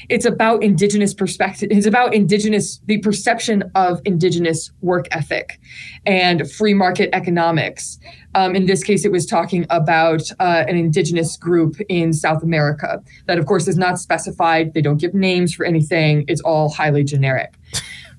it's 0.09 0.25
about 0.25 0.63
indigenous 0.63 1.13
perspective 1.13 1.69
it's 1.71 1.87
about 1.87 2.15
indigenous 2.15 2.79
the 2.87 2.99
perception 2.99 3.63
of 3.75 4.01
indigenous 4.05 4.71
work 4.81 5.07
ethic 5.11 5.61
and 6.07 6.51
free 6.51 6.75
market 6.75 7.11
economics. 7.13 7.99
Um, 8.35 8.55
in 8.57 8.67
this 8.67 8.83
case 8.85 9.05
it 9.05 9.13
was 9.13 9.27
talking 9.27 9.67
about 9.71 10.23
uh, 10.41 10.65
an 10.69 10.77
indigenous 10.77 11.37
group 11.37 11.77
in 11.89 12.13
south 12.13 12.43
america 12.43 13.03
that 13.27 13.39
of 13.39 13.47
course 13.47 13.69
is 13.69 13.77
not 13.77 13.99
specified. 13.99 14.75
They 14.75 14.81
don't 14.83 14.99
give 14.99 15.15
names 15.15 15.55
for 15.55 15.65
anything. 15.67 16.25
It's 16.29 16.41
all 16.41 16.71
highly 16.71 17.05
generic. 17.05 17.55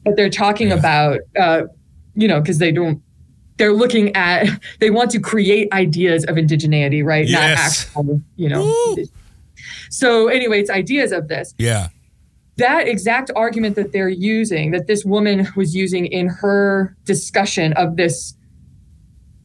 But 0.04 0.16
they're 0.16 0.30
talking 0.30 0.72
about 0.72 1.20
uh, 1.40 1.64
you 2.16 2.28
know 2.28 2.40
because 2.42 2.58
they 2.60 2.72
don't 2.72 3.02
they're 3.58 3.74
looking 3.74 4.16
at 4.16 4.48
they 4.80 4.90
want 4.90 5.12
to 5.12 5.20
create 5.20 5.72
ideas 5.74 6.24
of 6.26 6.36
indigeneity 6.36 7.04
right? 7.04 7.28
Not 7.28 7.42
Yes. 7.42 7.86
actual 7.88 8.22
you 8.36 8.50
know 8.50 8.62
Woo. 8.64 9.06
So 9.90 10.28
anyway 10.28 10.60
it's 10.60 10.70
ideas 10.70 11.12
of 11.12 11.28
this 11.28 11.54
Yeah. 11.58 11.88
that 12.58 12.88
exact 12.88 13.32
argument 13.36 13.76
that 13.76 13.92
they're 13.94 14.10
using, 14.10 14.72
that 14.72 14.88
this 14.88 15.06
woman 15.06 15.48
was 15.56 15.76
using 15.76 16.06
in 16.08 16.28
her 16.28 16.96
discussion 17.06 17.74
of 17.74 17.96
this 17.96 18.36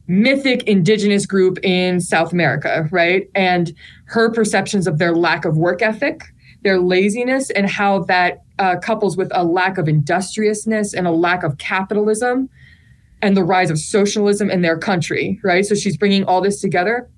mythic 0.07 0.63
indigenous 0.63 1.25
group 1.25 1.57
in 1.63 1.99
South 1.99 2.31
America, 2.31 2.87
right? 2.91 3.27
And 3.33 3.73
her 4.05 4.29
perceptions 4.31 4.85
of 4.85 4.99
their 4.99 5.15
lack 5.15 5.45
of 5.45 5.57
work 5.57 5.81
ethic, 5.81 6.21
their 6.63 6.79
laziness, 6.79 7.49
and 7.49 7.67
how 7.69 8.03
that 8.03 8.43
uh, 8.59 8.75
couples 8.81 9.17
with 9.17 9.29
a 9.33 9.43
lack 9.43 9.77
of 9.77 9.87
industriousness 9.87 10.93
and 10.93 11.07
a 11.07 11.11
lack 11.11 11.43
of 11.43 11.57
capitalism 11.57 12.49
and 13.21 13.35
the 13.35 13.43
rise 13.43 13.71
of 13.71 13.79
socialism 13.79 14.51
in 14.51 14.61
their 14.61 14.77
country, 14.77 15.39
right? 15.43 15.65
So 15.65 15.73
she's 15.73 15.97
bringing 15.97 16.23
all 16.25 16.41
this 16.41 16.61
together. 16.61 17.09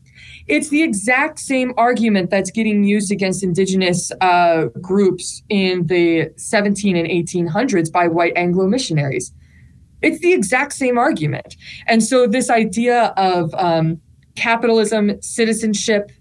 It's 0.47 0.69
the 0.69 0.81
exact 0.81 1.39
same 1.39 1.73
argument 1.77 2.29
that's 2.29 2.51
getting 2.51 2.83
used 2.85 3.11
against 3.11 3.43
indigenous 3.43 4.11
uh, 4.21 4.65
groups 4.79 5.43
in 5.49 5.87
the 5.87 6.31
17 6.37 6.95
and 6.95 7.07
1800s 7.07 7.91
by 7.91 8.07
white 8.07 8.33
Anglo 8.37 8.65
missionaries. 8.67 9.33
It's 10.01 10.19
the 10.19 10.31
exact 10.31 10.73
same 10.73 10.97
argument. 10.97 11.57
And 11.87 12.03
so, 12.03 12.27
this 12.27 12.49
idea 12.49 13.13
of 13.17 13.53
um, 13.55 13.99
capitalism, 14.35 15.21
citizenship, 15.21 16.11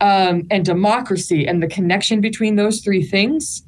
um, 0.00 0.42
and 0.50 0.64
democracy, 0.64 1.46
and 1.46 1.62
the 1.62 1.68
connection 1.68 2.20
between 2.20 2.56
those 2.56 2.80
three 2.80 3.04
things 3.04 3.62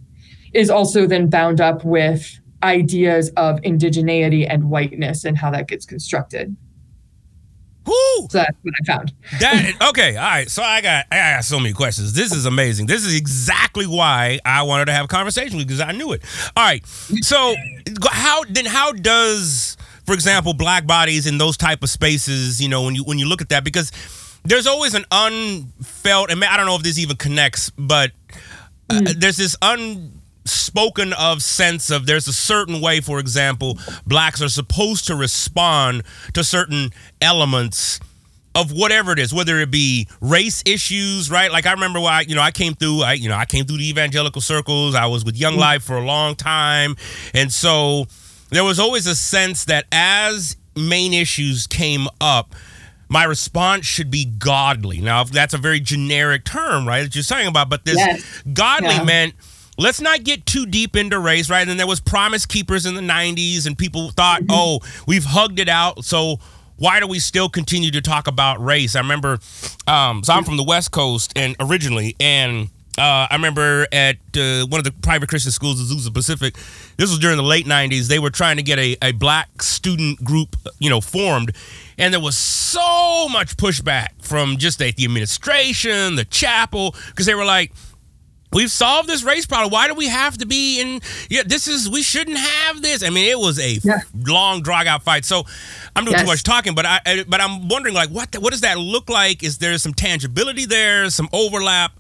is 0.55 0.71
also 0.71 1.07
then 1.07 1.29
bound 1.29 1.61
up 1.61 1.85
with 1.85 2.41
ideas 2.65 3.31
of 3.37 3.61
indigeneity 3.61 4.47
and 4.49 4.71
whiteness 4.71 5.25
and 5.25 5.37
how 5.37 5.51
that 5.51 5.69
gets 5.69 5.85
constructed. 5.85 6.57
Whoo! 7.87 8.29
So 8.31 8.39
that's 8.39 8.57
what 8.63 8.75
I 8.81 8.85
found. 8.85 9.13
That 9.41 9.73
okay, 9.91 10.17
all 10.17 10.25
right. 10.25 10.51
So 10.51 10.63
I 10.63 10.81
got 10.81 11.07
I 11.11 11.35
got 11.35 11.45
so 11.45 11.59
many 11.59 11.75
questions. 11.75 12.13
This 12.15 12.33
is 12.33 12.47
amazing. 12.47 12.87
This 12.87 13.05
is 13.05 13.15
exactly 13.15 13.87
why 13.87 14.41
I 14.45 14.63
wanted 14.63 14.87
to 14.87 14.93
have 14.93 15.05
a 15.05 15.09
conversation 15.09 15.57
with 15.59 15.71
you 15.71 15.77
because 15.77 15.81
I 15.81 15.93
knew 15.93 16.13
it. 16.13 16.23
All 16.57 16.65
right. 16.65 16.85
So 16.87 17.55
how 18.11 18.45
then 18.49 18.65
how 18.65 18.93
does 18.93 19.77
for 20.07 20.15
example 20.15 20.55
black 20.55 20.87
bodies 20.87 21.27
in 21.27 21.39
those 21.39 21.57
type 21.57 21.83
of 21.83 21.91
spaces, 21.91 22.61
you 22.61 22.69
know, 22.69 22.83
when 22.85 22.95
you 22.95 23.05
when 23.05 23.19
you 23.19 23.27
look 23.27 23.43
at 23.43 23.51
that 23.51 23.65
because 23.65 23.93
there's 24.45 24.67
always 24.67 24.95
an 24.95 25.05
unfelt 25.11 26.31
and 26.31 26.43
I 26.45 26.57
don't 26.57 26.67
know 26.67 26.77
if 26.77 26.83
this 26.83 26.99
even 26.99 27.17
connects, 27.17 27.71
but 27.71 28.13
uh, 28.91 29.01
there's 29.17 29.37
this 29.37 29.57
unspoken 30.45 31.13
of 31.15 31.43
sense 31.43 31.91
of 31.91 32.07
there's 32.07 32.29
a 32.29 32.33
certain 32.33 32.81
way 32.81 33.01
for 33.01 33.19
example 33.19 33.79
blacks 34.07 34.43
are 34.43 34.49
supposed 34.49 35.07
to 35.07 35.15
respond 35.15 36.03
to 36.33 36.45
certain 36.45 36.91
elements 37.21 38.01
of 38.55 38.71
whatever 38.73 39.13
it 39.13 39.19
is 39.19 39.33
whether 39.33 39.59
it 39.61 39.71
be 39.71 40.07
race 40.21 40.63
issues 40.67 41.31
right 41.31 41.51
like 41.51 41.67
i 41.67 41.73
remember 41.73 42.01
why, 42.01 42.21
you 42.23 42.35
know 42.35 42.43
i 42.43 42.51
came 42.51 42.75
through 42.75 43.03
i 43.03 43.13
you 43.13 43.29
know 43.29 43.37
i 43.37 43.45
came 43.45 43.65
through 43.65 43.79
the 43.79 43.89
evangelical 43.89 44.41
circles 44.41 44.95
i 44.95 45.07
was 45.07 45.25
with 45.25 45.37
young 45.37 45.53
mm-hmm. 45.53 45.61
life 45.61 45.83
for 45.83 45.97
a 45.97 46.05
long 46.05 46.35
time 46.35 46.95
and 47.33 47.53
so 47.53 48.05
there 48.51 48.65
was 48.65 48.79
always 48.79 49.07
a 49.07 49.17
sense 49.17 49.65
that 49.65 49.87
as 49.93 50.57
main 50.77 51.15
issues 51.15 51.67
came 51.67 52.07
up 52.21 52.55
my 53.07 53.23
response 53.23 53.85
should 53.85 54.11
be 54.11 54.25
godly. 54.25 54.99
Now, 55.01 55.23
that's 55.25 55.53
a 55.55 55.59
very 55.59 55.79
generic 55.79 56.43
term, 56.43 56.89
right? 56.89 57.03
That 57.03 57.15
you're 57.15 57.23
saying 57.23 57.47
about, 57.47 57.69
but 57.69 57.85
this 57.85 57.97
Yes. 57.97 58.23
godly 58.53 58.95
Yeah. 58.95 59.05
meant 59.05 59.35
let's 59.79 60.01
not 60.01 60.25
get 60.25 60.47
too 60.47 60.67
deep 60.67 60.97
into 60.97 61.19
race, 61.19 61.51
right? 61.51 61.67
And 61.69 61.79
there 61.79 61.87
was 61.87 62.01
promise 62.01 62.47
keepers 62.47 62.87
in 62.87 62.95
the 62.95 63.01
90s, 63.01 63.67
and 63.67 63.77
people 63.77 64.11
thought, 64.11 64.43
Mm-hmm. 64.43 64.51
oh, 64.53 64.81
we've 65.07 65.25
hugged 65.25 65.59
it 65.59 65.69
out, 65.69 66.05
so 66.05 66.39
why 66.77 66.99
do 67.01 67.07
we 67.07 67.19
still 67.21 67.49
continue 67.49 67.91
to 67.93 68.01
talk 68.01 68.27
about 68.27 68.63
race? 68.65 68.97
I 68.97 69.01
remember, 69.01 69.39
um, 69.87 70.25
so 70.25 70.33
I'm 70.33 70.45
from 70.45 70.57
the 70.57 70.65
West 70.65 70.91
Coast, 70.91 71.33
and 71.37 71.55
originally, 71.61 72.17
and 72.19 72.69
uh, 72.99 73.27
I 73.31 73.35
remember 73.35 73.87
at 73.93 74.17
uh, 74.37 74.67
one 74.67 74.79
of 74.79 74.85
the 74.85 74.93
private 75.03 75.29
Christian 75.29 75.51
schools, 75.53 75.81
Azusa 75.81 76.13
Pacific. 76.15 76.55
This 76.97 77.11
was 77.11 77.19
during 77.19 77.37
the 77.37 77.43
late 77.43 77.67
'90s. 77.67 78.07
They 78.09 78.19
were 78.21 78.31
trying 78.31 78.57
to 78.57 78.63
get 78.63 78.79
a, 78.79 78.97
a 79.03 79.13
black 79.13 79.63
student 79.63 80.23
group, 80.25 80.57
you 80.79 80.91
know, 80.91 81.01
formed, 81.01 81.55
and 81.99 82.13
there 82.13 82.21
was 82.21 82.37
so 82.37 83.29
much 83.29 83.57
pushback 83.57 84.09
from 84.21 84.57
just 84.59 84.79
the, 84.79 84.93
the 84.93 85.05
administration, 85.05 86.17
the 86.17 86.25
chapel, 86.25 86.95
because 87.09 87.27
they 87.27 87.35
were 87.35 87.45
like, 87.45 87.73
We've 88.55 88.71
solved 88.71 89.09
this 89.09 89.23
race 89.25 89.47
problem. 89.47 89.71
Why 89.73 89.89
do 89.89 89.95
we 89.95 90.07
have 90.07 90.39
to 90.39 90.47
be 90.47 90.81
in? 90.81 91.01
Yeah, 91.29 91.43
this 91.45 91.67
is 91.69 91.91
we 91.91 92.03
shouldn't 92.03 92.39
have 92.39 92.81
this. 92.83 93.03
I 93.03 93.11
mean, 93.11 93.29
it 93.29 93.39
was 93.39 93.59
a 93.59 93.81
Yeah. 93.83 94.01
long, 94.27 94.63
drag 94.63 94.87
out 94.87 95.03
fight. 95.03 95.25
So 95.25 95.45
I'm 95.97 96.05
doing 96.05 96.19
too 96.19 96.27
much 96.27 96.43
talking, 96.45 96.75
but 96.75 96.87
I, 96.87 97.25
but 97.29 97.41
I'm 97.41 97.69
wondering 97.69 97.95
like 97.95 98.11
what 98.11 98.35
what 98.39 98.53
does 98.53 98.61
that 98.63 98.79
look 98.79 99.11
like? 99.11 99.43
Is 99.43 99.59
there 99.59 99.77
some 99.79 99.93
tangibility 99.93 100.65
there? 100.67 101.11
Some 101.11 101.29
overlap? 101.33 101.93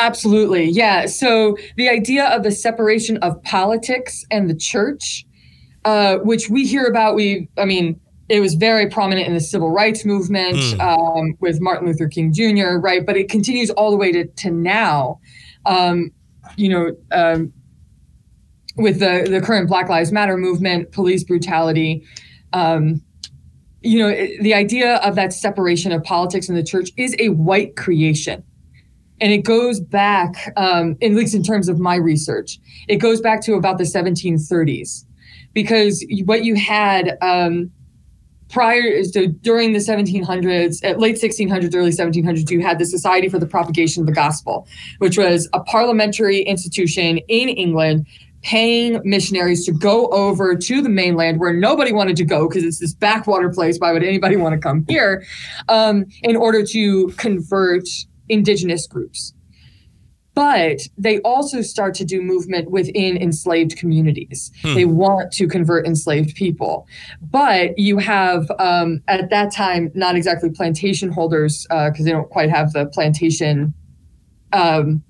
Absolutely. 0.00 0.64
Yeah. 0.70 1.06
So 1.06 1.56
the 1.76 1.88
idea 1.88 2.26
of 2.26 2.42
the 2.42 2.52
separation 2.52 3.16
of 3.18 3.42
politics 3.42 4.24
and 4.30 4.48
the 4.48 4.54
church, 4.54 5.26
uh, 5.84 6.18
which 6.18 6.48
we 6.48 6.66
hear 6.66 6.84
about, 6.86 7.14
we, 7.16 7.48
I 7.58 7.64
mean, 7.64 8.00
it 8.28 8.40
was 8.40 8.54
very 8.54 8.88
prominent 8.88 9.26
in 9.26 9.34
the 9.34 9.40
civil 9.40 9.70
rights 9.70 10.04
movement 10.04 10.54
Mm. 10.56 10.80
um, 10.80 11.34
with 11.40 11.60
Martin 11.60 11.88
Luther 11.88 12.06
King 12.08 12.32
Jr., 12.32 12.76
right? 12.78 13.04
But 13.04 13.16
it 13.16 13.28
continues 13.28 13.70
all 13.70 13.90
the 13.90 13.96
way 13.96 14.12
to, 14.12 14.26
to 14.26 14.50
now. 14.50 15.18
Um, 15.68 16.10
you 16.56 16.68
know, 16.70 16.96
um, 17.12 17.52
with 18.76 19.00
the, 19.00 19.26
the 19.30 19.40
current 19.40 19.68
Black 19.68 19.88
Lives 19.88 20.10
Matter 20.12 20.36
movement, 20.36 20.92
police 20.92 21.22
brutality, 21.24 22.04
um, 22.52 23.02
you 23.82 23.98
know, 23.98 24.08
it- 24.08 24.40
the 24.42 24.54
idea 24.54 24.96
of 24.96 25.14
that 25.16 25.32
separation 25.32 25.92
of 25.92 26.02
politics 26.02 26.48
and 26.48 26.56
the 26.56 26.62
church 26.62 26.90
is 26.96 27.14
a 27.18 27.28
white 27.30 27.76
creation. 27.76 28.42
And 29.20 29.32
it 29.32 29.38
goes 29.44 29.80
back 29.80 30.52
um, 30.56 30.96
at 31.02 31.10
least 31.12 31.34
in 31.34 31.42
terms 31.42 31.68
of 31.68 31.78
my 31.80 31.96
research 31.96 32.58
it 32.88 32.96
goes 32.96 33.20
back 33.20 33.42
to 33.42 33.54
about 33.54 33.76
the 33.78 33.84
1730s 33.84 35.04
because 35.54 36.06
what 36.24 36.44
you 36.44 36.54
had 36.54 37.18
um, 37.20 37.70
prior 38.48 39.02
so 39.04 39.26
during 39.26 39.72
the 39.72 39.78
1700s 39.78 40.84
at 40.84 40.98
late 40.98 41.16
1600s 41.16 41.74
early 41.74 41.90
1700s 41.90 42.50
you 42.50 42.60
had 42.60 42.78
the 42.78 42.86
society 42.86 43.28
for 43.28 43.38
the 43.38 43.46
propagation 43.46 44.02
of 44.02 44.06
the 44.06 44.12
gospel 44.12 44.66
which 44.98 45.18
was 45.18 45.48
a 45.52 45.60
parliamentary 45.60 46.40
institution 46.40 47.18
in 47.28 47.48
england 47.48 48.06
paying 48.42 49.00
missionaries 49.04 49.66
to 49.66 49.72
go 49.72 50.06
over 50.08 50.54
to 50.54 50.80
the 50.80 50.88
mainland 50.88 51.40
where 51.40 51.52
nobody 51.52 51.92
wanted 51.92 52.16
to 52.16 52.24
go 52.24 52.48
because 52.48 52.62
it's 52.62 52.78
this 52.78 52.94
backwater 52.94 53.50
place 53.50 53.78
why 53.78 53.92
would 53.92 54.04
anybody 54.04 54.36
want 54.36 54.54
to 54.54 54.60
come 54.60 54.84
here 54.88 55.24
um, 55.68 56.04
in 56.22 56.36
order 56.36 56.64
to 56.64 57.08
convert 57.16 57.84
indigenous 58.28 58.86
groups. 58.86 59.32
But 60.38 60.82
they 60.96 61.18
also 61.22 61.62
start 61.62 61.94
to 61.94 62.04
do 62.04 62.22
movement 62.22 62.70
within 62.70 63.16
enslaved 63.16 63.76
communities. 63.76 64.52
Hmm. 64.62 64.74
They 64.76 64.84
want 64.84 65.32
to 65.32 65.48
convert 65.48 65.84
enslaved 65.84 66.36
people. 66.36 66.86
But 67.20 67.76
you 67.76 67.98
have, 67.98 68.48
um, 68.60 69.02
at 69.08 69.30
that 69.30 69.52
time, 69.52 69.90
not 69.94 70.14
exactly 70.14 70.50
plantation 70.50 71.10
holders, 71.10 71.66
because 71.68 72.04
they 72.04 72.12
don't 72.12 72.30
quite 72.30 72.50
have 72.50 72.72
the 72.72 72.86
plantation. 72.86 73.74
Um, 74.52 75.02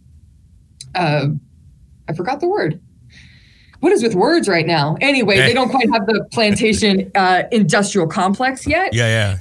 uh, 0.94 1.26
I 2.08 2.14
forgot 2.14 2.40
the 2.40 2.48
word. 2.48 2.80
What 3.80 3.92
is 3.92 4.02
with 4.02 4.14
words 4.14 4.48
right 4.48 4.66
now? 4.66 4.96
Anyway, 5.02 5.36
they 5.36 5.52
don't 5.60 5.68
quite 5.68 5.90
have 5.92 6.06
the 6.06 6.26
plantation 6.32 7.10
uh, 7.14 7.42
industrial 7.52 8.06
complex 8.06 8.66
yet 8.66 8.94
Yeah, 8.94 9.08
yeah. 9.08 9.36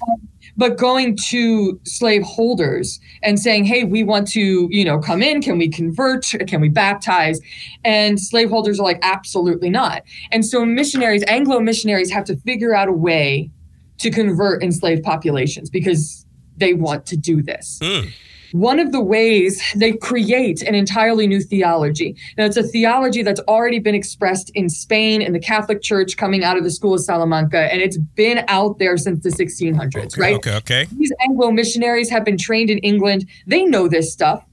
But 0.58 0.78
going 0.78 1.16
to 1.16 1.80
slave 1.84 2.24
holders 2.24 3.00
and 3.24 3.40
saying 3.40 3.64
hey 3.64 3.84
we 3.84 4.04
want 4.04 4.28
to 4.28 4.68
you 4.72 4.84
know 4.84 5.00
come 5.00 5.22
in 5.22 5.42
can 5.42 5.58
we 5.58 5.70
convert 5.70 6.26
can 6.48 6.60
we 6.60 6.70
baptize 6.70 7.40
and 7.84 8.20
slaveholders 8.20 8.80
are 8.80 8.84
like 8.84 9.00
absolutely 9.02 9.70
not 9.70 10.04
and 10.32 10.46
so 10.46 10.66
missionaries 10.66 11.24
anglo 11.28 11.60
missionaries 11.60 12.12
have 12.12 12.24
to 12.24 12.36
figure 12.38 12.74
out 12.76 12.88
a 12.88 12.94
way 12.94 13.50
to 13.98 14.12
convert 14.12 14.64
enslaved 14.64 15.04
populations 15.04 15.70
because 15.70 16.26
they 16.58 16.74
want 16.74 17.06
to 17.08 17.18
do 17.18 17.42
this. 17.42 17.80
Mm. 17.82 18.12
One 18.52 18.80
of 18.80 18.92
the 18.92 19.02
ways 19.02 19.62
they 19.76 19.94
create 19.94 20.62
an 20.62 20.76
entirely 20.76 21.28
new 21.28 21.42
theology. 21.42 22.16
Now, 22.38 22.46
it's 22.46 22.58
a 22.58 22.64
theology 22.64 23.24
that's 23.24 23.42
already 23.42 23.80
been 23.80 23.96
expressed 23.96 24.52
in 24.56 24.70
Spain 24.70 25.22
in 25.22 25.34
the 25.34 25.40
Catholic 25.40 25.82
Church 25.82 26.18
coming 26.18 26.44
out 26.44 26.58
of 26.58 26.64
the 26.64 26.72
School 26.72 26.94
of 26.94 27.02
Salamanca, 27.02 27.72
and 27.72 27.82
it's 27.82 27.98
been 27.98 28.44
out 28.48 28.80
there 28.80 28.98
since 28.98 29.24
the 29.24 29.30
1600s, 29.30 29.96
Okay, 29.96 30.22
right? 30.22 30.36
okay, 30.36 30.56
okay. 30.56 30.88
These 30.98 31.12
Anglo 31.22 31.52
missionaries 31.52 32.10
have 32.10 32.24
been 32.24 32.38
trained 32.38 32.70
in 32.70 32.78
England. 32.80 33.28
They 33.46 33.66
know 33.66 33.88
this 33.88 34.12
stuff, 34.12 34.44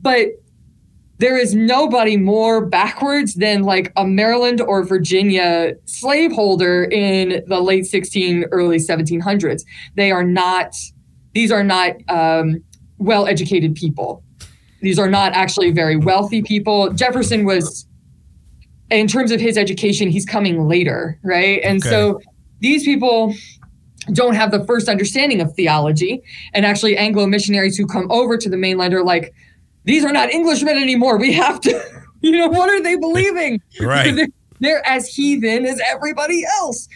but 0.00 0.28
there 1.18 1.36
is 1.36 1.54
nobody 1.54 2.16
more 2.16 2.64
backwards 2.64 3.34
than 3.34 3.64
like 3.64 3.92
a 3.96 4.06
Maryland 4.06 4.60
or 4.60 4.84
Virginia 4.84 5.74
slaveholder 5.84 6.84
in 6.84 7.42
the 7.48 7.60
late 7.60 7.86
16, 7.86 8.44
early 8.52 8.78
1700s. 8.78 9.62
They 9.96 10.12
are 10.12 10.22
not, 10.22 10.76
these 11.34 11.50
are 11.50 11.64
not 11.64 11.94
um, 12.08 12.62
well 12.98 13.26
educated 13.26 13.74
people. 13.74 14.22
These 14.80 14.98
are 14.98 15.08
not 15.08 15.32
actually 15.32 15.72
very 15.72 15.96
wealthy 15.96 16.42
people. 16.42 16.92
Jefferson 16.92 17.44
was, 17.44 17.86
in 18.90 19.08
terms 19.08 19.30
of 19.32 19.40
his 19.40 19.56
education, 19.58 20.08
he's 20.08 20.24
coming 20.24 20.68
later, 20.68 21.18
right? 21.22 21.60
And 21.64 21.80
Okay. 21.82 21.88
so 21.90 22.20
these 22.60 22.84
people 22.84 23.34
don't 24.12 24.34
have 24.34 24.50
the 24.50 24.64
first 24.64 24.88
understanding 24.88 25.40
of 25.40 25.52
theology. 25.54 26.22
And 26.54 26.64
actually, 26.64 26.96
Anglo 26.96 27.26
missionaries 27.26 27.76
who 27.76 27.86
come 27.86 28.10
over 28.10 28.36
to 28.38 28.48
the 28.48 28.56
mainland 28.56 28.94
are 28.94 29.04
like, 29.04 29.34
these 29.84 30.04
are 30.04 30.12
not 30.12 30.30
Englishmen 30.32 30.76
anymore. 30.76 31.18
We 31.18 31.32
have 31.32 31.60
to, 31.62 32.02
you 32.20 32.32
know, 32.32 32.48
what 32.48 32.70
are 32.70 32.82
they 32.82 32.96
believing? 32.96 33.60
Right. 33.80 34.12
they're, 34.16 34.28
they're 34.60 34.86
as 34.86 35.08
heathen 35.08 35.66
as 35.66 35.80
everybody 35.90 36.44
else. 36.60 36.88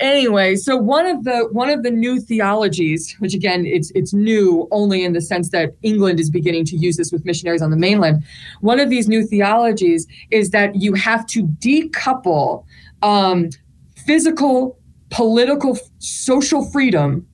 Anyway, 0.00 0.56
so 0.56 0.76
one 0.76 1.06
of 1.06 1.24
the 1.24 1.46
one 1.52 1.68
of 1.68 1.82
the 1.82 1.90
new 1.90 2.18
theologies, 2.20 3.14
which 3.18 3.34
again 3.34 3.66
it's 3.66 3.92
it's 3.94 4.14
new 4.14 4.66
only 4.70 5.04
in 5.04 5.12
the 5.12 5.20
sense 5.20 5.50
that 5.50 5.76
England 5.82 6.18
is 6.18 6.30
beginning 6.30 6.64
to 6.64 6.76
use 6.76 6.96
this 6.96 7.12
with 7.12 7.26
missionaries 7.26 7.60
on 7.60 7.70
the 7.70 7.76
mainland. 7.76 8.24
One 8.62 8.80
of 8.80 8.88
these 8.88 9.08
new 9.08 9.26
theologies 9.26 10.06
is 10.30 10.50
that 10.50 10.74
you 10.74 10.94
have 10.94 11.26
to 11.26 11.44
decouple 11.44 12.64
um, 13.02 13.50
physical, 13.94 14.78
political, 15.10 15.78
social 15.98 16.64
freedom 16.64 17.26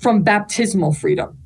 from 0.00 0.22
baptismal 0.22 0.94
freedom. 0.94 1.38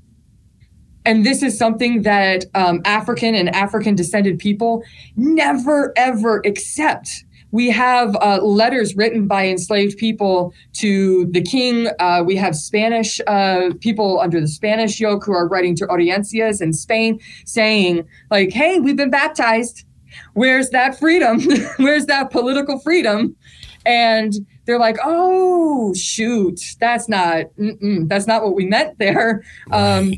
And 1.04 1.26
this 1.26 1.42
is 1.42 1.58
something 1.58 2.02
that 2.02 2.46
um, 2.54 2.80
African 2.86 3.34
and 3.34 3.54
African 3.54 3.94
descended 3.94 4.38
people 4.38 4.84
never 5.16 5.92
ever 5.96 6.40
accept. 6.46 7.24
We 7.53 7.70
have 7.70 8.16
uh, 8.16 8.42
letters 8.42 8.96
written 8.96 9.28
by 9.28 9.46
enslaved 9.46 9.98
people 9.98 10.53
to 10.74 11.26
the 11.26 11.42
king. 11.42 11.88
Uh, 12.00 12.22
we 12.26 12.34
have 12.36 12.57
Spanish 12.57 13.20
uh, 13.26 13.70
people 13.80 14.20
under 14.20 14.40
the 14.40 14.48
Spanish 14.48 14.98
yoke 14.98 15.24
who 15.24 15.32
are 15.32 15.46
writing 15.46 15.76
to 15.76 15.86
audiencias 15.86 16.61
in 16.61 16.72
Spain 16.72 17.20
saying, 17.44 18.05
like, 18.30 18.53
hey, 18.53 18.80
we've 18.80 18.96
been 18.96 19.11
baptized. 19.11 19.84
Where's 20.32 20.70
that 20.70 20.98
freedom? 20.98 21.40
Where's 21.76 22.07
that 22.07 22.30
political 22.30 22.78
freedom? 22.80 23.36
And 23.84 24.32
they're 24.64 24.78
like, 24.78 24.96
oh, 25.05 25.92
shoot, 25.94 26.61
that's 26.80 27.09
not, 27.09 27.46
that's 27.57 28.26
not 28.26 28.42
what 28.42 28.55
we 28.55 28.66
meant 28.66 28.98
there. 28.98 29.44
Um, 29.70 30.14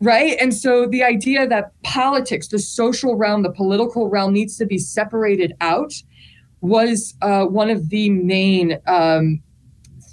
right 0.00 0.36
and 0.40 0.54
so 0.54 0.86
the 0.86 1.02
idea 1.02 1.46
that 1.46 1.72
politics 1.82 2.48
the 2.48 2.58
social 2.58 3.16
realm 3.16 3.42
the 3.42 3.52
political 3.52 4.08
realm 4.08 4.32
needs 4.32 4.56
to 4.56 4.64
be 4.64 4.78
separated 4.78 5.52
out 5.60 5.92
was 6.60 7.14
uh, 7.22 7.44
one 7.44 7.70
of 7.70 7.88
the 7.88 8.10
main 8.10 8.78
um, 8.86 9.42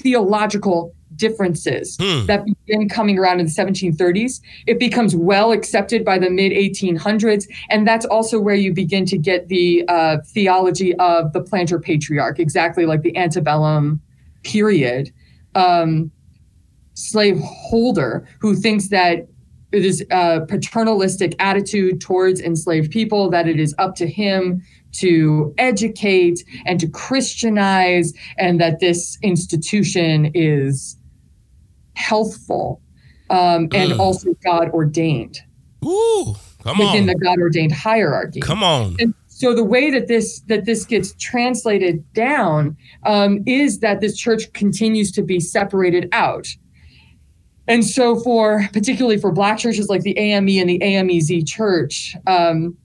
theological 0.01 0.93
differences 1.15 1.97
Hmm. 1.99 2.25
that 2.27 2.45
begin 2.45 2.87
coming 2.87 3.17
around 3.17 3.39
in 3.39 3.47
the 3.47 3.51
1730s 3.51 4.39
it 4.67 4.77
becomes 4.77 5.15
well 5.15 5.51
accepted 5.51 6.05
by 6.05 6.19
the 6.19 6.29
mid 6.29 6.51
1800s 6.51 7.45
and 7.71 7.87
that's 7.87 8.05
also 8.05 8.39
where 8.39 8.55
you 8.55 8.71
begin 8.71 9.03
to 9.05 9.17
get 9.17 9.47
the 9.47 9.83
uh, 9.87 10.17
theology 10.27 10.93
of 10.97 11.33
the 11.33 11.41
planter 11.41 11.79
patriarch 11.79 12.39
exactly 12.39 12.85
like 12.85 13.01
the 13.01 13.17
antebellum 13.17 13.99
period 14.43 15.11
um, 15.55 16.11
slaveholder 16.93 18.27
who 18.39 18.55
thinks 18.55 18.89
that 18.89 19.27
it 19.71 19.83
is 19.83 20.05
a 20.11 20.41
paternalistic 20.47 21.35
attitude 21.39 21.99
towards 21.99 22.39
enslaved 22.39 22.91
people 22.91 23.29
that 23.29 23.47
it 23.47 23.59
is 23.59 23.73
up 23.77 23.95
to 23.95 24.07
him 24.07 24.61
to 24.99 25.53
educate 25.57 26.43
and 26.65 26.79
to 26.79 26.87
christianize 26.87 28.13
and 28.37 28.59
that 28.61 28.79
this 28.79 29.17
institution 29.21 30.31
is 30.33 30.97
healthful 31.95 32.81
um, 33.29 33.67
and 33.73 33.91
Mm. 33.91 33.99
also 33.99 34.33
god 34.43 34.69
ordained 34.69 35.39
Ooh, 35.85 36.35
come 36.63 36.77
within 36.79 37.01
on. 37.01 37.05
the 37.07 37.15
god 37.15 37.39
ordained 37.39 37.71
hierarchy 37.71 38.39
Come 38.39 38.63
on. 38.63 38.95
and 38.99 39.13
so 39.27 39.53
the 39.53 39.63
way 39.63 39.91
that 39.91 40.07
this 40.07 40.39
that 40.47 40.65
this 40.65 40.85
gets 40.85 41.13
translated 41.19 42.03
down 42.13 42.75
um, 43.05 43.43
is 43.45 43.79
that 43.79 44.01
this 44.01 44.17
church 44.17 44.51
continues 44.53 45.11
to 45.11 45.21
be 45.21 45.39
separated 45.39 46.09
out 46.11 46.47
and 47.67 47.85
so 47.85 48.15
for 48.19 48.67
particularly 48.73 49.17
for 49.17 49.31
black 49.31 49.57
churches 49.59 49.89
like 49.89 50.01
the 50.01 50.17
ame 50.17 50.47
and 50.59 50.69
the 50.69 50.79
amez 50.79 51.45
church 51.47 52.15
um, 52.25 52.75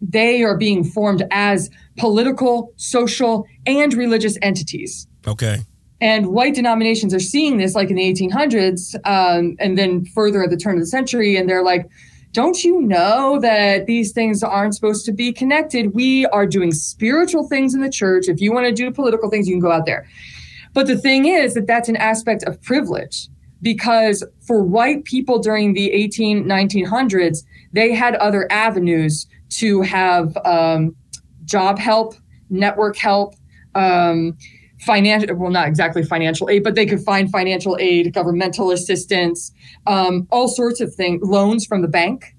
they 0.00 0.42
are 0.42 0.56
being 0.56 0.82
formed 0.84 1.24
as 1.30 1.70
political 1.98 2.72
social 2.76 3.44
and 3.66 3.92
religious 3.94 4.38
entities 4.42 5.06
Okay. 5.26 5.58
and 6.00 6.28
white 6.28 6.54
denominations 6.54 7.12
are 7.12 7.20
seeing 7.20 7.58
this 7.58 7.74
like 7.74 7.90
in 7.90 7.96
the 7.96 8.12
1800s 8.12 8.94
um, 9.04 9.56
and 9.60 9.76
then 9.76 10.04
further 10.06 10.42
at 10.42 10.50
the 10.50 10.56
turn 10.56 10.74
of 10.74 10.80
the 10.80 10.86
century. 10.86 11.36
And 11.36 11.48
they're 11.48 11.62
like, 11.62 11.86
don't 12.32 12.62
you 12.64 12.80
know 12.80 13.38
that 13.40 13.86
these 13.86 14.12
things 14.12 14.42
aren't 14.42 14.74
supposed 14.74 15.04
to 15.06 15.12
be 15.12 15.32
connected? 15.32 15.94
We 15.94 16.24
are 16.26 16.46
doing 16.46 16.72
spiritual 16.72 17.46
things 17.48 17.74
in 17.74 17.80
the 17.82 17.90
church. 17.90 18.28
If 18.28 18.40
you 18.40 18.52
want 18.52 18.66
to 18.66 18.72
do 18.72 18.90
political 18.90 19.28
things, 19.28 19.46
you 19.48 19.54
can 19.54 19.60
go 19.60 19.72
out 19.72 19.84
there. 19.84 20.06
But 20.72 20.86
the 20.86 20.96
thing 20.96 21.26
is 21.26 21.54
that 21.54 21.66
that's 21.66 21.88
an 21.88 21.96
aspect 21.96 22.44
of 22.44 22.62
privilege 22.62 23.28
because 23.60 24.24
for 24.46 24.62
white 24.62 25.04
people 25.04 25.38
during 25.40 25.74
the 25.74 25.90
18, 25.92 26.44
1900s, 26.44 27.44
they 27.72 27.92
had 27.92 28.14
other 28.16 28.50
avenues 28.50 29.26
to 29.50 29.82
have 29.82 30.36
um, 30.44 30.94
job 31.44 31.78
help, 31.78 32.14
network 32.48 32.96
help, 32.96 33.34
um, 33.74 34.36
financial, 34.80 35.34
well, 35.36 35.50
not 35.50 35.68
exactly 35.68 36.02
financial 36.02 36.48
aid, 36.48 36.64
but 36.64 36.74
they 36.74 36.86
could 36.86 37.00
find 37.00 37.30
financial 37.30 37.76
aid, 37.80 38.12
governmental 38.14 38.70
assistance, 38.70 39.52
um, 39.86 40.26
all 40.30 40.48
sorts 40.48 40.80
of 40.80 40.94
things, 40.94 41.20
loans 41.22 41.66
from 41.66 41.82
the 41.82 41.88
bank. 41.88 42.34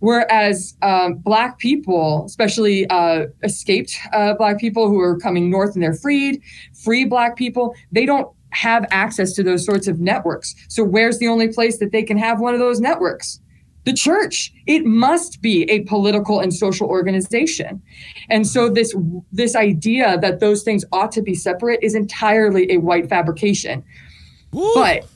Whereas 0.00 0.76
um, 0.82 1.14
Black 1.14 1.58
people, 1.58 2.24
especially 2.26 2.86
uh, 2.90 3.26
escaped 3.42 3.96
uh, 4.12 4.34
Black 4.34 4.58
people 4.58 4.88
who 4.88 5.00
are 5.00 5.18
coming 5.18 5.48
north 5.48 5.74
and 5.74 5.82
they're 5.82 5.94
freed, 5.94 6.42
free 6.74 7.04
Black 7.04 7.36
people, 7.36 7.74
they 7.90 8.04
don't 8.04 8.28
have 8.50 8.86
access 8.90 9.32
to 9.32 9.42
those 9.42 9.64
sorts 9.64 9.88
of 9.88 10.00
networks. 10.00 10.54
So, 10.68 10.84
where's 10.84 11.18
the 11.18 11.28
only 11.28 11.48
place 11.48 11.78
that 11.78 11.90
they 11.90 12.02
can 12.02 12.18
have 12.18 12.38
one 12.40 12.54
of 12.54 12.60
those 12.60 12.80
networks? 12.80 13.40
The 13.84 13.92
church. 13.92 14.52
It 14.66 14.86
must 14.86 15.42
be 15.42 15.64
a 15.70 15.80
political 15.80 16.40
and 16.40 16.54
social 16.54 16.88
organization. 16.88 17.82
And 18.30 18.46
so 18.46 18.68
this 18.70 18.94
this 19.30 19.54
idea 19.54 20.18
that 20.20 20.40
those 20.40 20.62
things 20.62 20.84
ought 20.92 21.12
to 21.12 21.22
be 21.22 21.34
separate 21.34 21.80
is 21.82 21.94
entirely 21.94 22.70
a 22.72 22.78
white 22.78 23.08
fabrication. 23.08 23.84
Ooh. 24.54 24.72
But 24.74 25.06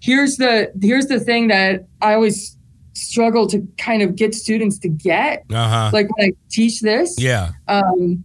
here's 0.00 0.36
the 0.36 0.70
here's 0.82 1.06
the 1.06 1.20
thing 1.20 1.48
that 1.48 1.86
I 2.02 2.14
always 2.14 2.56
struggle 2.94 3.46
to 3.46 3.66
kind 3.78 4.02
of 4.02 4.16
get 4.16 4.34
students 4.34 4.78
to 4.80 4.88
get 4.88 5.44
Uh-huh. 5.50 5.90
like 5.92 6.08
when 6.16 6.28
I 6.28 6.32
teach 6.50 6.80
this 6.80 7.16
yeah. 7.18 7.52
um, 7.68 8.22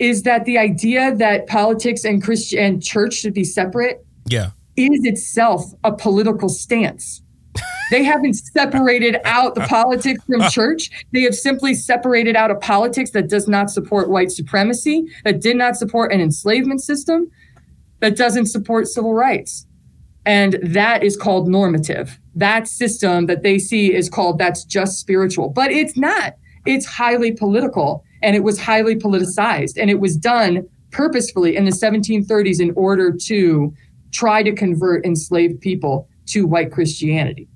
is 0.00 0.22
that 0.22 0.44
the 0.46 0.58
idea 0.58 1.14
that 1.16 1.46
politics 1.46 2.04
and 2.04 2.20
Christian 2.22 2.58
and 2.58 2.82
church 2.82 3.14
should 3.14 3.34
be 3.34 3.44
separate 3.44 4.04
Yeah. 4.26 4.50
is 4.76 5.04
itself 5.04 5.72
a 5.84 5.92
political 5.92 6.48
stance. 6.48 7.22
They 7.90 8.02
haven't 8.02 8.34
separated 8.34 9.18
out 9.24 9.54
the 9.54 9.60
politics 9.62 10.24
from 10.24 10.42
church. 10.50 10.90
They 11.12 11.22
have 11.22 11.34
simply 11.34 11.74
separated 11.74 12.34
out 12.34 12.50
a 12.50 12.56
politics 12.56 13.10
that 13.10 13.28
does 13.28 13.46
not 13.46 13.70
support 13.70 14.08
white 14.08 14.30
supremacy, 14.30 15.06
that 15.24 15.40
did 15.40 15.56
not 15.56 15.76
support 15.76 16.12
an 16.12 16.20
enslavement 16.20 16.82
system, 16.82 17.30
that 18.00 18.16
doesn't 18.16 18.46
support 18.46 18.88
civil 18.88 19.14
rights. 19.14 19.66
And 20.26 20.58
that 20.62 21.02
is 21.02 21.16
called 21.16 21.48
normative. 21.48 22.18
That 22.34 22.66
system 22.66 23.26
that 23.26 23.42
they 23.42 23.58
see 23.58 23.94
is 23.94 24.08
called 24.08 24.38
that's 24.38 24.64
just 24.64 24.98
spiritual, 24.98 25.50
but 25.50 25.70
it's 25.70 25.96
not. 25.96 26.36
It's 26.66 26.86
highly 26.86 27.32
political 27.32 28.04
and 28.22 28.34
it 28.34 28.42
was 28.42 28.58
highly 28.58 28.96
politicized 28.96 29.76
and 29.78 29.90
it 29.90 30.00
was 30.00 30.16
done 30.16 30.66
purposefully 30.90 31.56
in 31.56 31.66
the 31.66 31.70
1730s 31.70 32.60
in 32.60 32.72
order 32.74 33.12
to 33.12 33.74
try 34.12 34.42
to 34.42 34.52
convert 34.52 35.04
enslaved 35.04 35.60
people 35.60 36.08
to 36.26 36.46
white 36.46 36.72
Christianity. 36.72 37.48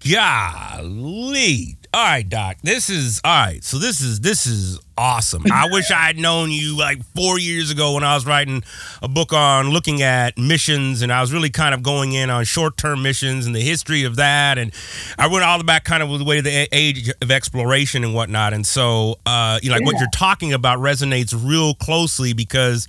Golly. 0.00 1.76
All 1.94 2.02
right, 2.02 2.26
Doc. 2.26 2.56
This 2.62 2.88
is 2.88 3.20
all 3.22 3.46
right. 3.46 3.62
So 3.62 3.78
this 3.78 4.00
is 4.00 4.20
this 4.20 4.46
is 4.46 4.80
awesome. 4.96 5.44
I 5.52 5.68
wish 5.70 5.90
I 5.90 6.06
had 6.06 6.16
known 6.16 6.50
you 6.50 6.76
like 6.76 7.04
four 7.14 7.38
years 7.38 7.70
ago 7.70 7.92
when 7.94 8.02
I 8.02 8.14
was 8.14 8.24
writing 8.24 8.64
a 9.02 9.08
book 9.08 9.34
on 9.34 9.68
looking 9.70 10.00
at 10.00 10.38
missions, 10.38 11.02
and 11.02 11.12
I 11.12 11.20
was 11.20 11.34
really 11.34 11.50
kind 11.50 11.74
of 11.74 11.82
going 11.82 12.12
in 12.12 12.30
on 12.30 12.44
short-term 12.44 13.02
missions 13.02 13.44
and 13.44 13.54
the 13.54 13.60
history 13.60 14.04
of 14.04 14.16
that, 14.16 14.56
and 14.56 14.72
I 15.18 15.26
went 15.26 15.44
all 15.44 15.58
the 15.58 15.64
back 15.64 15.84
kind 15.84 16.02
of 16.02 16.08
with 16.08 16.20
the 16.20 16.24
way 16.24 16.38
of 16.38 16.44
the 16.44 16.66
age 16.72 17.10
of 17.20 17.30
exploration 17.30 18.04
and 18.04 18.14
whatnot. 18.14 18.54
And 18.54 18.66
so, 18.66 19.18
uh, 19.26 19.60
you 19.62 19.68
know, 19.68 19.76
like 19.76 19.84
what 19.84 19.98
you're 19.98 20.08
talking 20.14 20.54
about 20.54 20.78
resonates 20.78 21.34
real 21.38 21.74
closely 21.74 22.32
because 22.32 22.88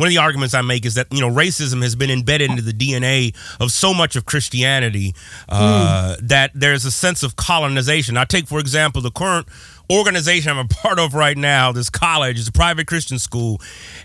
one 0.00 0.06
of 0.06 0.14
the 0.14 0.18
arguments 0.18 0.54
I 0.54 0.62
make 0.62 0.86
is 0.86 0.94
that 0.94 1.08
you 1.12 1.20
know 1.20 1.28
racism 1.28 1.82
has 1.82 1.94
been 1.94 2.10
embedded 2.10 2.50
into 2.50 2.62
the 2.62 2.72
DNA 2.72 3.36
of 3.60 3.70
so 3.70 3.92
much 3.92 4.16
of 4.16 4.24
Christianity 4.24 5.14
uh, 5.46 6.16
that 6.22 6.52
there's 6.54 6.86
a 6.86 6.90
sense 6.90 7.22
of 7.22 7.36
colonization. 7.36 8.16
I 8.16 8.24
take 8.24 8.48
for 8.48 8.58
example 8.60 9.02
the 9.02 9.10
current 9.10 9.46
organization 9.92 10.52
I'm 10.52 10.58
a 10.58 10.64
part 10.68 10.98
of 10.98 11.12
right 11.12 11.36
now. 11.36 11.70
This 11.70 11.90
college 11.90 12.38
is 12.38 12.48
a 12.48 12.52
private 12.52 12.86
Christian 12.86 13.18
school, 13.18 13.60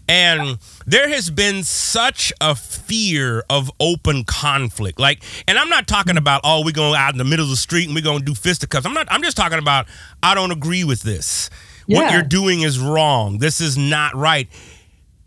and 0.10 0.58
there 0.86 1.08
has 1.08 1.30
been 1.30 1.64
such 1.64 2.34
a 2.42 2.56
fear 2.56 3.46
of 3.50 3.72
open 3.80 4.26
conflict. 4.26 5.00
Like, 5.00 5.24
and 5.48 5.58
I'm 5.58 5.70
not 5.70 5.88
talking 5.88 6.18
about 6.18 6.42
oh 6.44 6.66
we're 6.66 6.74
going 6.74 6.96
out 6.96 7.14
in 7.14 7.20
the 7.20 7.24
middle 7.24 7.46
of 7.46 7.52
the 7.52 7.56
street 7.56 7.86
and 7.86 7.96
we're 7.96 8.04
going 8.04 8.20
to 8.20 8.26
do 8.26 8.36
fisticuffs. 8.36 8.86
I'm 8.86 8.94
not. 8.94 9.08
I'm 9.10 9.24
just 9.24 9.38
talking 9.38 9.60
about 9.60 9.88
I 10.22 10.36
don't 10.36 10.52
agree 10.52 10.84
with 10.84 11.04
this. 11.04 11.50
What 11.88 12.12
you're 12.12 12.24
doing 12.24 12.64
is 12.64 12.80
wrong. 12.80 13.38
This 13.38 13.62
is 13.62 13.78
not 13.78 14.16
right 14.16 14.50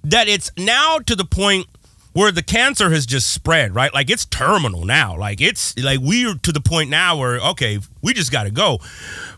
that 0.05 0.29
it's 0.29 0.51
now 0.57 0.99
to 1.01 1.15
the 1.17 1.25
point 1.25 1.67
where 2.15 2.33
the 2.33 2.43
cancer 2.43 2.91
has 2.91 3.07
just 3.07 3.31
spread, 3.31 3.75
right? 3.75 3.93
Like 3.95 4.11
it's 4.11 4.25
terminal 4.25 4.85
now. 4.85 5.17
Like 5.17 5.41
it's 5.41 5.77
like 5.79 6.01
we're 6.01 6.35
to 6.35 6.53
the 6.53 6.61
point 6.61 6.91
now 6.91 7.17
where 7.17 7.39
okay, 7.39 7.79
we 8.03 8.13
just 8.15 8.33
got 8.33 8.45
to 8.45 8.51
go. 8.51 8.79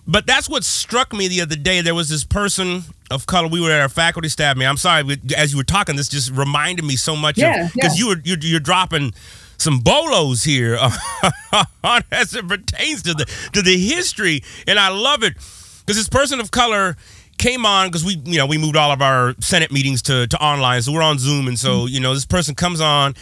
But 0.06 0.26
that's 0.26 0.48
what 0.48 0.64
struck 0.64 1.12
me 1.12 1.28
the 1.28 1.40
other 1.42 1.56
day. 1.56 1.82
There 1.82 1.94
was 1.94 2.08
this 2.08 2.24
person 2.24 2.84
of 3.10 3.26
color. 3.26 3.48
We 3.48 3.60
were 3.60 3.70
at 3.70 3.80
our 3.80 3.88
faculty 3.88 4.28
staff 4.28 4.56
meeting. 4.56 4.68
I'm 4.68 4.76
sorry, 4.76 5.18
as 5.36 5.52
you 5.52 5.58
were 5.58 5.64
talking, 5.64 5.96
this 5.96 6.08
just 6.08 6.30
reminded 6.30 6.84
me 6.84 6.96
so 6.96 7.16
much 7.16 7.36
Yeah, 7.38 7.66
of 7.66 7.72
because 7.74 7.98
yeah. 7.98 8.04
you 8.04 8.08
were 8.08 8.22
you're, 8.24 8.38
you're 8.38 8.60
dropping 8.60 9.12
some 9.58 9.80
bolos 9.80 10.44
here 10.44 10.78
as 12.12 12.34
it 12.34 12.48
pertains 12.48 13.02
to 13.02 13.14
the 13.14 13.24
to 13.52 13.62
the 13.62 13.76
history, 13.76 14.42
and 14.66 14.78
I 14.78 14.88
love 14.88 15.22
it 15.22 15.34
because 15.34 15.96
this 15.96 16.08
person 16.08 16.40
of 16.40 16.50
color 16.50 16.96
came 17.40 17.64
on 17.64 17.88
because 17.88 18.04
we 18.04 18.20
you 18.26 18.36
know 18.36 18.44
we 18.44 18.58
moved 18.58 18.76
all 18.76 18.92
of 18.92 19.00
our 19.00 19.34
senate 19.40 19.72
meetings 19.72 20.02
to 20.02 20.26
to 20.26 20.36
online 20.44 20.82
so 20.82 20.92
we're 20.92 21.02
on 21.02 21.18
zoom 21.18 21.48
and 21.48 21.58
so 21.58 21.70
mm-hmm. 21.70 21.94
you 21.94 21.98
know 21.98 22.12
this 22.12 22.26
person 22.26 22.54
comes 22.54 22.82
on 22.82 23.14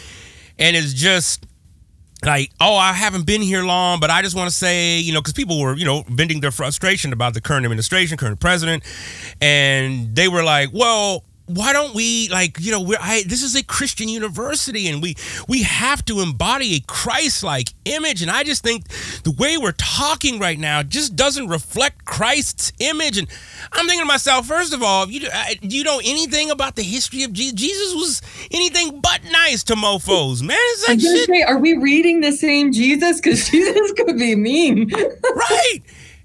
and 0.58 0.76
it's 0.76 0.92
just 0.92 1.46
like 2.24 2.50
oh 2.60 2.74
i 2.74 2.92
haven't 2.92 3.24
been 3.26 3.40
here 3.40 3.62
long 3.62 4.00
but 4.00 4.10
i 4.10 4.20
just 4.20 4.34
want 4.34 4.50
to 4.50 4.54
say 4.54 4.98
you 4.98 5.12
know 5.12 5.20
because 5.20 5.32
people 5.32 5.60
were 5.60 5.76
you 5.76 5.84
know 5.84 6.02
venting 6.08 6.40
their 6.40 6.50
frustration 6.50 7.12
about 7.12 7.32
the 7.32 7.40
current 7.40 7.64
administration 7.64 8.16
current 8.16 8.40
president 8.40 8.82
and 9.40 10.16
they 10.16 10.26
were 10.26 10.42
like 10.42 10.70
well 10.72 11.24
why 11.48 11.72
don't 11.72 11.94
we 11.94 12.28
like 12.30 12.58
you 12.60 12.70
know 12.70 12.80
we're 12.80 12.98
I, 13.00 13.22
this 13.26 13.42
is 13.42 13.54
a 13.56 13.62
christian 13.62 14.08
university 14.08 14.88
and 14.88 15.02
we 15.02 15.16
we 15.48 15.62
have 15.62 16.04
to 16.06 16.20
embody 16.20 16.76
a 16.76 16.80
christ-like 16.80 17.74
image 17.84 18.22
and 18.22 18.30
i 18.30 18.42
just 18.42 18.62
think 18.62 18.88
the 19.22 19.32
way 19.32 19.56
we're 19.56 19.72
talking 19.72 20.38
right 20.38 20.58
now 20.58 20.82
just 20.82 21.16
doesn't 21.16 21.48
reflect 21.48 22.04
christ's 22.04 22.72
image 22.78 23.18
and 23.18 23.28
i'm 23.72 23.86
thinking 23.86 24.00
to 24.00 24.06
myself 24.06 24.46
first 24.46 24.72
of 24.72 24.82
all 24.82 25.08
you 25.08 25.28
I, 25.32 25.54
do 25.54 25.76
you 25.76 25.84
know 25.84 26.00
anything 26.04 26.50
about 26.50 26.76
the 26.76 26.82
history 26.82 27.22
of 27.22 27.32
jesus 27.32 27.54
jesus 27.54 27.94
was 27.94 28.22
anything 28.50 29.00
but 29.00 29.20
nice 29.30 29.64
to 29.64 29.74
mofos 29.74 30.42
man 30.42 30.58
it's 30.58 30.88
like 30.88 31.00
shit 31.00 31.28
say, 31.28 31.42
are 31.42 31.58
we 31.58 31.76
reading 31.76 32.20
the 32.20 32.32
same 32.32 32.72
Jesus? 32.72 33.20
Because 33.20 33.48
Jesus 33.50 33.92
could 33.92 34.16
be 34.16 34.34
mean. 34.34 34.90
right. 34.90 35.80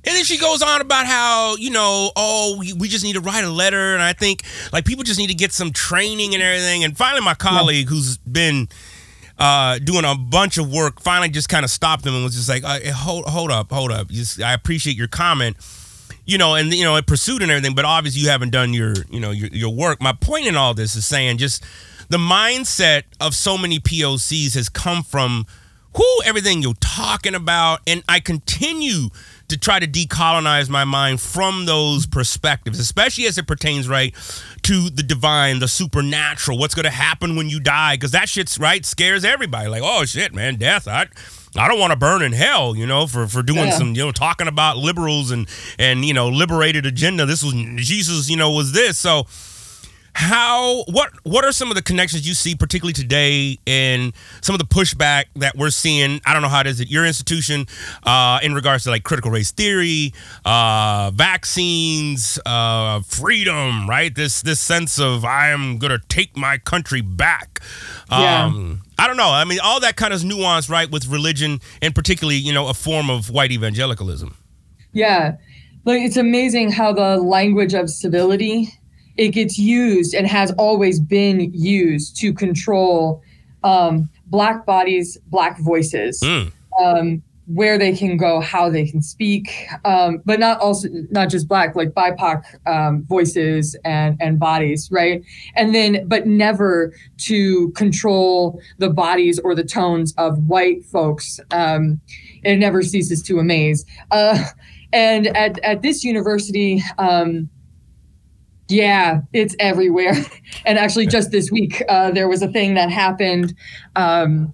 And 0.05 0.15
then 0.15 0.25
she 0.25 0.37
goes 0.37 0.61
on 0.61 0.81
about 0.81 1.05
how, 1.05 1.55
you 1.55 1.69
know, 1.69 2.11
oh, 2.15 2.57
we, 2.59 2.73
we 2.73 2.87
just 2.89 3.05
need 3.05 3.13
to 3.13 3.21
write 3.21 3.45
a 3.45 3.49
letter. 3.49 3.93
And 3.93 4.03
I 4.03 4.11
think, 4.11 4.43
like, 4.73 4.83
people 4.83 5.03
just 5.03 5.17
need 5.17 5.27
to 5.27 5.33
get 5.33 5.53
some 5.53 5.71
training 5.71 6.33
and 6.33 6.43
everything. 6.43 6.83
And 6.83 6.97
finally, 6.97 7.21
my 7.21 7.35
colleague, 7.35 7.87
who's 7.87 8.17
been 8.17 8.67
uh, 9.39 9.79
doing 9.79 10.03
a 10.03 10.15
bunch 10.15 10.57
of 10.57 10.71
work, 10.71 10.99
finally 10.99 11.29
just 11.29 11.47
kind 11.47 11.63
of 11.63 11.71
stopped 11.71 12.03
them 12.03 12.15
and 12.15 12.23
was 12.23 12.35
just 12.35 12.49
like, 12.49 12.65
uh, 12.65 12.91
hold, 12.91 13.25
hold 13.25 13.49
up, 13.49 13.71
hold 13.71 13.91
up. 13.91 14.09
Just, 14.09 14.41
I 14.41 14.53
appreciate 14.53 14.97
your 14.97 15.07
comment. 15.07 15.55
You 16.25 16.37
know, 16.37 16.55
and, 16.55 16.73
you 16.73 16.83
know, 16.83 16.95
it 16.95 17.05
pursued 17.05 17.41
and 17.41 17.51
everything, 17.51 17.75
but 17.75 17.83
obviously 17.83 18.21
you 18.21 18.29
haven't 18.29 18.51
done 18.51 18.73
your, 18.73 18.93
you 19.09 19.19
know, 19.19 19.31
your, 19.31 19.49
your 19.49 19.73
work. 19.73 20.01
My 20.01 20.13
point 20.13 20.47
in 20.47 20.55
all 20.55 20.73
this 20.73 20.95
is 20.95 21.05
saying 21.05 21.37
just 21.37 21.63
the 22.09 22.17
mindset 22.17 23.03
of 23.19 23.35
so 23.35 23.57
many 23.57 23.79
POCs 23.79 24.55
has 24.55 24.69
come 24.69 25.03
from 25.03 25.45
who 25.95 26.05
everything 26.25 26.61
you're 26.61 26.73
talking 26.79 27.35
about 27.35 27.79
and 27.85 28.03
i 28.09 28.19
continue 28.19 29.09
to 29.49 29.57
try 29.57 29.79
to 29.79 29.87
decolonize 29.87 30.69
my 30.69 30.83
mind 30.83 31.21
from 31.21 31.65
those 31.65 32.05
perspectives 32.07 32.79
especially 32.79 33.25
as 33.25 33.37
it 33.37 33.45
pertains 33.47 33.87
right 33.87 34.15
to 34.63 34.89
the 34.89 35.03
divine 35.03 35.59
the 35.59 35.67
supernatural 35.67 36.57
what's 36.57 36.73
going 36.73 36.83
to 36.85 36.89
happen 36.89 37.35
when 37.35 37.49
you 37.49 37.59
die 37.59 37.95
because 37.95 38.11
that 38.11 38.27
shit's 38.29 38.57
right 38.57 38.85
scares 38.85 39.23
everybody 39.25 39.67
like 39.67 39.83
oh 39.83 40.05
shit 40.05 40.33
man 40.33 40.55
death 40.55 40.87
i 40.87 41.05
I 41.55 41.67
don't 41.67 41.79
want 41.79 41.91
to 41.91 41.95
burn 41.99 42.23
in 42.23 42.31
hell, 42.31 42.75
you 42.75 42.87
know, 42.87 43.05
for, 43.05 43.27
for 43.27 43.43
doing 43.43 43.67
Yeah. 43.67 43.77
some, 43.77 43.89
you 43.93 44.03
know, 44.03 44.11
talking 44.11 44.47
about 44.47 44.77
liberals 44.77 45.29
and 45.29 45.47
and 45.77 46.03
you 46.03 46.11
know, 46.11 46.29
liberated 46.29 46.87
agenda. 46.87 47.27
This 47.27 47.43
was 47.43 47.53
Jesus, 47.75 48.27
you 48.27 48.37
know, 48.37 48.49
was 48.49 48.71
this. 48.71 48.97
So 48.97 49.27
how 50.15 50.83
what 50.83 51.11
what 51.23 51.43
are 51.43 51.51
some 51.51 51.69
of 51.69 51.75
the 51.75 51.81
connections 51.81 52.27
you 52.27 52.33
see 52.33 52.55
particularly 52.55 52.93
today 52.93 53.57
in 53.65 54.13
some 54.41 54.53
of 54.53 54.59
the 54.59 54.65
pushback 54.65 55.25
that 55.35 55.57
we're 55.57 55.71
seeing? 55.71 56.21
I 56.25 56.33
don't 56.33 56.41
know 56.41 56.49
how 56.49 56.61
it 56.61 56.67
is 56.67 56.79
at 56.79 56.89
your 56.89 57.05
institution 57.05 57.65
uh, 58.03 58.39
in 58.43 58.53
regards 58.53 58.83
to 58.83 58.91
like 58.91 59.03
critical 59.03 59.31
race 59.31 59.51
theory 59.51 60.13
uh, 60.45 61.11
vaccines 61.13 62.39
uh, 62.45 63.01
freedom 63.01 63.89
right? 63.89 64.13
This 64.13 64.41
this 64.41 64.59
sense 64.59 64.99
of 64.99 65.25
i 65.25 65.49
am 65.49 65.77
gonna 65.77 65.99
take 66.09 66.37
my 66.37 66.57
country 66.57 67.01
back. 67.01 67.59
Yeah. 68.11 68.45
um, 68.45 68.81
i 68.99 69.07
don't 69.07 69.17
know. 69.17 69.31
I 69.31 69.45
mean 69.45 69.59
all 69.63 69.79
that 69.79 69.95
kind 69.95 70.13
of 70.13 70.23
nuance 70.23 70.69
right 70.69 70.89
with 70.89 71.07
religion 71.07 71.59
and 71.81 71.95
particularly 71.95 72.37
you 72.37 72.53
know 72.53 72.67
a 72.67 72.73
form 72.73 73.09
of 73.09 73.31
white 73.31 73.51
evangelicalism. 73.51 74.35
Yeah. 74.91 75.37
Like 75.85 76.01
it's 76.01 76.17
amazing 76.17 76.71
how 76.71 76.93
the 76.93 77.17
language 77.17 77.73
of 77.73 77.89
civility 77.89 78.71
it 79.17 79.29
gets 79.29 79.57
used 79.57 80.13
and 80.13 80.27
has 80.27 80.51
always 80.57 80.99
been 80.99 81.51
used 81.53 82.15
to 82.17 82.33
control 82.33 83.21
um, 83.63 84.09
black 84.27 84.65
bodies, 84.65 85.17
black 85.27 85.59
voices, 85.59 86.19
Mm. 86.21 86.51
um, 86.81 87.23
where 87.47 87.77
they 87.77 87.93
can 87.93 88.15
go, 88.15 88.39
how 88.39 88.69
they 88.69 88.85
can 88.85 89.01
speak, 89.01 89.67
um, 89.83 90.21
but 90.25 90.39
not 90.39 90.59
also 90.61 90.87
not 91.11 91.29
just 91.29 91.45
black, 91.47 91.75
like 91.75 91.89
BIPOC 91.89 92.41
um, 92.65 93.03
voices 93.03 93.75
and 93.83 94.15
and 94.21 94.39
bodies, 94.39 94.89
right? 94.91 95.21
And 95.55 95.75
then, 95.75 96.07
but 96.07 96.25
never 96.25 96.93
to 97.17 97.69
control 97.71 98.61
the 98.77 98.89
bodies 98.89 99.39
or 99.39 99.55
the 99.55 99.63
tones 99.65 100.13
of 100.17 100.47
white 100.47 100.85
folks. 100.85 101.39
Um, 101.51 101.99
it 102.43 102.57
never 102.57 102.81
ceases 102.81 103.21
to 103.23 103.39
amaze. 103.39 103.85
Uh, 104.11 104.41
and 104.93 105.27
at, 105.35 105.59
at 105.59 105.81
this 105.81 106.03
university, 106.05 106.81
um, 106.97 107.49
yeah, 108.69 109.21
it's 109.33 109.55
everywhere. 109.59 110.13
and 110.65 110.77
actually, 110.79 111.07
just 111.07 111.31
this 111.31 111.51
week, 111.51 111.83
uh, 111.89 112.11
there 112.11 112.27
was 112.27 112.41
a 112.41 112.47
thing 112.47 112.73
that 112.75 112.89
happened 112.89 113.53
um, 113.95 114.53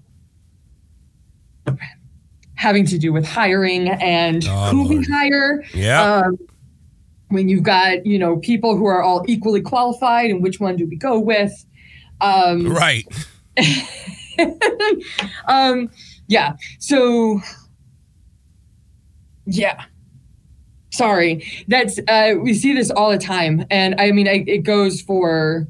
having 2.56 2.86
to 2.86 2.98
do 2.98 3.14
with 3.14 3.26
hiring 3.26 3.88
and 3.90 4.46
Oh, 4.48 4.72
who 4.72 4.88
we 4.88 5.06
hire. 5.10 5.64
yeah 5.74 6.02
Um, 6.26 6.38
when 7.30 7.48
you've 7.48 7.64
got 7.64 8.06
you 8.06 8.18
know 8.18 8.38
people 8.38 8.76
who 8.76 8.86
are 8.86 9.02
all 9.04 9.24
equally 9.28 9.62
qualified, 9.62 10.32
and 10.32 10.42
which 10.42 10.60
one 10.60 10.76
do 10.76 10.86
we 10.88 10.96
go 10.96 11.20
with? 11.20 11.54
Um, 12.22 12.68
right 12.68 13.06
um, 15.48 15.90
yeah. 16.28 16.54
So, 16.80 17.40
yeah. 19.46 19.84
Sorry. 21.00 21.44
That's 21.70 21.98
uh, 22.10 22.34
we 22.42 22.54
see 22.54 22.74
this 22.74 22.92
all 22.92 23.10
the 23.10 23.18
time, 23.18 23.66
and 23.72 23.96
I 23.98 24.12
mean, 24.12 24.28
I, 24.28 24.44
it 24.46 24.64
goes 24.64 25.02
for 25.02 25.66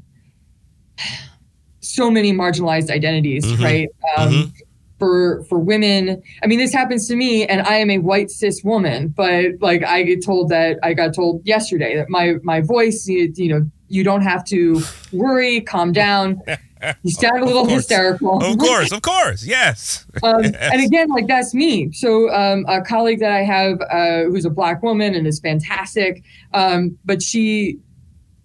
so 1.80 2.10
many 2.10 2.32
marginalized 2.32 2.90
identities, 2.90 3.44
Mhm. 3.44 3.64
right? 3.64 3.88
Um, 4.16 4.28
Mhm. 4.32 4.52
For 4.98 5.44
for 5.44 5.58
women, 5.58 6.20
I 6.42 6.46
mean, 6.46 6.58
this 6.58 6.74
happens 6.74 7.08
to 7.08 7.16
me, 7.16 7.46
and 7.46 7.62
I 7.62 7.76
am 7.76 7.88
a 7.90 7.98
white 7.98 8.30
cis 8.30 8.62
woman, 8.62 9.14
but 9.16 9.52
like 9.60 9.82
I 9.82 10.02
get 10.02 10.22
told 10.22 10.50
that 10.50 10.78
I 10.82 10.92
got 10.92 11.14
told 11.14 11.40
yesterday 11.46 11.96
that 11.96 12.10
my 12.10 12.34
my 12.42 12.60
voice, 12.60 13.06
you, 13.08 13.32
you 13.34 13.48
know, 13.48 13.62
you 13.88 14.02
don't 14.04 14.20
have 14.20 14.44
to 14.46 14.82
worry, 15.12 15.60
calm 15.62 15.92
down. 15.92 16.38
You 17.02 17.10
sound 17.10 17.42
a 17.42 17.46
little 17.46 17.66
hysterical. 17.66 18.42
of 18.42 18.58
course 18.58 18.92
of 18.92 19.02
course 19.02 19.44
yes 19.44 20.06
um, 20.22 20.42
Yes. 20.44 20.54
and 20.72 20.82
again, 20.82 21.08
like 21.08 21.26
that's 21.26 21.54
me. 21.54 21.92
So 21.92 22.30
um, 22.34 22.64
a 22.68 22.80
colleague 22.82 23.20
that 23.20 23.32
I 23.32 23.42
have 23.42 23.80
uh, 23.82 24.30
who's 24.30 24.44
a 24.44 24.50
black 24.50 24.82
woman 24.82 25.14
and 25.14 25.26
is 25.26 25.40
fantastic, 25.40 26.22
um, 26.54 26.98
but 27.04 27.22
she 27.22 27.78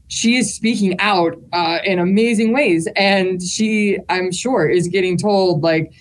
she 0.08 0.36
is 0.36 0.54
speaking 0.54 1.00
out 1.00 1.34
uh, 1.54 1.80
in 1.84 1.98
amazing 2.00 2.54
ways, 2.54 2.88
and 2.96 3.42
she 3.42 3.98
I'm 4.10 4.32
sure 4.32 4.68
is 4.70 4.88
getting 4.88 5.18
told 5.18 5.64
like 5.64 5.92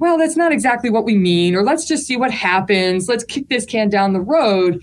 well, 0.00 0.16
that's 0.16 0.36
not 0.36 0.52
exactly 0.52 0.90
what 0.90 1.04
we 1.04 1.16
mean, 1.16 1.56
or 1.56 1.64
let's 1.64 1.84
just 1.84 2.06
see 2.06 2.16
what 2.16 2.30
happens. 2.30 3.08
Let's 3.08 3.24
kick 3.24 3.48
this 3.48 3.66
can 3.66 3.88
down 3.88 4.12
the 4.12 4.20
road. 4.20 4.80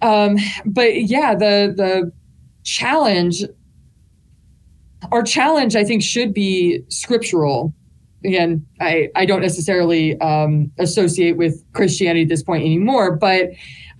Um, 0.00 0.38
but 0.64 1.02
yeah, 1.02 1.34
the 1.34 1.74
the 1.76 2.12
challenge, 2.64 3.42
our 5.12 5.22
challenge, 5.22 5.76
I 5.76 5.84
think, 5.84 6.02
should 6.02 6.34
be 6.34 6.82
scriptural. 6.88 7.72
Again, 8.24 8.66
I, 8.80 9.10
I 9.14 9.26
don't 9.26 9.42
necessarily 9.42 10.20
um, 10.20 10.72
associate 10.78 11.36
with 11.36 11.64
Christianity 11.72 12.22
at 12.22 12.28
this 12.28 12.42
point 12.42 12.64
anymore, 12.64 13.16
but 13.16 13.50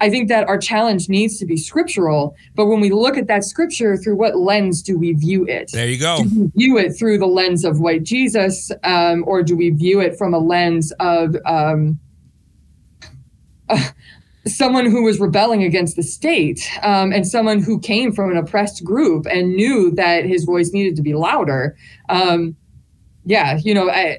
I 0.01 0.11
think 0.11 0.29
that 0.29 0.49
our 0.49 0.59
challenge 0.59 1.09
needs 1.09 1.39
to 1.39 1.47
be 1.47 1.57
scriptural. 1.57 2.37
But 2.55 2.67
when 2.67 2.81
we 2.81 2.91
look 2.91 3.17
at 3.17 3.27
that 3.29 3.45
scripture, 3.45 3.97
through 3.97 4.17
what 4.17 4.37
lens 4.37 4.83
do 4.83 4.99
we 4.99 5.13
view 5.13 5.47
it? 5.47 5.71
There 5.73 5.89
you 5.89 5.99
go. 5.99 6.19
Do 6.23 6.41
we 6.41 6.51
view 6.55 6.79
it 6.79 6.93
through 6.93 7.19
the 7.19 7.27
lens 7.27 7.65
of 7.65 7.81
white 7.81 8.03
Jesus, 8.05 8.71
um, 8.85 9.25
or 9.27 9.43
do 9.43 9.57
we 9.57 9.71
view 9.71 10.01
it 10.01 10.17
from 10.17 10.35
a 10.35 10.39
lens 10.39 10.93
of 11.01 11.37
um, 11.47 11.99
uh, 13.69 13.89
someone 14.49 14.87
who 14.87 15.03
was 15.05 15.21
rebelling 15.21 15.63
against 15.63 15.97
the 15.97 16.03
state 16.03 16.69
um, 16.83 17.13
and 17.13 17.27
someone 17.27 17.63
who 17.63 17.79
came 17.81 18.13
from 18.13 18.31
an 18.31 18.37
oppressed 18.37 18.85
group 18.85 19.27
and 19.27 19.55
knew 19.55 19.91
that 19.93 20.25
his 20.25 20.45
voice 20.45 20.73
needed 20.73 20.97
to 20.97 21.03
be 21.03 21.15
louder? 21.15 21.77
Um, 22.09 22.57
yeah, 23.25 23.59
you 23.63 23.75
know, 23.75 23.91
I, 23.91 24.19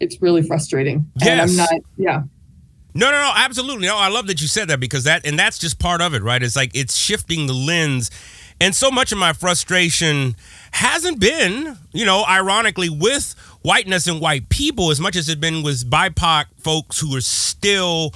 it's 0.00 0.20
really 0.20 0.42
frustrating. 0.42 1.10
And 1.14 1.24
Yes. 1.24 1.50
I'm 1.50 1.56
not, 1.56 1.70
yeah. 1.96 2.22
No, 2.94 3.10
no, 3.10 3.20
no, 3.20 3.32
absolutely. 3.36 3.86
No, 3.86 3.96
I 3.98 4.08
love 4.08 4.26
that 4.28 4.40
you 4.40 4.48
said 4.48 4.68
that 4.68 4.80
because 4.80 5.04
that, 5.04 5.26
and 5.26 5.38
that's 5.38 5.58
just 5.58 5.78
part 5.78 6.00
of 6.00 6.14
it, 6.14 6.22
right? 6.22 6.42
It's 6.42 6.56
like 6.56 6.70
it's 6.74 6.96
shifting 6.96 7.46
the 7.46 7.52
lens. 7.52 8.10
And 8.58 8.74
so 8.74 8.90
much 8.90 9.12
of 9.12 9.18
my 9.18 9.34
frustration 9.34 10.34
hasn't 10.70 11.20
been, 11.20 11.76
you 11.92 12.06
know, 12.06 12.24
ironically 12.26 12.88
with 12.88 13.34
whiteness 13.60 14.06
and 14.06 14.18
white 14.18 14.48
people 14.48 14.90
as 14.90 14.98
much 14.98 15.14
as 15.14 15.28
it's 15.28 15.38
been 15.38 15.62
with 15.62 15.90
BIPOC 15.90 16.46
folks 16.56 16.98
who 16.98 17.14
are 17.14 17.20
still 17.20 18.14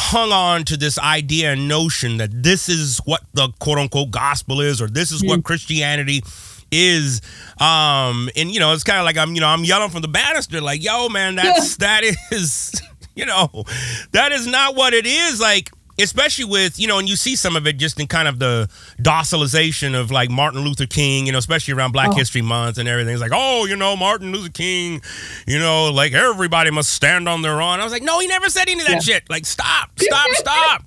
hung 0.00 0.30
on 0.30 0.64
to 0.64 0.76
this 0.76 0.96
idea 0.96 1.52
and 1.52 1.66
notion 1.66 2.18
that 2.18 2.30
this 2.32 2.68
is 2.68 2.98
what 3.04 3.20
the 3.34 3.48
quote 3.58 3.78
unquote 3.78 4.12
gospel 4.12 4.60
is 4.60 4.80
or 4.80 4.86
this 4.86 5.10
is 5.10 5.24
what 5.24 5.42
Christianity 5.42 6.22
is. 6.70 7.20
Um 7.58 8.30
and 8.36 8.52
you 8.52 8.60
know 8.60 8.72
it's 8.72 8.84
kind 8.84 9.00
of 9.00 9.04
like 9.04 9.16
i'm 9.16 9.34
you 9.34 9.40
know 9.40 9.48
i'm 9.48 9.64
yelling 9.64 9.90
from 9.90 10.02
the 10.02 10.08
banister 10.08 10.60
like 10.60 10.84
yo 10.84 11.08
man 11.08 11.34
that's 11.34 11.76
that 11.78 12.04
is 12.30 12.80
you 13.16 13.26
know 13.26 13.64
that 14.12 14.30
is 14.30 14.46
not 14.46 14.76
what 14.76 14.94
it 14.94 15.04
is. 15.04 15.40
Like 15.40 15.72
especially 16.00 16.44
with 16.44 16.78
you 16.78 16.86
know 16.86 16.98
and 16.98 17.08
you 17.08 17.16
see 17.16 17.34
some 17.36 17.56
of 17.56 17.66
it 17.66 17.76
just 17.76 17.98
in 18.00 18.06
kind 18.06 18.28
of 18.28 18.38
the 18.38 18.68
docilization 19.00 19.98
of 19.98 20.10
like 20.10 20.30
martin 20.30 20.60
luther 20.60 20.86
king 20.86 21.26
you 21.26 21.32
know 21.32 21.38
especially 21.38 21.74
around 21.74 21.92
black 21.92 22.12
history 22.14 22.42
month 22.42 22.78
and 22.78 22.88
everything 22.88 23.12
it's 23.12 23.20
like 23.22 23.32
oh 23.34 23.64
you 23.66 23.76
know 23.76 23.96
martin 23.96 24.32
luther 24.32 24.50
king 24.50 25.00
you 25.46 25.58
know 25.58 25.90
like 25.90 26.12
everybody 26.12 26.70
must 26.70 26.90
stand 26.92 27.28
on 27.28 27.42
their 27.42 27.60
own 27.60 27.80
i 27.80 27.84
was 27.84 27.92
like 27.92 28.02
no 28.02 28.18
he 28.20 28.26
never 28.26 28.48
said 28.48 28.68
any 28.68 28.80
of 28.80 28.86
that 28.86 28.94
Yeah. 29.06 29.14
shit 29.16 29.30
like 29.30 29.44
stop 29.46 29.90
stop 29.98 30.26
stop 30.32 30.84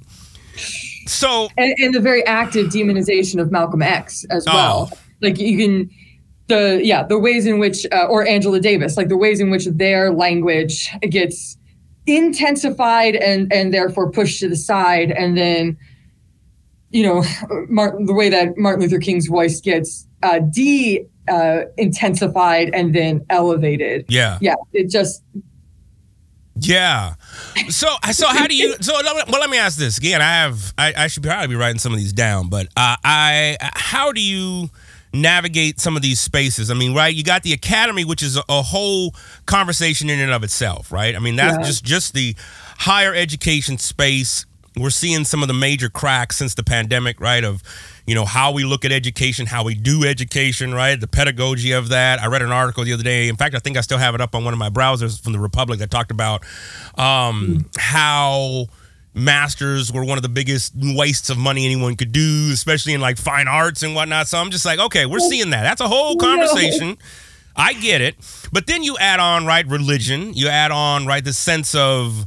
so 1.07 1.49
and, 1.57 1.73
and 1.79 1.93
the 1.93 1.99
very 1.99 2.25
active 2.25 2.67
demonization 2.67 3.41
of 3.41 3.51
Malcolm 3.51 3.81
X 3.81 4.23
as 4.29 4.45
Oh. 4.47 4.53
well. 4.53 4.91
Like 5.21 5.39
you 5.39 5.57
can, 5.57 5.89
the 6.47 6.79
yeah, 6.83 7.03
the 7.03 7.17
ways 7.17 7.45
in 7.45 7.59
which, 7.59 7.85
uh, 7.91 8.05
or 8.05 8.25
Angela 8.25 8.59
Davis, 8.59 8.97
like 8.97 9.07
the 9.09 9.17
ways 9.17 9.39
in 9.39 9.49
which 9.49 9.65
their 9.65 10.11
language 10.11 10.89
gets 11.09 11.57
intensified 12.05 13.15
and 13.15 13.51
and 13.51 13.73
therefore 13.73 14.11
pushed 14.11 14.39
to 14.39 14.49
the 14.49 14.55
side, 14.55 15.11
and 15.11 15.37
then, 15.37 15.77
you 16.89 17.03
know, 17.03 17.23
Martin, 17.69 18.05
the 18.05 18.13
way 18.13 18.29
that 18.29 18.57
Martin 18.57 18.81
Luther 18.81 18.99
King's 18.99 19.27
voice 19.27 19.61
gets 19.61 20.07
uh, 20.23 20.39
de 20.39 21.05
uh, 21.27 21.61
intensified 21.77 22.71
and 22.73 22.93
then 22.93 23.25
elevated. 23.29 24.05
yeah 24.09 24.37
Yeah, 24.41 24.55
it 24.73 24.89
just 24.89 25.23
Yeah. 26.55 27.15
So 27.69 27.87
so 28.11 28.27
how 28.27 28.47
do 28.47 28.55
you 28.55 28.75
so 28.81 28.93
well 29.03 29.39
let 29.39 29.49
me 29.49 29.57
ask 29.57 29.77
this 29.77 29.97
again. 29.97 30.21
I 30.21 30.25
have 30.25 30.73
I, 30.77 30.93
I 30.97 31.07
should 31.07 31.23
probably 31.23 31.47
be 31.47 31.55
writing 31.55 31.79
some 31.79 31.93
of 31.93 31.99
these 31.99 32.13
down, 32.13 32.49
but 32.49 32.67
uh, 32.75 32.97
I 33.03 33.57
how 33.61 34.11
do 34.11 34.21
you 34.21 34.69
navigate 35.13 35.79
some 35.79 35.95
of 35.95 36.01
these 36.01 36.19
spaces? 36.19 36.71
I 36.71 36.73
mean, 36.73 36.93
right? 36.93 37.13
You 37.13 37.23
got 37.23 37.43
the 37.43 37.53
academy, 37.53 38.05
which 38.05 38.23
is 38.23 38.37
a, 38.37 38.43
a 38.49 38.61
whole 38.61 39.13
conversation 39.45 40.09
in 40.09 40.19
and 40.19 40.31
of 40.31 40.43
itself, 40.43 40.91
right? 40.91 41.15
I 41.15 41.19
mean, 41.19 41.35
that's 41.35 41.57
Yeah. 41.57 41.63
just 41.63 41.83
just 41.83 42.13
the 42.13 42.35
higher 42.79 43.13
education 43.13 43.77
space. 43.77 44.45
We're 44.77 44.89
seeing 44.89 45.25
some 45.25 45.41
of 45.41 45.49
the 45.49 45.53
major 45.53 45.89
cracks 45.89 46.37
since 46.37 46.53
the 46.53 46.63
pandemic, 46.63 47.19
right? 47.19 47.43
Of 47.43 47.61
you 48.07 48.15
know 48.15 48.23
how 48.25 48.51
we 48.53 48.63
look 48.63 48.85
at 48.85 48.91
education, 48.93 49.45
how 49.45 49.65
we 49.65 49.75
do 49.75 50.05
education, 50.05 50.73
right? 50.73 50.97
The 50.99 51.07
pedagogy 51.07 51.73
of 51.73 51.89
that. 51.89 52.21
I 52.21 52.27
read 52.27 52.41
an 52.41 52.51
article 52.53 52.85
the 52.85 52.93
other 52.93 53.03
day. 53.03 53.27
In 53.27 53.35
fact, 53.35 53.53
I 53.53 53.59
think 53.59 53.75
I 53.77 53.81
still 53.81 53.97
have 53.97 54.15
it 54.15 54.21
up 54.21 54.33
on 54.33 54.45
one 54.45 54.53
of 54.53 54.59
my 54.59 54.69
browsers 54.69 55.21
from 55.21 55.33
the 55.33 55.39
Republic 55.39 55.79
that 55.79 55.91
talked 55.91 56.09
about 56.11 56.45
um, 56.97 57.65
how 57.77 58.67
masters 59.13 59.91
were 59.91 60.05
one 60.05 60.17
of 60.17 60.21
the 60.21 60.29
biggest 60.29 60.73
wastes 60.75 61.29
of 61.29 61.37
money 61.37 61.65
anyone 61.65 61.95
could 61.95 62.11
do, 62.11 62.49
especially 62.53 62.93
in 62.93 63.01
like 63.01 63.17
fine 63.17 63.47
arts 63.47 63.83
and 63.83 63.93
whatnot. 63.95 64.27
So 64.27 64.37
I'm 64.37 64.51
just 64.51 64.65
like, 64.65 64.79
okay, 64.79 65.05
we're 65.05 65.19
seeing 65.19 65.49
that. 65.49 65.63
That's 65.63 65.81
a 65.81 65.87
whole 65.87 66.15
conversation. 66.15 66.97
I 67.55 67.73
get 67.73 68.01
it. 68.01 68.15
But 68.51 68.67
then 68.67 68.83
you 68.83 68.97
add 68.97 69.19
on, 69.19 69.45
right, 69.45 69.67
religion. 69.67 70.33
You 70.33 70.47
add 70.47 70.71
on, 70.71 71.05
right, 71.05 71.23
the 71.23 71.33
sense 71.33 71.75
of, 71.75 72.25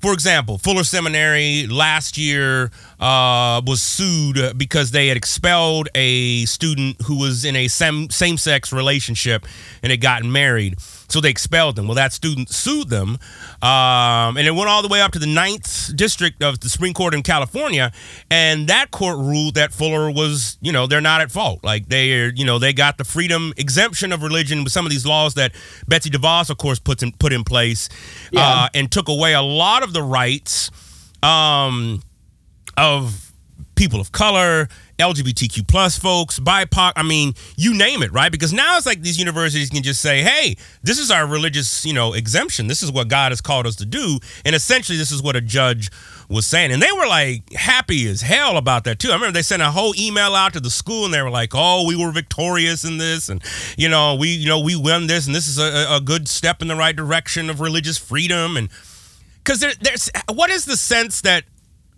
for 0.00 0.12
example, 0.12 0.58
Fuller 0.58 0.84
Seminary 0.84 1.66
last 1.66 2.16
year 2.16 2.70
uh, 2.98 3.60
was 3.66 3.82
sued 3.82 4.56
because 4.56 4.90
they 4.90 5.08
had 5.08 5.16
expelled 5.16 5.88
a 5.94 6.46
student 6.46 7.00
who 7.02 7.18
was 7.18 7.44
in 7.44 7.56
a 7.56 7.68
same 7.68 8.10
same 8.10 8.38
sex 8.38 8.72
relationship 8.72 9.46
and 9.82 9.90
had 9.90 10.00
gotten 10.00 10.32
married. 10.32 10.76
So 11.08 11.20
they 11.20 11.30
expelled 11.30 11.76
them. 11.76 11.86
Well, 11.86 11.94
that 11.94 12.12
student 12.12 12.48
sued 12.48 12.88
them, 12.88 13.18
um, 13.62 14.36
and 14.36 14.46
it 14.46 14.54
went 14.54 14.68
all 14.68 14.82
the 14.82 14.88
way 14.88 15.00
up 15.00 15.12
to 15.12 15.18
the 15.18 15.26
Ninth 15.26 15.94
District 15.94 16.42
of 16.42 16.60
the 16.60 16.68
Supreme 16.68 16.94
Court 16.94 17.14
in 17.14 17.22
California, 17.22 17.92
and 18.30 18.68
that 18.68 18.90
court 18.90 19.18
ruled 19.18 19.54
that 19.54 19.72
Fuller 19.72 20.10
was, 20.10 20.58
you 20.60 20.72
know, 20.72 20.86
they're 20.86 21.00
not 21.00 21.20
at 21.20 21.30
fault. 21.30 21.62
Like 21.62 21.88
they, 21.88 22.12
are, 22.20 22.32
you 22.34 22.44
know, 22.44 22.58
they 22.58 22.72
got 22.72 22.98
the 22.98 23.04
freedom 23.04 23.52
exemption 23.56 24.12
of 24.12 24.22
religion 24.22 24.64
with 24.64 24.72
some 24.72 24.86
of 24.86 24.90
these 24.90 25.06
laws 25.06 25.34
that 25.34 25.52
Betsy 25.86 26.10
DeVos, 26.10 26.50
of 26.50 26.58
course, 26.58 26.78
puts 26.78 27.02
in, 27.02 27.12
put 27.12 27.32
in 27.32 27.44
place, 27.44 27.88
uh, 28.34 28.68
and 28.74 28.90
took 28.90 29.08
away 29.08 29.34
a 29.34 29.42
lot 29.42 29.82
of 29.82 29.92
the 29.92 30.02
rights 30.02 30.70
um, 31.22 32.02
of 32.76 33.32
people 33.74 34.00
of 34.00 34.12
color, 34.12 34.68
LGBTQ 34.98 35.66
plus 35.66 35.98
folks, 35.98 36.38
BIPOC. 36.38 36.92
I 36.96 37.02
mean, 37.02 37.34
you 37.56 37.74
name 37.74 38.02
it, 38.02 38.12
right? 38.12 38.30
Because 38.30 38.52
now 38.52 38.76
it's 38.76 38.86
like 38.86 39.02
these 39.02 39.18
universities 39.18 39.70
can 39.70 39.82
just 39.82 40.00
say, 40.00 40.22
"Hey, 40.22 40.56
this 40.82 40.98
is 40.98 41.10
our 41.10 41.26
religious, 41.26 41.84
you 41.84 41.92
know, 41.92 42.12
exemption. 42.12 42.66
This 42.66 42.82
is 42.82 42.92
what 42.92 43.08
God 43.08 43.32
has 43.32 43.40
called 43.40 43.66
us 43.66 43.76
to 43.76 43.86
do." 43.86 44.18
And 44.44 44.54
essentially, 44.54 44.96
this 44.96 45.10
is 45.10 45.22
what 45.22 45.36
a 45.36 45.40
judge 45.40 45.90
was 46.28 46.46
saying, 46.46 46.72
and 46.72 46.82
they 46.82 46.92
were 46.92 47.06
like 47.06 47.52
happy 47.52 48.08
as 48.08 48.22
hell 48.22 48.56
about 48.56 48.84
that 48.84 48.98
too. 48.98 49.10
I 49.10 49.14
remember 49.14 49.32
they 49.32 49.42
sent 49.42 49.62
a 49.62 49.70
whole 49.70 49.94
email 49.98 50.34
out 50.34 50.52
to 50.54 50.60
the 50.60 50.70
school, 50.70 51.04
and 51.04 51.12
they 51.12 51.22
were 51.22 51.30
like, 51.30 51.50
"Oh, 51.54 51.86
we 51.86 51.96
were 51.96 52.12
victorious 52.12 52.84
in 52.84 52.98
this, 52.98 53.28
and 53.28 53.42
you 53.76 53.88
know, 53.88 54.14
we, 54.14 54.28
you 54.28 54.48
know, 54.48 54.60
we 54.60 54.76
won 54.76 55.06
this, 55.06 55.26
and 55.26 55.34
this 55.34 55.48
is 55.48 55.58
a, 55.58 55.96
a 55.96 56.00
good 56.00 56.28
step 56.28 56.62
in 56.62 56.68
the 56.68 56.76
right 56.76 56.94
direction 56.94 57.50
of 57.50 57.60
religious 57.60 57.98
freedom." 57.98 58.56
And 58.56 58.68
because 59.42 59.60
there, 59.60 59.72
there's 59.80 60.10
what 60.32 60.50
is 60.50 60.64
the 60.64 60.76
sense 60.76 61.20
that 61.22 61.44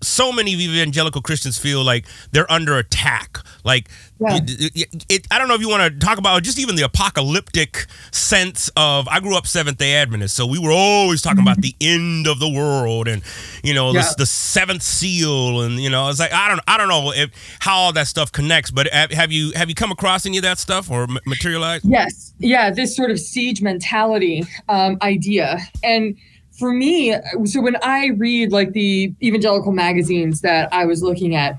so 0.03 0.31
many 0.33 0.53
evangelical 0.53 1.23
Christians 1.23 1.59
feel 1.59 1.83
like 1.83 2.07
they're 2.33 2.51
under 2.53 2.77
attack. 2.79 3.39
Like, 3.65 3.89
Yeah. 4.21 4.37
it, 4.37 4.77
it- 4.77 5.05
it- 5.09 5.27
I 5.31 5.39
don't 5.39 5.49
know 5.49 5.55
if 5.55 5.61
you 5.61 5.69
want 5.69 5.83
to 5.93 5.99
talk 6.07 6.19
about 6.19 6.43
just 6.43 6.59
even 6.59 6.77
the 6.77 6.83
apocalyptic 6.83 7.87
sense 8.13 8.71
of. 8.77 9.09
I 9.09 9.21
grew 9.21 9.37
up 9.37 9.47
Seventh 9.47 9.79
Day 9.79 9.95
Adventist, 9.95 10.37
so 10.37 10.47
we 10.47 10.59
were 10.59 10.71
always 10.71 11.23
talking 11.23 11.41
about 11.43 11.61
the 11.63 11.75
end 11.81 12.27
of 12.27 12.39
the 12.39 12.49
world 12.49 13.09
and 13.09 13.23
you 13.63 13.75
know 13.75 13.93
Yeah. 13.93 14.03
the, 14.03 14.15
the 14.19 14.27
seventh 14.27 14.83
seal, 14.83 15.63
and 15.63 15.81
you 15.83 15.91
know 15.91 16.09
it's 16.09 16.21
like 16.21 16.33
I 16.33 16.49
don't 16.49 16.61
I 16.69 16.77
don't 16.77 16.89
know 16.89 17.13
if 17.13 17.31
how 17.61 17.77
all 17.77 17.93
that 17.95 18.07
stuff 18.07 18.31
connects, 18.33 18.71
but 18.71 18.87
have, 18.93 19.33
you 19.33 19.53
have 19.53 19.69
you 19.69 19.75
come 19.75 19.91
across 19.93 20.25
any 20.27 20.37
of 20.39 20.43
that 20.45 20.59
stuff 20.59 20.91
or 20.91 21.07
ma- 21.07 21.21
materialized? 21.27 21.85
Yes. 21.87 22.33
Yeah. 22.39 22.71
This 22.71 22.95
sort 22.97 23.11
of 23.11 23.19
siege 23.19 23.61
mentality 23.63 24.45
um, 24.69 24.99
idea. 25.03 25.59
And 25.83 26.17
for 26.59 26.73
me, 26.73 27.15
so 27.45 27.61
when 27.61 27.77
I 27.83 28.09
read 28.17 28.53
like 28.53 28.73
the 28.73 29.13
evangelical 29.23 29.73
magazines 29.73 30.41
that 30.41 30.73
I 30.73 30.87
was 30.87 31.03
looking 31.03 31.35
at, 31.35 31.59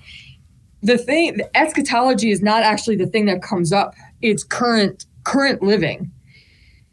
the 0.82 0.98
thing, 0.98 1.38
the 1.38 1.58
eschatology 1.58 2.32
is 2.32 2.42
not 2.42 2.64
actually 2.64 2.96
the 2.96 3.08
thing 3.08 3.26
that 3.26 3.42
comes 3.42 3.72
up. 3.74 3.94
It's 4.22 4.44
current, 4.44 5.06
current 5.24 5.62
living. 5.62 6.12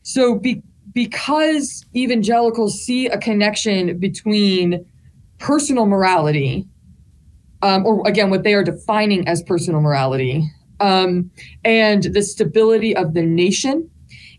So 0.03 0.37
be, 0.37 0.63
because 0.93 1.85
evangelicals 1.95 2.81
see 2.81 3.07
a 3.07 3.19
connection 3.19 3.99
between 3.99 4.85
personal 5.39 5.87
morality, 5.87 6.67
um, 7.63 7.87
or 7.87 8.07
again, 8.07 8.31
what 8.31 8.43
they 8.43 8.55
are 8.55 8.65
defining 8.65 9.27
as 9.27 9.43
personal 9.43 9.81
morality, 9.81 10.49
um, 10.81 11.31
and 11.65 12.05
the 12.05 12.23
stability 12.23 12.95
of 12.95 13.15
the 13.15 13.23
nation, 13.23 13.91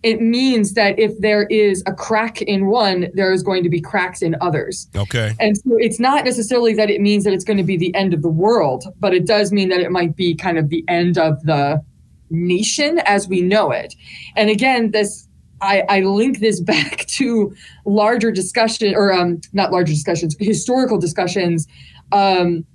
it 0.03 0.21
means 0.21 0.73
that 0.73 0.97
if 0.99 1.17
there 1.19 1.43
is 1.43 1.83
a 1.85 1.93
crack 1.93 2.41
in 2.41 2.67
one, 2.67 3.07
there 3.13 3.31
is 3.31 3.43
going 3.43 3.63
to 3.63 3.69
be 3.69 3.81
cracks 3.81 4.21
in 4.21 4.35
others. 4.41 4.87
Okay. 4.95 5.33
And 5.39 5.57
so 5.57 5.77
it's 5.77 5.99
not 5.99 6.25
necessarily 6.25 6.73
that 6.75 6.89
it 6.89 7.01
means 7.01 7.23
that 7.23 7.33
it's 7.33 7.43
going 7.43 7.57
to 7.57 7.63
be 7.63 7.77
the 7.77 7.93
end 7.95 8.13
of 8.13 8.21
the 8.21 8.29
world, 8.29 8.85
but 8.99 9.13
it 9.13 9.25
does 9.25 9.51
mean 9.51 9.69
that 9.69 9.79
it 9.79 9.91
might 9.91 10.15
be 10.15 10.35
kind 10.35 10.57
of 10.57 10.69
the 10.69 10.83
end 10.87 11.17
of 11.17 11.41
the 11.43 11.83
nation 12.29 12.99
as 13.05 13.27
we 13.27 13.41
know 13.41 13.71
it. 13.71 13.95
And 14.35 14.49
again, 14.49 14.91
this 14.91 15.27
I, 15.61 15.83
I 15.87 15.99
link 16.01 16.39
this 16.39 16.59
back 16.61 17.05
to 17.07 17.55
larger 17.85 18.31
discussion 18.31 18.93
or 18.95 19.13
um, 19.13 19.41
not 19.53 19.71
larger 19.71 19.93
discussions, 19.93 20.35
historical 20.39 20.97
discussions 20.97 21.67
um, 22.11 22.65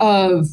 of 0.00 0.46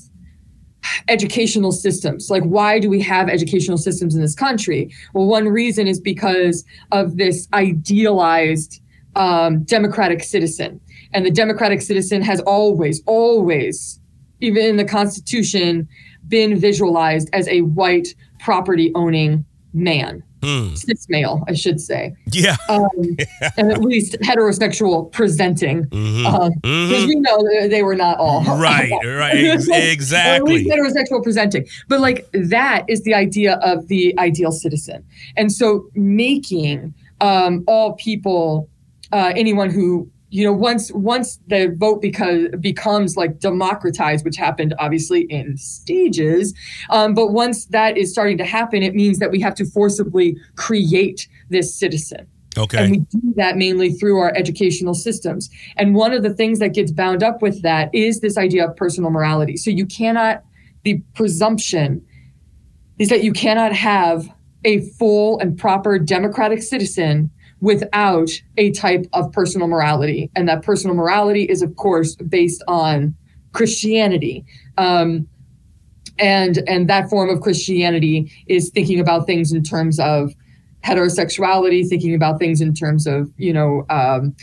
educational 1.08 1.72
systems. 1.72 2.30
Like, 2.30 2.44
why 2.44 2.80
do 2.80 2.90
we 2.90 3.02
have 3.02 3.30
educational 3.30 3.78
systems 3.78 4.16
in 4.16 4.22
this 4.22 4.36
country? 4.36 4.94
Well, 5.14 5.26
one 5.26 5.48
reason 5.48 5.88
is 5.88 6.00
because 6.00 6.66
of 6.92 7.18
this 7.18 7.48
idealized 7.54 8.82
um, 9.16 9.64
democratic 9.64 10.24
citizen. 10.24 10.80
And 11.14 11.26
the 11.26 11.32
democratic 11.32 11.82
citizen 11.82 12.22
has 12.22 12.40
always, 12.42 13.02
always, 13.06 14.00
even 14.40 14.66
in 14.66 14.78
the 14.78 14.86
Constitution, 14.86 15.88
been 16.28 16.58
visualized 16.58 17.30
as 17.34 17.48
a 17.48 17.62
white 17.62 18.16
property 18.40 18.92
owning 18.96 19.46
man. 19.74 20.24
Hmm. 20.44 20.74
Cis 20.76 21.08
male, 21.10 21.44
I 21.48 21.54
should 21.54 21.80
say. 21.80 22.14
Yeah. 22.32 22.56
Um, 22.70 22.88
and 23.58 23.72
at 23.72 23.82
least 23.82 24.18
heterosexual 24.24 25.12
presenting. 25.12 25.86
Mhm. 25.86 26.26
Um, 26.26 26.52
because 26.62 27.04
Mhm. 27.04 27.08
we 27.08 27.16
know 27.16 27.68
they 27.68 27.84
were 27.84 27.96
not 27.96 28.18
all 28.18 28.42
Right, 28.58 28.92
right, 29.06 29.36
ex- 29.36 29.68
Or 29.70 29.74
at 29.74 29.84
exactly. 29.92 30.64
least 30.64 30.70
heterosexual 30.70 31.24
presenting 31.24 31.66
but 31.88 32.00
like 32.00 32.26
that 32.34 32.84
is 32.88 33.02
the 33.04 33.14
idea 33.14 33.56
of 33.64 33.88
the 33.88 34.14
ideal 34.18 34.52
citizen 34.52 35.04
and 35.38 35.52
so 35.52 35.86
making 35.96 36.94
um, 37.22 37.64
all 37.68 37.94
people 37.94 38.68
uh, 39.14 39.32
anyone 39.36 39.70
who 39.70 40.10
you 40.32 40.46
know 40.46 40.54
once 40.54 40.92
once 40.94 41.40
the 41.48 41.76
vote 41.78 42.02
because 42.02 42.48
becomes 42.60 43.16
like 43.18 43.40
democratized 43.40 44.26
which 44.26 44.38
happened 44.38 44.74
obviously 44.80 45.22
in 45.24 45.56
stages 45.58 46.54
um, 46.90 47.14
but 47.14 47.28
once 47.28 47.66
that 47.66 47.98
is 47.98 48.12
starting 48.12 48.38
to 48.38 48.46
happen 48.46 48.82
it 48.82 48.96
means 48.96 49.20
that 49.20 49.30
we 49.30 49.40
have 49.40 49.54
to 49.54 49.66
forcibly 49.66 50.36
create 50.56 51.28
this 51.50 51.76
citizen 51.76 52.26
Okay. 52.58 52.84
and 52.84 52.92
we 52.92 52.98
do 52.98 53.34
that 53.38 53.56
mainly 53.56 53.94
through 53.94 54.20
our 54.20 54.34
educational 54.36 54.94
systems. 54.94 55.50
And 55.78 55.96
one 55.96 56.12
of 56.12 56.22
the 56.22 56.34
things 56.34 56.60
that 56.60 56.74
gets 56.74 56.92
bound 56.92 57.24
up 57.24 57.42
with 57.42 57.62
that 57.62 57.90
is 57.96 58.20
this 58.20 58.38
idea 58.38 58.68
of 58.68 58.76
personal 58.76 59.10
morality. 59.10 59.56
So 59.56 59.70
you 59.70 59.86
cannot, 59.86 60.44
the 60.84 61.02
presumption 61.16 62.06
is 63.00 63.08
that 63.08 63.24
you 63.24 63.32
cannot 63.32 63.72
have 63.72 64.28
a 64.66 64.82
full 64.82 65.40
and 65.40 65.58
proper 65.58 65.98
democratic 65.98 66.62
citizen 66.62 67.32
without 67.62 68.30
a 68.58 68.72
type 68.72 69.06
of 69.14 69.32
personal 69.32 69.68
morality. 69.68 70.30
And 70.36 70.50
that 70.50 70.64
personal 70.64 70.96
morality 70.96 71.44
is, 71.44 71.62
of 71.62 71.76
course, 71.76 72.16
based 72.16 72.64
on 72.68 73.16
Christianity. 73.54 74.44
Um, 74.78 75.28
and 76.20 76.62
and 76.68 76.90
that 76.90 77.10
form 77.10 77.30
of 77.30 77.42
Christianity 77.42 78.32
is 78.48 78.70
thinking 78.70 79.00
about 79.00 79.26
things 79.26 79.52
in 79.52 79.64
terms 79.64 80.00
of 80.00 80.34
heterosexuality, 80.84 81.88
thinking 81.88 82.14
about 82.14 82.40
things 82.40 82.60
in 82.60 82.74
terms 82.74 83.06
of, 83.08 83.32
you 83.38 83.54
know, 83.54 83.86
um, 83.90 84.36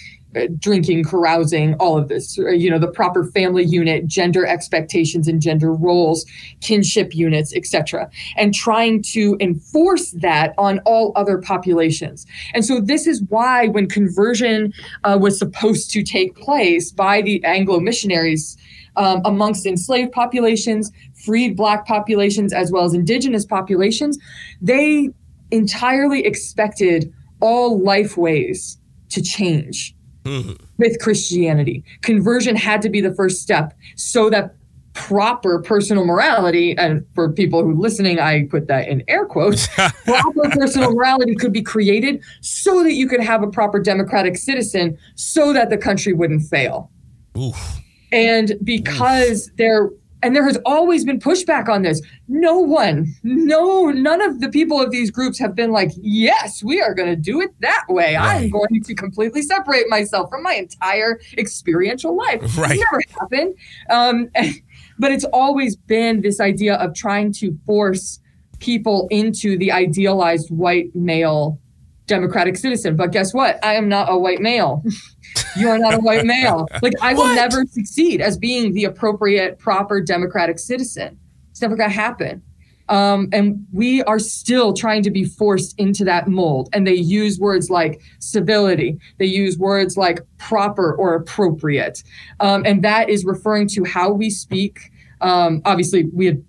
drinking, 0.58 1.04
carousing, 1.04 1.74
all 1.74 1.96
of 1.96 2.08
this, 2.08 2.38
uh, 2.38 2.50
you 2.50 2.70
know, 2.70 2.78
the 2.78 2.90
proper 2.90 3.24
family 3.24 3.64
unit, 3.64 4.06
gender 4.06 4.46
expectations 4.46 5.26
and 5.26 5.40
gender 5.40 5.72
roles, 5.72 6.26
kinship 6.60 7.14
units, 7.14 7.54
etc., 7.54 8.10
and 8.36 8.54
trying 8.54 9.02
to 9.02 9.36
enforce 9.40 10.10
that 10.12 10.54
on 10.58 10.80
all 10.80 11.12
other 11.16 11.38
populations. 11.38 12.26
And 12.54 12.64
so 12.64 12.80
this 12.80 13.06
is 13.06 13.22
why 13.28 13.68
when 13.68 13.88
conversion 13.88 14.72
uh, 15.04 15.18
was 15.20 15.38
supposed 15.38 15.90
to 15.92 16.02
take 16.02 16.36
place 16.36 16.92
by 16.92 17.22
the 17.22 17.42
Anglo 17.44 17.80
missionaries 17.80 18.56
um, 18.96 19.22
amongst 19.24 19.64
enslaved 19.64 20.12
populations, 20.12 20.90
freed 21.24 21.56
black 21.56 21.86
populations, 21.86 22.52
as 22.52 22.70
well 22.70 22.84
as 22.84 22.94
indigenous 22.94 23.46
populations, 23.46 24.18
they 24.60 25.10
entirely 25.50 26.26
expected 26.26 27.12
all 27.40 27.82
life 27.82 28.16
ways 28.16 28.78
to 29.08 29.22
change 29.22 29.94
Mhm. 30.28 30.58
with 30.76 30.98
Christianity. 31.00 31.84
Conversion 32.02 32.56
had 32.56 32.82
to 32.82 32.88
be 32.88 33.00
the 33.00 33.14
first 33.14 33.42
step 33.42 33.72
so 33.96 34.30
that 34.30 34.54
proper 34.94 35.60
personal 35.60 36.04
morality, 36.04 36.76
and 36.76 37.04
for 37.14 37.30
people 37.32 37.62
who 37.62 37.70
are 37.70 37.74
listening, 37.74 38.18
I 38.18 38.46
put 38.46 38.66
that 38.66 38.88
in 38.88 39.04
air 39.06 39.24
quotes, 39.26 39.68
proper 40.04 40.50
personal 40.50 40.92
morality 40.92 41.34
could 41.36 41.52
be 41.52 41.62
created 41.62 42.22
so 42.40 42.82
that 42.82 42.94
you 42.94 43.06
could 43.08 43.20
have 43.20 43.42
a 43.42 43.46
proper 43.46 43.78
democratic 43.78 44.36
citizen 44.36 44.98
so 45.14 45.52
that 45.52 45.70
the 45.70 45.78
country 45.78 46.12
wouldn't 46.12 46.42
fail. 46.42 46.90
Oof. 47.36 47.80
And 48.10 48.54
because 48.64 49.52
there 49.56 49.90
and 50.22 50.34
there 50.34 50.44
has 50.44 50.58
always 50.66 51.04
been 51.04 51.18
pushback 51.20 51.68
on 51.68 51.82
this. 51.82 52.00
No 52.26 52.58
one, 52.58 53.06
no, 53.22 53.86
none 53.90 54.20
of 54.20 54.40
the 54.40 54.48
people 54.48 54.80
of 54.80 54.90
these 54.90 55.10
groups 55.10 55.38
have 55.38 55.54
been 55.54 55.70
like, 55.70 55.90
yes, 56.00 56.62
we 56.62 56.80
are 56.80 56.94
going 56.94 57.08
to 57.08 57.16
do 57.16 57.40
it 57.40 57.50
that 57.60 57.84
way. 57.88 58.16
I'm 58.16 58.50
going 58.50 58.82
to 58.82 58.94
completely 58.94 59.42
separate 59.42 59.88
myself 59.88 60.28
from 60.30 60.42
my 60.42 60.54
entire 60.54 61.20
experiential 61.36 62.16
life. 62.16 62.40
It's 62.42 62.56
Right. 62.56 62.80
never 62.90 63.02
happened. 63.20 63.54
Um, 63.90 64.28
but 64.98 65.12
it's 65.12 65.24
always 65.32 65.76
been 65.76 66.20
this 66.20 66.40
idea 66.40 66.74
of 66.76 66.94
trying 66.94 67.32
to 67.34 67.56
force 67.66 68.20
people 68.58 69.06
into 69.10 69.56
the 69.56 69.70
idealized 69.70 70.50
white 70.50 70.94
male 70.96 71.60
democratic 72.08 72.56
citizen. 72.56 72.96
But 72.96 73.12
guess 73.12 73.32
what? 73.32 73.64
I 73.64 73.74
am 73.74 73.88
not 73.88 74.10
a 74.10 74.18
white 74.18 74.40
male. 74.40 74.82
you 75.56 75.68
are 75.68 75.78
not 75.78 75.94
a 75.94 75.98
white 76.00 76.24
male. 76.26 76.66
Like 76.82 76.94
I 77.00 77.14
will 77.14 77.20
What? 77.22 77.34
never 77.36 77.64
succeed 77.66 78.20
as 78.20 78.36
being 78.36 78.72
the 78.72 78.84
appropriate, 78.84 79.58
proper 79.58 80.00
democratic 80.00 80.58
citizen. 80.58 81.18
It's 81.50 81.62
never 81.62 81.76
going 81.76 81.90
to 81.90 81.94
happen. 81.94 82.42
Um, 82.88 83.28
and 83.32 83.66
we 83.72 84.02
are 84.04 84.18
still 84.18 84.72
trying 84.72 85.02
to 85.02 85.10
be 85.10 85.24
forced 85.24 85.78
into 85.78 86.04
that 86.04 86.26
mold. 86.26 86.70
And 86.72 86.86
they 86.86 86.94
use 86.94 87.38
words 87.38 87.68
like 87.68 88.00
civility. 88.18 88.98
They 89.18 89.26
use 89.26 89.58
words 89.58 89.96
like 89.96 90.20
proper 90.38 90.94
or 90.94 91.14
appropriate. 91.14 92.02
Um, 92.40 92.62
and 92.64 92.82
that 92.84 93.10
is 93.10 93.24
referring 93.26 93.68
to 93.68 93.84
how 93.84 94.10
we 94.10 94.30
speak. 94.30 94.90
Um, 95.20 95.60
obviously, 95.66 96.04
we 96.14 96.26
had 96.26 96.42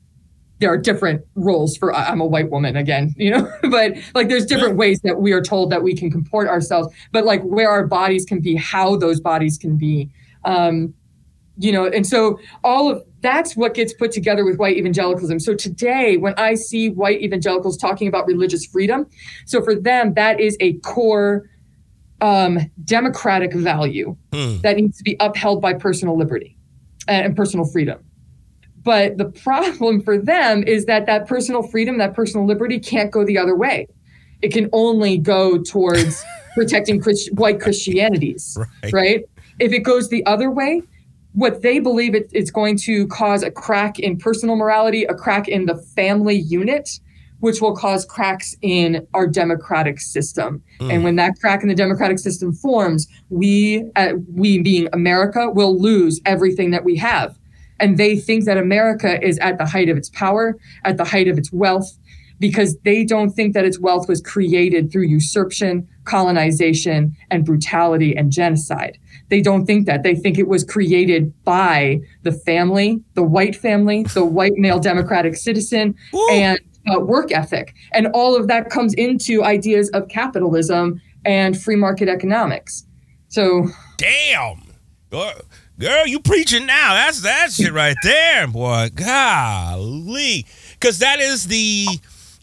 there 0.59 0.71
are 0.71 0.77
different 0.77 1.21
roles 1.35 1.77
for 1.77 1.93
I'm 1.93 2.21
a 2.21 2.25
white 2.25 2.49
woman 2.49 2.75
again, 2.75 3.13
you 3.17 3.31
know, 3.31 3.51
but 3.69 3.93
like 4.13 4.29
there's 4.29 4.45
different 4.45 4.75
ways 4.75 4.99
that 5.01 5.19
we 5.21 5.31
are 5.31 5.41
told 5.41 5.71
that 5.71 5.83
we 5.83 5.95
can 5.95 6.11
comport 6.11 6.47
ourselves, 6.47 6.93
but 7.11 7.25
like 7.25 7.41
where 7.43 7.69
our 7.69 7.87
bodies 7.87 8.25
can 8.25 8.39
be, 8.39 8.55
how 8.55 8.95
those 8.95 9.19
bodies 9.19 9.57
can 9.57 9.77
be. 9.77 10.09
Um, 10.45 10.93
you 11.61 11.73
know, 11.73 11.85
and 11.85 12.07
so 12.07 12.39
all 12.63 12.89
of 12.89 13.03
that's 13.21 13.57
what 13.57 13.73
gets 13.73 13.91
put 13.91 14.13
together 14.13 14.45
with 14.45 14.57
white 14.57 14.77
evangelicalism. 14.77 15.41
So 15.41 15.53
today, 15.53 16.15
when 16.15 16.33
I 16.37 16.55
see 16.55 16.89
white 16.89 17.21
evangelicals 17.21 17.75
talking 17.75 18.07
about 18.07 18.25
religious 18.27 18.65
freedom, 18.65 19.07
so 19.45 19.61
for 19.61 19.75
them, 19.75 20.13
that 20.13 20.39
is 20.39 20.55
a 20.61 20.73
core 20.79 21.49
um, 22.21 22.59
democratic 22.85 23.53
value 23.53 24.15
Hmm. 24.33 24.61
that 24.61 24.77
needs 24.77 24.97
to 24.97 25.03
be 25.03 25.17
upheld 25.19 25.61
by 25.61 25.73
personal 25.73 26.17
liberty 26.17 26.57
and, 27.07 27.25
and 27.25 27.35
personal 27.35 27.65
freedom. 27.65 27.99
But 28.83 29.17
the 29.17 29.25
problem 29.25 30.01
for 30.01 30.17
them 30.17 30.63
is 30.63 30.85
that 30.85 31.05
that 31.05 31.27
personal 31.27 31.63
freedom, 31.63 31.97
that 31.97 32.13
personal 32.13 32.45
liberty 32.45 32.79
can't 32.79 33.11
go 33.11 33.25
the 33.25 33.37
other 33.37 33.55
way. 33.55 33.87
It 34.41 34.53
can 34.53 34.69
only 34.73 35.17
go 35.17 35.57
towards 35.61 36.23
protecting 36.55 36.99
Christ- 37.01 37.33
white 37.33 37.59
Christianities, 37.59 38.57
Right. 38.83 38.93
right? 38.93 39.23
If 39.59 39.73
it 39.73 39.79
goes 39.79 40.09
the 40.09 40.25
other 40.25 40.49
way, 40.49 40.81
what 41.33 41.61
they 41.61 41.79
believe 41.79 42.15
it, 42.15 42.29
it's 42.33 42.51
going 42.51 42.77
to 42.77 43.05
cause 43.07 43.43
a 43.43 43.51
crack 43.51 43.99
in 43.99 44.17
personal 44.17 44.55
morality, 44.55 45.03
a 45.05 45.13
crack 45.13 45.47
in 45.47 45.65
the 45.65 45.75
family 45.75 46.35
unit, 46.37 46.89
which 47.39 47.61
will 47.61 47.75
cause 47.75 48.03
cracks 48.03 48.55
in 48.61 49.07
our 49.13 49.25
democratic 49.27 49.99
system. 49.99 50.61
And 50.81 51.03
when 51.03 51.15
that 51.17 51.39
crack 51.39 51.61
in 51.61 51.69
the 51.69 51.75
democratic 51.75 52.19
system 52.19 52.51
forms, 52.53 53.07
we, 53.29 53.89
uh, 53.95 54.13
we 54.33 54.59
being 54.59 54.89
America, 54.91 55.49
will 55.49 55.79
lose 55.79 56.19
everything 56.25 56.71
that 56.71 56.83
we 56.83 56.95
have. 56.97 57.38
And 57.79 57.97
they 57.97 58.17
think 58.17 58.45
that 58.45 58.57
America 58.57 59.21
is 59.25 59.37
at 59.39 59.57
the 59.57 59.65
height 59.65 59.89
of 59.89 59.97
its 59.97 60.09
power, 60.09 60.57
at 60.83 60.97
the 60.97 61.05
height 61.05 61.27
of 61.27 61.37
its 61.37 61.51
wealth, 61.51 61.97
because 62.39 62.77
they 62.83 63.03
don't 63.03 63.31
think 63.31 63.53
that 63.53 63.65
its 63.65 63.79
wealth 63.79 64.07
was 64.07 64.21
created 64.21 64.91
through 64.91 65.03
usurpation, 65.03 65.87
colonization, 66.05 67.15
and 67.29 67.45
brutality 67.45 68.15
and 68.15 68.31
genocide. 68.31 68.97
They 69.29 69.41
don't 69.41 69.65
think 69.65 69.85
that. 69.85 70.03
They 70.03 70.15
think 70.15 70.37
it 70.39 70.47
was 70.47 70.63
created 70.63 71.33
by 71.43 71.99
the 72.23 72.31
family, 72.31 73.03
the 73.13 73.23
white 73.23 73.55
family, 73.55 74.03
the 74.03 74.25
white 74.25 74.53
male 74.55 74.79
democratic 74.79 75.35
citizen, 75.35 75.95
and 76.31 76.59
uh, 76.89 76.99
work 76.99 77.31
ethic. 77.31 77.75
And 77.93 78.07
all 78.07 78.35
of 78.35 78.47
that 78.47 78.69
comes 78.69 78.93
into 78.93 79.43
ideas 79.43 79.89
of 79.89 80.07
capitalism 80.07 81.01
and 81.25 81.61
free 81.61 81.75
market 81.75 82.07
economics. 82.07 82.85
So, 83.27 83.67
Damn. 83.97 84.63
Girl, 85.11 85.33
girl, 85.79 86.05
you 86.05 86.19
preaching 86.19 86.65
now. 86.65 86.93
That's 86.93 87.21
that 87.21 87.51
shit 87.51 87.71
right 87.71 87.95
there, 88.03 88.47
boy. 88.47 88.89
Golly. 88.93 90.45
Because 90.73 90.99
that 90.99 91.19
is 91.19 91.47
the, 91.47 91.87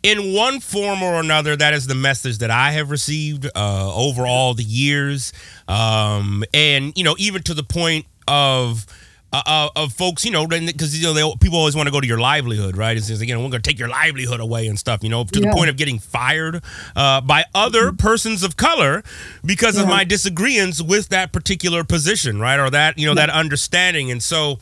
in 0.02 0.34
one 0.34 0.60
form 0.60 1.02
or 1.02 1.20
another, 1.20 1.54
that 1.54 1.74
is 1.74 1.86
the 1.86 1.94
message 1.94 2.38
that 2.38 2.50
I 2.50 2.72
have 2.72 2.90
received 2.90 3.46
uh, 3.54 3.94
over 3.94 4.26
all 4.26 4.54
the 4.54 4.64
years. 4.64 5.34
Um, 5.68 6.44
and, 6.54 6.96
you 6.96 7.04
know, 7.04 7.14
even 7.18 7.42
to 7.42 7.54
the 7.54 7.62
point 7.62 8.06
of 8.26 8.86
uh, 9.32 9.42
uh, 9.44 9.68
of 9.76 9.92
folks, 9.92 10.24
you 10.24 10.30
know, 10.30 10.46
because 10.46 10.96
you 10.98 11.04
know 11.06 11.12
they, 11.12 11.36
people 11.40 11.58
always 11.58 11.74
want 11.74 11.86
to 11.86 11.90
go 11.92 12.00
to 12.00 12.06
your 12.06 12.20
livelihood, 12.20 12.76
right? 12.76 12.96
It's 12.96 13.08
just, 13.08 13.20
again, 13.20 13.38
we're 13.38 13.50
going 13.50 13.62
to 13.62 13.68
take 13.68 13.78
your 13.78 13.88
livelihood 13.88 14.40
away 14.40 14.66
and 14.66 14.78
stuff, 14.78 15.02
you 15.02 15.08
know, 15.08 15.24
to 15.24 15.40
Yeah. 15.40 15.50
the 15.50 15.54
point 15.56 15.68
of 15.68 15.76
getting 15.76 15.98
fired 15.98 16.62
uh, 16.94 17.20
by 17.20 17.44
other 17.54 17.92
persons 17.92 18.42
of 18.42 18.56
color 18.56 19.02
because 19.44 19.76
of 19.76 19.88
my 19.88 20.04
disagreements 20.04 20.80
with 20.80 21.08
that 21.08 21.32
particular 21.32 21.82
position, 21.84 22.38
right, 22.40 22.58
or 22.58 22.70
that 22.70 22.98
you 22.98 23.06
know 23.06 23.14
that 23.14 23.30
understanding. 23.30 24.10
And 24.10 24.22
so 24.22 24.58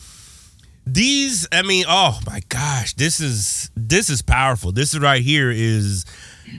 these, 0.87 1.47
I 1.53 1.63
mean, 1.63 1.85
oh 1.89 2.21
my 2.27 2.41
gosh, 2.49 2.95
this 2.95 3.21
is 3.21 3.71
this 3.77 4.09
is 4.11 4.23
powerful. 4.23 4.73
This 4.73 4.97
right 4.99 5.23
here 5.23 5.51
is 5.51 6.05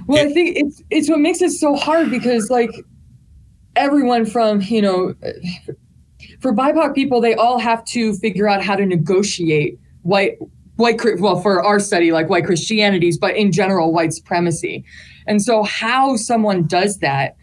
Well, 0.08 0.26
I 0.26 0.32
think 0.32 0.58
it's 0.58 0.84
it's 0.90 1.10
what 1.10 1.20
makes 1.20 1.42
it 1.42 1.52
so 1.52 1.76
hard 1.76 2.10
because 2.12 2.50
like 2.50 2.72
everyone 3.76 4.26
from 4.26 4.62
you 4.62 4.82
know 4.82 5.14
for 6.46 6.54
BIPOC 6.54 6.94
people, 6.94 7.22
they 7.22 7.34
all 7.34 7.58
have 7.58 7.84
to 7.86 8.14
figure 8.18 8.48
out 8.48 8.64
how 8.64 8.76
to 8.76 8.86
negotiate 8.86 9.80
white 10.04 10.38
white 10.76 11.02
well 11.20 11.42
for 11.42 11.64
our 11.64 11.80
study 11.80 12.12
like 12.12 12.30
white 12.30 12.46
Christianities, 12.46 13.18
but 13.18 13.36
in 13.36 13.52
general 13.52 13.92
white 13.92 14.14
supremacy. 14.14 14.86
And 15.26 15.42
so 15.42 15.64
how 15.64 16.18
someone 16.18 16.68
does 16.68 17.00
that, 17.00 17.36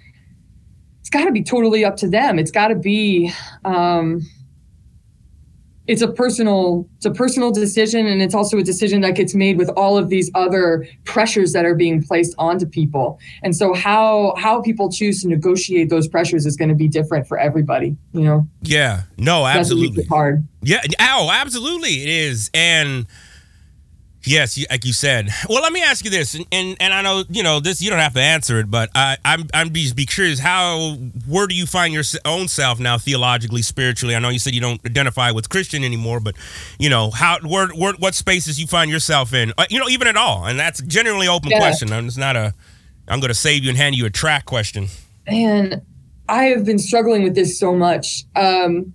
it's 1.00 1.10
got 1.10 1.24
to 1.24 1.32
be 1.32 1.42
totally 1.42 1.84
up 1.84 1.96
to 1.96 2.08
them. 2.08 2.38
It's 2.38 2.52
got 2.52 2.68
to 2.68 2.76
be. 2.76 3.32
Um, 3.64 4.20
it's 5.92 6.02
a 6.02 6.08
personal 6.08 6.88
it's 6.96 7.06
a 7.06 7.10
personal 7.10 7.50
decision 7.50 8.06
and 8.06 8.22
it's 8.22 8.34
also 8.34 8.58
a 8.58 8.62
decision 8.62 9.02
that 9.02 9.14
gets 9.14 9.34
made 9.34 9.58
with 9.58 9.68
all 9.76 9.98
of 9.98 10.08
these 10.08 10.30
other 10.34 10.86
pressures 11.04 11.52
that 11.52 11.64
are 11.64 11.74
being 11.74 12.02
placed 12.02 12.34
onto 12.38 12.66
people 12.66 13.18
and 13.42 13.54
so 13.54 13.74
how 13.74 14.34
how 14.38 14.60
people 14.62 14.90
choose 14.90 15.20
to 15.22 15.28
negotiate 15.28 15.90
those 15.90 16.08
pressures 16.08 16.46
is 16.46 16.56
going 16.56 16.68
to 16.68 16.74
be 16.74 16.88
different 16.88 17.26
for 17.28 17.38
everybody 17.38 17.96
you 18.12 18.22
know 18.22 18.48
yeah, 18.62 19.02
no, 19.18 19.42
That's 19.44 19.70
what 19.70 19.80
makes 19.80 19.98
absolutely. 19.98 20.04
hard 20.04 20.48
Yeah. 20.62 20.80
Oh, 21.00 21.30
absolutely, 21.32 22.02
it 22.02 22.08
is. 22.08 22.50
And 22.54 23.06
yes, 24.24 24.58
like 24.70 24.84
you 24.84 24.92
said. 24.92 25.28
Well, 25.48 25.62
let 25.62 25.72
me 25.72 25.82
ask 25.82 26.04
you 26.04 26.10
this, 26.10 26.34
and 26.34 26.46
and, 26.52 26.76
and 26.80 26.92
I 26.94 27.02
know 27.02 27.24
you 27.28 27.42
know 27.42 27.60
this. 27.60 27.80
You 27.82 27.90
don't 27.90 27.98
have 27.98 28.14
to 28.14 28.20
answer 28.20 28.58
it, 28.60 28.70
but 28.70 28.90
I, 28.94 29.16
I'm 29.24 29.46
I'm 29.54 29.68
be, 29.70 29.92
be 29.92 30.06
curious. 30.06 30.38
How 30.38 30.94
where 31.28 31.46
do 31.46 31.54
you 31.54 31.66
find 31.66 31.92
your 31.94 32.04
own 32.24 32.48
self 32.48 32.78
now, 32.80 32.98
theologically, 32.98 33.62
spiritually? 33.62 34.14
I 34.14 34.18
know 34.18 34.28
you 34.30 34.38
said 34.38 34.54
you 34.54 34.60
don't 34.60 34.84
identify 34.86 35.30
with 35.30 35.48
Christian 35.48 35.84
anymore, 35.84 36.20
but 36.20 36.34
you 36.78 36.88
know 36.90 37.10
how 37.10 37.38
where, 37.40 37.68
where 37.68 37.94
what 37.94 38.14
spaces 38.14 38.60
you 38.60 38.66
find 38.66 38.90
yourself 38.90 39.32
in? 39.34 39.52
Uh, 39.58 39.66
you 39.70 39.78
know, 39.78 39.88
even 39.88 40.06
at 40.08 40.16
all, 40.16 40.44
and 40.46 40.58
that's 40.58 40.80
a 40.80 40.86
generally 40.86 41.28
open 41.28 41.50
Yeah. 41.50 41.58
question. 41.58 41.92
I'm 41.92 42.06
it's 42.06 42.16
not 42.16 42.36
a. 42.36 42.54
I'm 43.08 43.18
going 43.20 43.28
to 43.30 43.34
save 43.34 43.64
you 43.64 43.68
and 43.70 43.76
hand 43.76 43.96
you 43.96 44.06
a 44.06 44.10
track 44.10 44.44
question. 44.46 44.86
and 45.26 45.82
i 46.28 46.44
have 46.44 46.64
been 46.64 46.78
struggling 46.78 47.24
with 47.24 47.34
this 47.34 47.58
so 47.58 47.74
much 47.74 48.24
um 48.36 48.94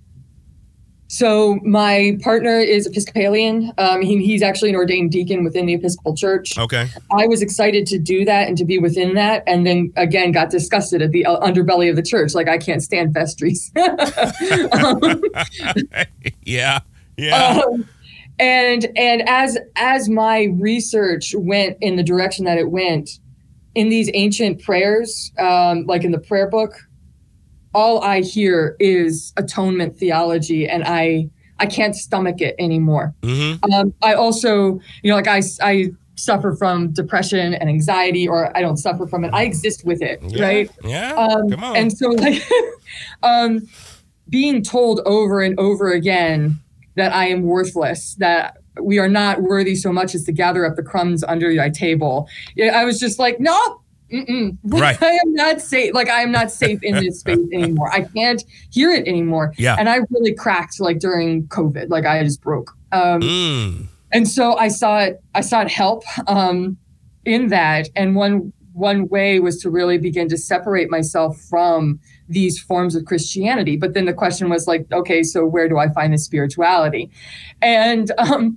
so 1.08 1.58
my 1.64 2.16
partner 2.22 2.58
is 2.58 2.86
episcopalian 2.86 3.72
um, 3.78 4.02
he, 4.02 4.24
he's 4.24 4.42
actually 4.42 4.70
an 4.70 4.76
ordained 4.76 5.10
deacon 5.10 5.42
within 5.42 5.66
the 5.66 5.74
episcopal 5.74 6.14
church 6.14 6.58
Okay. 6.58 6.88
I 7.10 7.26
was 7.26 7.40
excited 7.40 7.86
to 7.86 7.98
do 7.98 8.24
that 8.24 8.48
and 8.48 8.56
to 8.58 8.64
be 8.64 8.78
within 8.78 9.14
that, 9.14 9.42
and 9.46 9.66
then 9.66 9.92
again 9.96 10.32
got 10.32 10.50
disgusted 10.50 11.00
at 11.02 11.12
the 11.12 11.24
uh, 11.24 11.40
underbelly 11.40 11.88
of 11.88 11.96
the 11.96 12.02
church. 12.02 12.34
Like 12.34 12.48
I 12.48 12.58
can't 12.58 12.82
stand 12.82 13.14
vestries. 13.14 13.70
Um, 14.72 15.22
yeah. 16.44 16.80
Yeah. 17.16 17.62
um, 17.64 17.88
and 18.38 18.86
and 18.96 19.28
as 19.28 19.58
as 19.76 20.08
my 20.08 20.44
research 20.58 21.34
went 21.36 21.76
in 21.80 21.96
the 21.96 22.02
direction 22.02 22.44
that 22.44 22.58
it 22.58 22.70
went, 22.70 23.18
in 23.74 23.88
these 23.88 24.10
ancient 24.14 24.62
prayers, 24.62 25.32
um, 25.38 25.86
like 25.86 26.04
in 26.04 26.10
the 26.12 26.18
prayer 26.18 26.48
book, 26.48 26.87
all 27.74 28.02
I 28.02 28.20
hear 28.20 28.76
is 28.80 29.32
atonement 29.36 29.98
theology, 29.98 30.68
and 30.68 30.84
I 30.84 31.30
I 31.60 31.66
can't 31.66 31.94
stomach 31.94 32.40
it 32.40 32.54
anymore. 32.58 33.14
mm-hmm. 33.22 33.72
Um, 33.72 33.92
I 34.02 34.14
also, 34.14 34.80
you 35.02 35.10
know, 35.10 35.16
like 35.16 35.26
I, 35.26 35.42
I 35.60 35.88
suffer 36.14 36.54
from 36.54 36.92
depression 36.92 37.54
and 37.54 37.68
anxiety, 37.68 38.28
or 38.28 38.56
I 38.56 38.60
don't 38.60 38.76
suffer 38.76 39.06
from 39.06 39.24
it. 39.24 39.32
I 39.34 39.42
exist 39.42 39.84
with 39.84 40.00
it, 40.02 40.20
Yeah. 40.22 40.42
right? 40.42 40.70
Yeah. 40.84 41.14
Um, 41.14 41.50
Come 41.50 41.64
on. 41.64 41.76
and 41.76 41.92
so, 41.92 42.10
like, 42.10 42.40
um, 43.22 43.66
being 44.28 44.62
told 44.62 45.00
over 45.04 45.40
and 45.40 45.58
over 45.58 45.90
again 45.90 46.60
that 46.96 47.12
I 47.12 47.26
am 47.28 47.42
worthless, 47.42 48.14
that 48.16 48.58
we 48.80 48.98
are 48.98 49.08
not 49.08 49.42
worthy 49.42 49.74
so 49.74 49.92
much 49.92 50.14
as 50.14 50.24
to 50.24 50.32
gather 50.32 50.64
up 50.64 50.76
the 50.76 50.82
crumbs 50.82 51.24
under 51.24 51.54
thy 51.54 51.70
table. 51.70 52.28
I 52.72 52.84
was 52.84 53.00
just 53.00 53.18
like, 53.18 53.40
no. 53.40 53.80
Mm-mm. 54.12 54.56
Right. 54.64 55.00
I 55.02 55.10
am 55.10 55.34
not 55.34 55.60
safe. 55.60 55.94
Like 55.94 56.08
I 56.08 56.22
am 56.22 56.32
not 56.32 56.50
safe 56.50 56.82
in 56.82 56.94
this 56.96 57.20
space 57.20 57.38
anymore. 57.52 57.92
I 57.92 58.02
can't 58.02 58.42
hear 58.70 58.90
it 58.90 59.06
anymore. 59.06 59.52
Yeah. 59.58 59.76
And 59.78 59.88
I 59.88 60.00
really 60.10 60.34
cracked 60.34 60.80
like 60.80 60.98
during 60.98 61.46
COVID. 61.48 61.90
Like 61.90 62.06
I 62.06 62.22
just 62.24 62.40
broke. 62.40 62.72
Um, 62.92 63.20
Mm. 63.20 63.86
and 64.12 64.26
so 64.26 64.56
I 64.56 64.68
sought 64.68 65.12
I 65.34 65.42
sought 65.42 65.70
help 65.70 66.04
um, 66.26 66.78
in 67.26 67.48
that, 67.48 67.88
and 67.96 68.14
one 68.16 68.52
one 68.72 69.08
way 69.08 69.40
was 69.40 69.58
to 69.60 69.70
really 69.70 69.98
begin 69.98 70.28
to 70.28 70.38
separate 70.38 70.88
myself 70.88 71.36
from 71.50 71.98
these 72.28 72.58
forms 72.60 72.94
of 72.94 73.04
Christianity. 73.04 73.76
But 73.76 73.92
then 73.94 74.04
the 74.06 74.12
question 74.14 74.48
was 74.48 74.66
like, 74.68 74.86
okay, 74.92 75.22
so 75.24 75.44
where 75.44 75.68
do 75.68 75.78
I 75.78 75.88
find 75.88 76.12
this 76.14 76.24
spirituality? 76.24 77.10
And 77.60 78.10
um, 78.18 78.56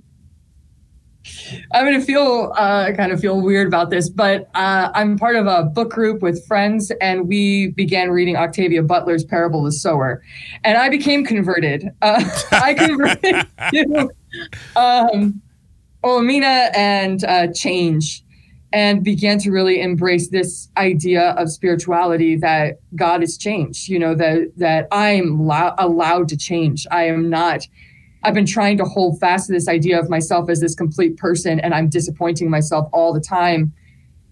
I'm 1.72 1.84
gonna 1.84 2.00
feel 2.00 2.52
uh, 2.56 2.92
kind 2.92 3.12
of 3.12 3.20
feel 3.20 3.40
weird 3.40 3.66
about 3.66 3.90
this, 3.90 4.08
but 4.08 4.50
uh, 4.54 4.90
I'm 4.94 5.18
part 5.18 5.36
of 5.36 5.46
a 5.46 5.64
book 5.64 5.90
group 5.90 6.22
with 6.22 6.44
friends, 6.46 6.90
and 7.00 7.28
we 7.28 7.68
began 7.68 8.10
reading 8.10 8.36
Octavia 8.36 8.82
Butler's 8.82 9.24
Parable 9.24 9.60
of 9.60 9.66
the 9.66 9.72
Sower, 9.72 10.22
and 10.64 10.76
I 10.76 10.88
became 10.88 11.24
converted. 11.24 11.88
Uh, 12.02 12.22
I 12.52 12.74
converted 12.74 13.46
to 13.72 14.10
um, 14.76 15.40
and 16.04 17.24
uh, 17.24 17.46
change, 17.54 18.24
and 18.72 19.04
began 19.04 19.38
to 19.38 19.50
really 19.50 19.80
embrace 19.80 20.28
this 20.28 20.68
idea 20.76 21.30
of 21.32 21.50
spirituality 21.50 22.36
that 22.36 22.80
God 22.96 23.22
is 23.22 23.36
change. 23.36 23.88
You 23.88 24.00
know 24.00 24.14
that 24.16 24.52
that 24.56 24.88
I 24.90 25.10
am 25.10 25.40
allow- 25.40 25.74
allowed 25.78 26.28
to 26.30 26.36
change. 26.36 26.86
I 26.90 27.04
am 27.04 27.30
not. 27.30 27.66
I've 28.24 28.34
been 28.34 28.46
trying 28.46 28.76
to 28.78 28.84
hold 28.84 29.18
fast 29.20 29.46
to 29.48 29.52
this 29.52 29.68
idea 29.68 29.98
of 29.98 30.08
myself 30.08 30.48
as 30.48 30.60
this 30.60 30.74
complete 30.74 31.16
person, 31.16 31.58
and 31.60 31.74
I'm 31.74 31.88
disappointing 31.88 32.50
myself 32.50 32.88
all 32.92 33.12
the 33.12 33.20
time. 33.20 33.72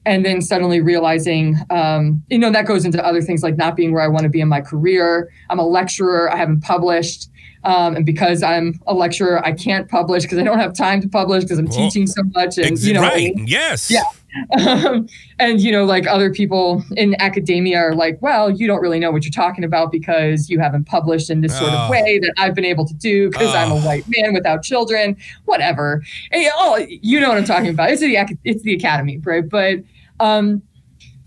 And 0.06 0.24
then 0.24 0.40
suddenly 0.40 0.80
realizing, 0.80 1.56
um, 1.68 2.22
you 2.30 2.38
know, 2.38 2.50
that 2.50 2.64
goes 2.64 2.86
into 2.86 3.04
other 3.04 3.20
things 3.20 3.42
like 3.42 3.58
not 3.58 3.76
being 3.76 3.92
where 3.92 4.02
I 4.02 4.08
want 4.08 4.22
to 4.22 4.30
be 4.30 4.40
in 4.40 4.48
my 4.48 4.62
career. 4.62 5.30
I'm 5.50 5.58
a 5.58 5.66
lecturer. 5.66 6.32
I 6.32 6.36
haven't 6.36 6.62
published. 6.62 7.28
Um, 7.64 7.96
and 7.96 8.06
because 8.06 8.42
I'm 8.42 8.80
a 8.86 8.94
lecturer, 8.94 9.44
I 9.44 9.52
can't 9.52 9.88
publish 9.90 10.22
because 10.22 10.38
I 10.38 10.42
don't 10.42 10.58
have 10.58 10.74
time 10.74 11.02
to 11.02 11.08
publish 11.08 11.44
because 11.44 11.58
I'm 11.58 11.66
Well, 11.66 11.76
teaching 11.76 12.06
so 12.06 12.22
much. 12.34 12.56
And, 12.56 12.68
Ex- 12.68 12.84
you 12.86 12.94
know, 12.94 13.02
right. 13.02 13.34
Yes. 13.36 13.90
Yeah. 13.90 14.02
um, 14.66 15.06
and 15.38 15.60
you 15.60 15.72
know 15.72 15.84
like 15.84 16.06
other 16.06 16.32
people 16.32 16.84
in 16.96 17.20
academia 17.20 17.76
are 17.78 17.94
like 17.94 18.16
well 18.22 18.50
you 18.50 18.66
don't 18.66 18.80
really 18.80 18.98
know 19.00 19.10
what 19.10 19.24
you're 19.24 19.30
talking 19.32 19.64
about 19.64 19.90
because 19.90 20.48
you 20.48 20.58
haven't 20.60 20.84
published 20.84 21.30
in 21.30 21.40
this 21.40 21.56
sort 21.58 21.72
Oh. 21.72 21.76
of 21.76 21.90
way 21.90 22.18
that 22.20 22.32
i've 22.38 22.54
been 22.54 22.64
able 22.64 22.86
to 22.86 22.94
do 22.94 23.28
because 23.30 23.54
i'm 23.54 23.70
a 23.72 23.74
Oh. 23.74 23.84
white 23.86 24.04
man 24.08 24.32
without 24.32 24.62
children 24.62 25.16
whatever 25.46 26.02
and, 26.30 26.46
oh 26.56 26.84
you 26.88 27.18
know 27.20 27.28
what 27.28 27.38
i'm 27.38 27.44
talking 27.44 27.70
about 27.70 27.90
it's 27.90 28.00
the 28.00 28.16
it's 28.44 28.62
the 28.62 28.74
academy 28.74 29.18
right 29.24 29.48
but 29.48 29.78
um 30.20 30.62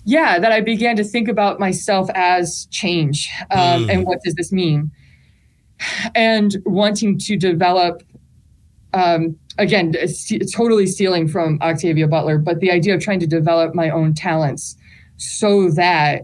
yeah 0.05 0.39
that 0.39 0.51
i 0.51 0.61
began 0.61 0.95
to 0.95 1.03
think 1.03 1.27
about 1.27 1.59
myself 1.59 2.09
as 2.15 2.67
change 2.71 3.29
um, 3.51 3.85
Mm. 3.85 3.89
and 3.93 4.05
what 4.05 4.21
does 4.23 4.35
this 4.35 4.51
mean 4.51 4.91
and 6.15 6.55
wanting 6.65 7.17
to 7.19 7.35
develop 7.37 8.03
um, 8.93 9.35
again, 9.57 9.93
totally 10.53 10.87
stealing 10.87 11.27
from 11.27 11.59
Octavia 11.61 12.07
Butler, 12.07 12.37
but 12.37 12.59
the 12.59 12.71
idea 12.71 12.95
of 12.95 13.01
trying 13.01 13.19
to 13.19 13.27
develop 13.27 13.75
my 13.75 13.89
own 13.89 14.13
talents 14.13 14.75
so 15.17 15.69
that 15.71 16.21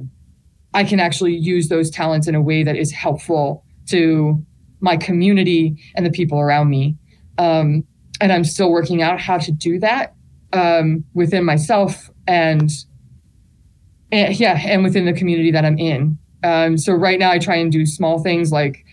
I 0.74 0.84
can 0.84 1.00
actually 1.00 1.36
use 1.36 1.70
those 1.70 1.90
talents 1.90 2.28
in 2.28 2.36
a 2.36 2.42
way 2.42 2.64
that 2.64 2.76
is 2.76 2.92
helpful 2.92 3.64
to 3.88 4.44
my 4.82 4.98
community 4.98 5.78
and 5.96 6.06
the 6.06 6.12
people 6.12 6.40
around 6.40 6.70
me. 6.70 6.96
Um, 7.38 7.86
and 8.22 8.32
I'm 8.32 8.44
still 8.44 8.72
working 8.72 9.02
out 9.02 9.20
how 9.20 9.38
to 9.38 9.52
do 9.52 9.80
that 9.80 10.16
um, 10.54 11.04
within 11.14 11.44
myself 11.44 12.10
and, 12.28 12.70
and 14.12 14.40
yeah, 14.40 14.60
and 14.66 14.84
within 14.84 15.06
the 15.06 15.14
community 15.14 15.52
that 15.52 15.66
I'm 15.66 15.78
in. 15.78 16.18
Um, 16.44 16.78
so 16.78 16.94
right 16.94 17.20
now, 17.20 17.32
I 17.32 17.40
try 17.40 17.56
and 17.56 17.72
do 17.72 17.86
small 17.86 18.24
things 18.24 18.52
like 18.52 18.86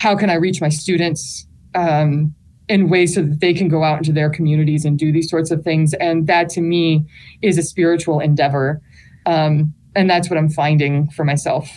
how 0.00 0.16
can 0.16 0.30
I 0.30 0.34
reach 0.34 0.60
my 0.60 0.70
students 0.70 1.46
um, 1.74 2.34
in 2.70 2.88
ways 2.88 3.16
so 3.16 3.22
that 3.22 3.40
they 3.40 3.52
can 3.52 3.68
go 3.68 3.82
out 3.82 3.98
into 3.98 4.12
their 4.12 4.30
communities 4.30 4.84
and 4.84 4.96
do 4.96 5.10
these 5.10 5.28
sorts 5.28 5.50
of 5.50 5.62
things. 5.64 5.92
And 5.94 6.28
that 6.28 6.48
to 6.50 6.60
me 6.60 7.04
is 7.42 7.58
a 7.58 7.62
spiritual 7.62 8.20
endeavor. 8.20 8.80
Um, 9.26 9.74
and 9.96 10.08
that's 10.08 10.30
what 10.30 10.38
I'm 10.38 10.48
finding 10.48 11.10
for 11.10 11.24
myself. 11.24 11.68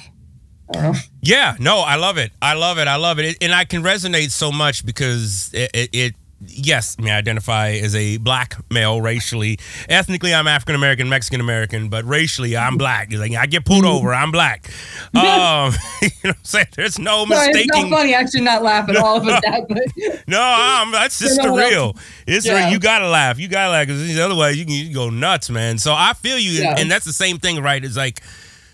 Yeah, 1.22 1.56
no, 1.60 1.80
I 1.80 1.96
love 1.96 2.18
it. 2.18 2.32
I 2.42 2.54
love 2.54 2.78
it. 2.78 2.88
I 2.88 2.96
love 2.96 3.20
it. 3.20 3.26
it 3.26 3.38
and 3.42 3.54
I 3.54 3.66
can 3.66 3.82
resonate 3.82 4.30
so 4.30 4.52
much 4.52 4.86
because 4.86 5.52
it, 5.54 5.72
it, 5.74 5.90
it 5.94 6.16
yes, 6.48 6.96
I 6.98 7.02
mean, 7.02 7.14
I 7.14 7.18
identify 7.18 7.70
as 7.72 7.96
a 7.96 8.18
black 8.18 8.56
male 8.72 9.02
racially. 9.02 9.60
Ethnically, 9.90 10.34
I'm 10.34 10.48
African 10.48 10.76
American, 10.76 11.10
Mexican 11.10 11.40
American, 11.42 11.90
but 11.90 12.06
racially, 12.06 12.56
I'm 12.58 12.78
black. 12.78 13.12
Like, 13.14 13.34
I 13.34 13.46
get 13.46 13.66
pulled 13.66 13.86
over, 13.86 14.14
I'm 14.14 14.32
black. 14.32 14.70
Um, 15.16 15.74
you 16.02 16.10
know 16.24 16.30
what 16.32 16.36
I'm 16.38 16.44
saying? 16.44 16.66
There's 16.76 16.98
no 17.00 17.26
Sorry, 17.26 17.48
it's 17.50 17.56
mistaking. 17.68 17.90
not 17.92 17.98
funny. 18.00 18.16
I 18.16 18.26
should 18.26 18.42
not 18.42 18.64
laugh 18.64 18.90
at 18.90 18.96
all 18.98 19.18
of 19.18 19.26
that, 19.26 19.66
but 19.70 20.24
No, 20.28 20.42
um, 20.42 20.92
that's 20.92 21.20
just 21.20 21.42
the 21.42 21.52
real. 21.52 21.96
It's 22.28 22.46
Yeah. 22.46 22.64
real. 22.66 22.72
You 22.74 22.80
gotta 22.80 23.08
laugh. 23.08 23.40
You 23.40 23.48
gotta 23.48 23.72
laugh 23.72 23.88
because 23.88 24.18
otherwise 24.20 24.58
you 24.58 24.66
can, 24.66 24.74
you 24.74 24.86
can 24.86 24.94
go 24.94 25.10
nuts, 25.10 25.50
man. 25.50 25.78
So 25.78 25.94
I 25.94 26.14
feel 26.14 26.38
you, 26.40 26.52
Yeah. 26.64 26.76
and 26.78 26.90
that's 26.90 27.06
the 27.06 27.14
same 27.14 27.38
thing, 27.38 27.62
right? 27.62 27.84
It's 27.84 27.96
like 27.98 28.22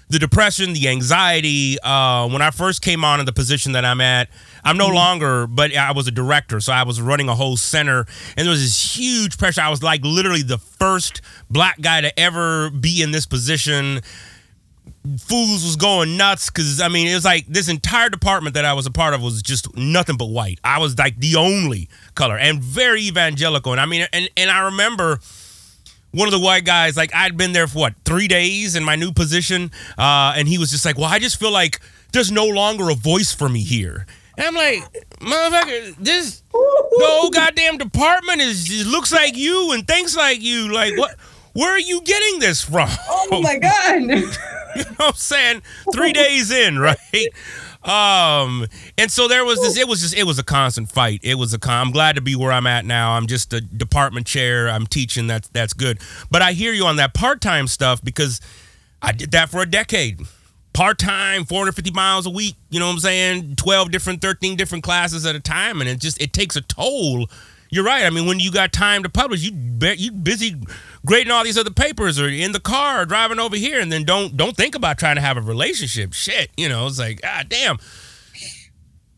the 0.10 0.20
depression, 0.20 0.74
the 0.74 0.88
anxiety. 0.90 1.78
Uh, 1.82 2.28
when 2.28 2.42
I 2.42 2.52
first 2.52 2.82
came 2.82 3.04
on 3.04 3.20
in 3.20 3.26
the 3.26 3.34
position 3.34 3.74
that 3.74 3.86
I'm 3.86 4.02
at, 4.02 4.30
I'm 4.64 4.78
Mm-hmm. 4.78 4.78
no 4.78 4.94
longer, 4.94 5.48
but 5.48 5.76
I 5.76 5.92
was 5.92 6.08
a 6.08 6.12
director, 6.12 6.60
so 6.60 6.74
I 6.74 6.84
was 6.84 7.00
running 7.02 7.30
a 7.30 7.36
whole 7.36 7.58
center, 7.58 8.06
and 8.36 8.46
there 8.46 8.50
was 8.50 8.62
this 8.62 8.98
huge 8.98 9.38
pressure. 9.38 9.62
I 9.62 9.70
was 9.70 9.82
like 9.82 10.02
literally 10.04 10.42
the 10.42 10.58
first 10.58 11.22
black 11.50 11.80
guy 11.82 12.02
to 12.02 12.20
ever 12.20 12.70
be 12.70 13.02
in 13.02 13.12
this 13.12 13.26
position 13.26 14.02
fools 15.18 15.64
was 15.64 15.76
going 15.76 16.18
nuts 16.18 16.50
because 16.50 16.82
I 16.82 16.88
mean 16.88 17.08
it 17.08 17.14
was 17.14 17.24
like 17.26 17.48
this 17.48 17.70
entire 17.70 18.10
department 18.10 18.54
that 18.56 18.66
I 18.66 18.74
was 18.74 18.86
a 18.86 18.92
part 18.92 19.14
of 19.14 19.24
was 19.24 19.42
just 19.42 19.76
nothing 19.78 20.18
but 20.18 20.26
white. 20.26 20.60
I 20.64 20.80
was 20.80 20.98
like 20.98 21.18
the 21.18 21.36
only 21.36 21.90
color 22.16 22.38
and 22.38 22.62
very 22.62 23.04
evangelical. 23.04 23.72
And 23.72 23.80
I 23.80 23.86
mean 23.86 24.08
and 24.12 24.30
and 24.36 24.52
I 24.52 24.66
remember 24.66 25.20
one 26.12 26.28
of 26.28 26.32
the 26.32 26.40
white 26.40 26.66
guys 26.66 26.98
like 26.98 27.14
I'd 27.14 27.38
been 27.38 27.52
there 27.54 27.68
for 27.68 27.80
what 27.80 27.94
three 28.06 28.28
days 28.28 28.76
in 28.76 28.84
my 28.84 28.96
new 28.96 29.12
position, 29.12 29.72
uh, 29.98 30.34
and 30.36 30.48
he 30.48 30.58
was 30.58 30.72
just 30.72 30.86
like, 30.86 30.98
"Well, 30.98 31.10
I 31.10 31.20
just 31.20 31.40
feel 31.40 31.52
like 31.52 31.80
there's 32.12 32.32
no 32.32 32.46
longer 32.46 32.90
a 32.90 32.96
voice 32.96 33.34
for 33.34 33.50
me 33.50 33.62
here." 33.64 34.06
And 34.38 34.48
I'm 34.48 34.56
like, 34.56 35.08
"Motherfucker, 35.20 35.96
this 35.98 36.42
the 36.52 37.06
whole 37.06 37.30
goddamn 37.30 37.78
department 37.78 38.42
is 38.42 38.88
looks 38.88 39.12
like 39.12 39.36
you 39.36 39.72
and 39.74 39.88
thinks 39.88 40.16
like 40.16 40.42
you. 40.42 40.72
Like 40.72 40.98
what?" 40.98 41.16
Where 41.54 41.72
are 41.72 41.80
you 41.80 42.02
getting 42.02 42.40
this 42.40 42.62
from? 42.62 42.90
oh 43.10 43.42
my 43.42 43.58
god. 43.58 44.02
You 44.76 44.84
know 44.84 44.92
what 44.98 45.08
I'm 45.08 45.14
saying? 45.16 45.62
Three 45.92 46.14
days 46.14 46.52
in, 46.52 46.78
right? 46.78 46.96
Um, 47.84 48.68
and 48.98 49.10
so 49.10 49.28
there 49.28 49.46
was 49.46 49.62
this, 49.62 49.78
it 49.78 49.88
was 49.88 50.02
just, 50.02 50.18
it 50.18 50.26
was 50.26 50.38
a 50.38 50.44
constant 50.44 50.92
fight. 50.92 51.22
It 51.24 51.36
was 51.36 51.54
a 51.54 51.60
con, 51.60 51.88
I'm 51.88 51.94
glad 51.94 52.16
to 52.16 52.22
be 52.22 52.36
where 52.36 52.52
I'm 52.52 52.68
at 52.68 52.86
now. 52.86 53.14
I'm 53.14 53.28
just 53.28 53.54
a 53.54 53.62
department 53.62 54.28
chair. 54.28 54.70
I'm 54.70 54.86
teaching. 54.86 55.28
That's, 55.28 55.48
that's 55.50 55.74
good. 55.74 56.00
But 56.30 56.42
I 56.42 56.52
hear 56.52 56.74
you 56.74 56.86
on 56.86 56.98
that 56.98 57.14
part-time 57.14 57.68
stuff 57.68 58.04
because 58.04 58.42
I 59.02 59.14
did 59.14 59.32
that 59.32 59.50
for 59.50 59.62
a 59.62 59.66
decade. 59.66 60.20
Part-time, 60.74 61.46
450 61.46 61.92
miles 61.92 62.26
a 62.26 62.30
week, 62.30 62.56
you 62.70 62.80
know 62.80 62.88
what 62.88 62.94
I'm 62.94 63.00
saying? 63.00 63.56
12 63.56 63.92
different, 63.92 64.22
13 64.22 64.56
different 64.56 64.84
classes 64.84 65.26
at 65.26 65.36
a 65.36 65.40
time. 65.40 65.80
And 65.80 65.90
it 65.90 66.00
just, 66.00 66.22
it 66.22 66.34
takes 66.34 66.56
a 66.56 66.62
toll. 66.62 67.30
You're 67.70 67.86
right. 67.86 68.04
I 68.04 68.10
mean, 68.10 68.26
when 68.26 68.40
you 68.40 68.52
got 68.52 68.74
time 68.74 69.04
to 69.04 69.10
publish, 69.10 69.42
you 69.42 69.52
bet 69.54 70.00
you 70.00 70.12
busy 70.12 70.56
grading 71.06 71.32
all 71.32 71.44
these 71.44 71.58
other 71.58 71.72
papers 71.72 72.20
or 72.20 72.28
in 72.28 72.52
the 72.52 72.60
car 72.60 73.02
or 73.02 73.06
driving 73.06 73.40
over 73.40 73.56
here 73.56 73.80
and 73.80 73.92
then 73.92 74.04
don't 74.04 74.36
don't 74.36 74.56
think 74.56 74.76
about 74.76 74.98
trying 74.98 75.16
to 75.16 75.22
have 75.22 75.38
a 75.38 75.42
relationship. 75.42 76.14
Shit, 76.14 76.50
you 76.58 76.70
know, 76.70 76.88
it's 76.88 77.00
like, 77.00 77.22
ah 77.24 77.44
damn. 77.48 77.78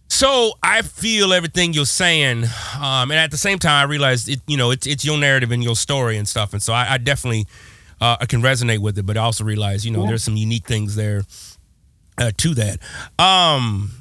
So 0.10 0.52
I 0.62 0.82
feel 0.82 1.32
everything 1.34 1.74
you're 1.74 1.86
saying, 1.86 2.44
um, 2.76 3.12
and 3.12 3.14
at 3.14 3.32
the 3.32 3.38
same 3.38 3.60
time, 3.60 3.88
I 3.88 3.90
realize 3.90 4.28
it. 4.28 4.42
You 4.46 4.58
know, 4.58 4.70
it's 4.72 4.86
it's 4.86 5.06
your 5.06 5.18
narrative 5.18 5.52
and 5.52 5.64
your 5.64 5.76
story 5.76 6.18
and 6.18 6.28
stuff, 6.28 6.52
and 6.52 6.62
so 6.62 6.74
I, 6.74 6.94
I 6.94 6.98
definitely 6.98 7.48
uh, 8.02 8.18
I 8.20 8.26
can 8.26 8.42
resonate 8.42 8.80
with 8.80 8.98
it. 8.98 9.06
But 9.06 9.16
I 9.16 9.22
also 9.22 9.46
realize, 9.46 9.86
you 9.86 9.92
know, 9.92 10.06
there's 10.06 10.24
some 10.24 10.36
unique 10.36 10.66
things 10.66 10.96
there 10.96 11.24
uh, 12.18 12.32
to 12.38 12.54
that. 12.56 12.80
Um, 13.18 14.01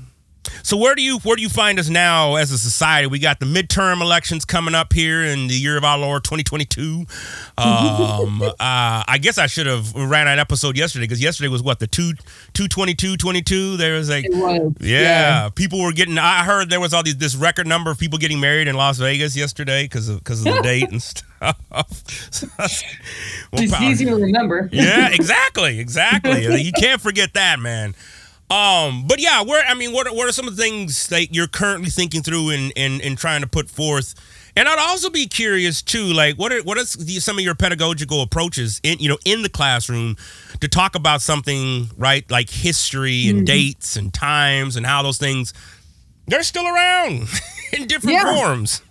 so 0.62 0.76
where 0.76 0.95
do 0.95 1.03
you 1.03 1.18
where 1.20 1.36
do 1.36 1.43
you 1.43 1.49
find 1.49 1.78
us 1.78 1.88
now 1.88 2.36
as 2.36 2.51
a 2.51 2.59
society? 2.59 3.07
We 3.07 3.18
got 3.18 3.41
the 3.41 3.47
midterm 3.47 4.01
elections 4.01 4.45
coming 4.45 4.74
up 4.74 4.93
here 4.93 5.22
in 5.22 5.49
the 5.49 5.55
year 5.55 5.76
of 5.76 5.84
our 5.84 5.99
Lord 5.99 6.24
2022. 6.24 7.07
Um, 7.59 8.43
uh, 8.43 8.53
I 8.59 9.18
guess 9.20 9.38
I 9.38 9.47
should 9.47 9.66
have 9.66 9.95
ran 9.95 10.28
an 10.28 10.38
episode 10.38 10.76
yesterday 10.76 11.05
because 11.05 11.22
yesterday 11.22 11.49
was 11.49 11.62
what 11.62 11.78
the 11.78 11.86
two 11.86 12.12
two 12.55 12.68
twenty 12.68 12.95
two 12.95 13.16
twenty 13.16 13.43
two. 13.43 13.76
There 13.76 13.95
was 13.95 14.09
like 14.11 14.26
was. 14.30 14.72
yeah, 14.80 15.51
people 15.55 15.82
were 15.82 15.93
getting. 15.93 16.18
I 16.18 16.45
heard 16.45 16.70
there 16.70 16.80
was 16.80 16.95
all 16.95 17.03
these 17.03 17.16
this 17.16 17.36
record 17.36 17.66
number 17.66 17.91
of 17.91 17.99
people 17.99 18.18
getting 18.18 18.41
married 18.41 18.66
in 18.68 18.74
Las 18.76 18.99
Vegas 18.99 19.36
yesterday 19.36 19.84
because 19.84 20.09
of 20.09 20.18
because 20.18 20.45
of 20.47 20.55
the 20.55 20.62
date 20.62 20.91
and 20.91 21.03
stuff. 21.03 21.24
Well, 23.53 23.62
It's 23.62 23.80
easy 23.80 24.05
to 24.05 24.14
remember. 24.14 24.68
yeah, 24.72 25.09
exactly, 25.12 25.80
exactly. 25.80 26.61
you 26.62 26.70
can't 26.72 27.01
forget 27.01 27.32
that, 27.34 27.59
man. 27.59 27.95
Um, 28.51 29.07
but 29.07 29.21
yeah, 29.21 29.43
where 29.43 29.65
I 29.67 29.75
mean, 29.75 29.93
what 29.93 30.07
are, 30.09 30.15
what 30.15 30.29
are 30.29 30.33
some 30.33 30.49
of 30.49 30.57
the 30.57 30.63
things 30.63 31.07
that 31.09 31.33
you're 31.35 31.47
currently 31.47 31.89
thinking 31.91 32.23
through 32.23 32.51
and 32.51 32.73
and 32.77 33.01
and 33.01 33.17
trying 33.17 33.43
to 33.43 33.47
put 33.47 33.71
forth? 33.71 34.15
And 34.57 34.69
I'd 34.69 34.79
also 34.81 35.09
be 35.11 35.27
curious 35.29 35.81
too, 35.83 36.07
like 36.13 36.35
what 36.37 36.53
are 36.53 36.61
what 36.65 36.77
are 36.77 36.85
some 36.85 37.39
of 37.39 37.45
your 37.45 37.55
pedagogical 37.55 38.23
approaches 38.23 38.81
in 38.83 38.99
you 38.99 39.09
know 39.09 39.19
in 39.25 39.43
the 39.43 39.49
classroom 39.49 40.17
to 40.61 40.67
talk 40.69 40.97
about 40.97 41.23
something 41.23 41.89
right 41.97 42.29
like 42.31 42.51
history 42.51 43.29
and 43.29 43.47
dates 43.47 43.95
and 43.97 44.13
times 44.13 44.75
and 44.77 44.85
how 44.85 45.03
those 45.03 45.19
things 45.19 45.55
they're 46.27 46.43
still 46.43 46.67
around 46.67 47.29
in 47.73 47.87
different 47.87 48.15
Yeah. 48.15 48.35
forms. 48.35 48.83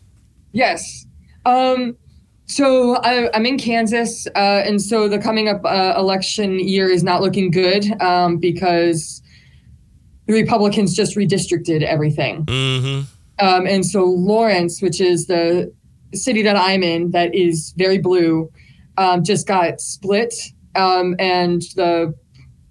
Yes. 0.53 1.05
Um, 1.45 1.97
so 2.45 2.95
I, 2.97 3.30
I'm 3.36 3.45
in 3.45 3.57
Kansas, 3.60 4.26
uh, 4.36 4.39
and 4.66 4.82
so 4.82 5.07
the 5.07 5.20
coming 5.20 5.47
up 5.47 5.62
uh, 5.66 5.93
election 5.97 6.60
year 6.60 6.89
is 6.89 7.03
not 7.03 7.22
looking 7.22 7.51
good 7.51 7.86
um, 8.01 8.38
because 8.38 9.22
the 10.30 10.36
Republicans 10.36 10.93
just 10.93 11.17
redistricted 11.17 11.82
everything. 11.82 12.45
Mm-hmm. 12.45 13.45
Um, 13.45 13.65
and 13.65 13.84
so 13.84 14.05
Lawrence, 14.05 14.80
which 14.80 15.01
is 15.01 15.25
the 15.25 15.73
city 16.13 16.43
that 16.43 16.55
I'm 16.55 16.84
in, 16.84 17.09
that 17.11 17.34
is 17.34 17.73
very 17.77 17.97
blue, 17.97 18.51
um, 18.97 19.23
just 19.23 19.47
got 19.47 19.82
split, 19.82 20.36
um, 20.75 21.15
and 21.17 21.63
the 21.75 22.13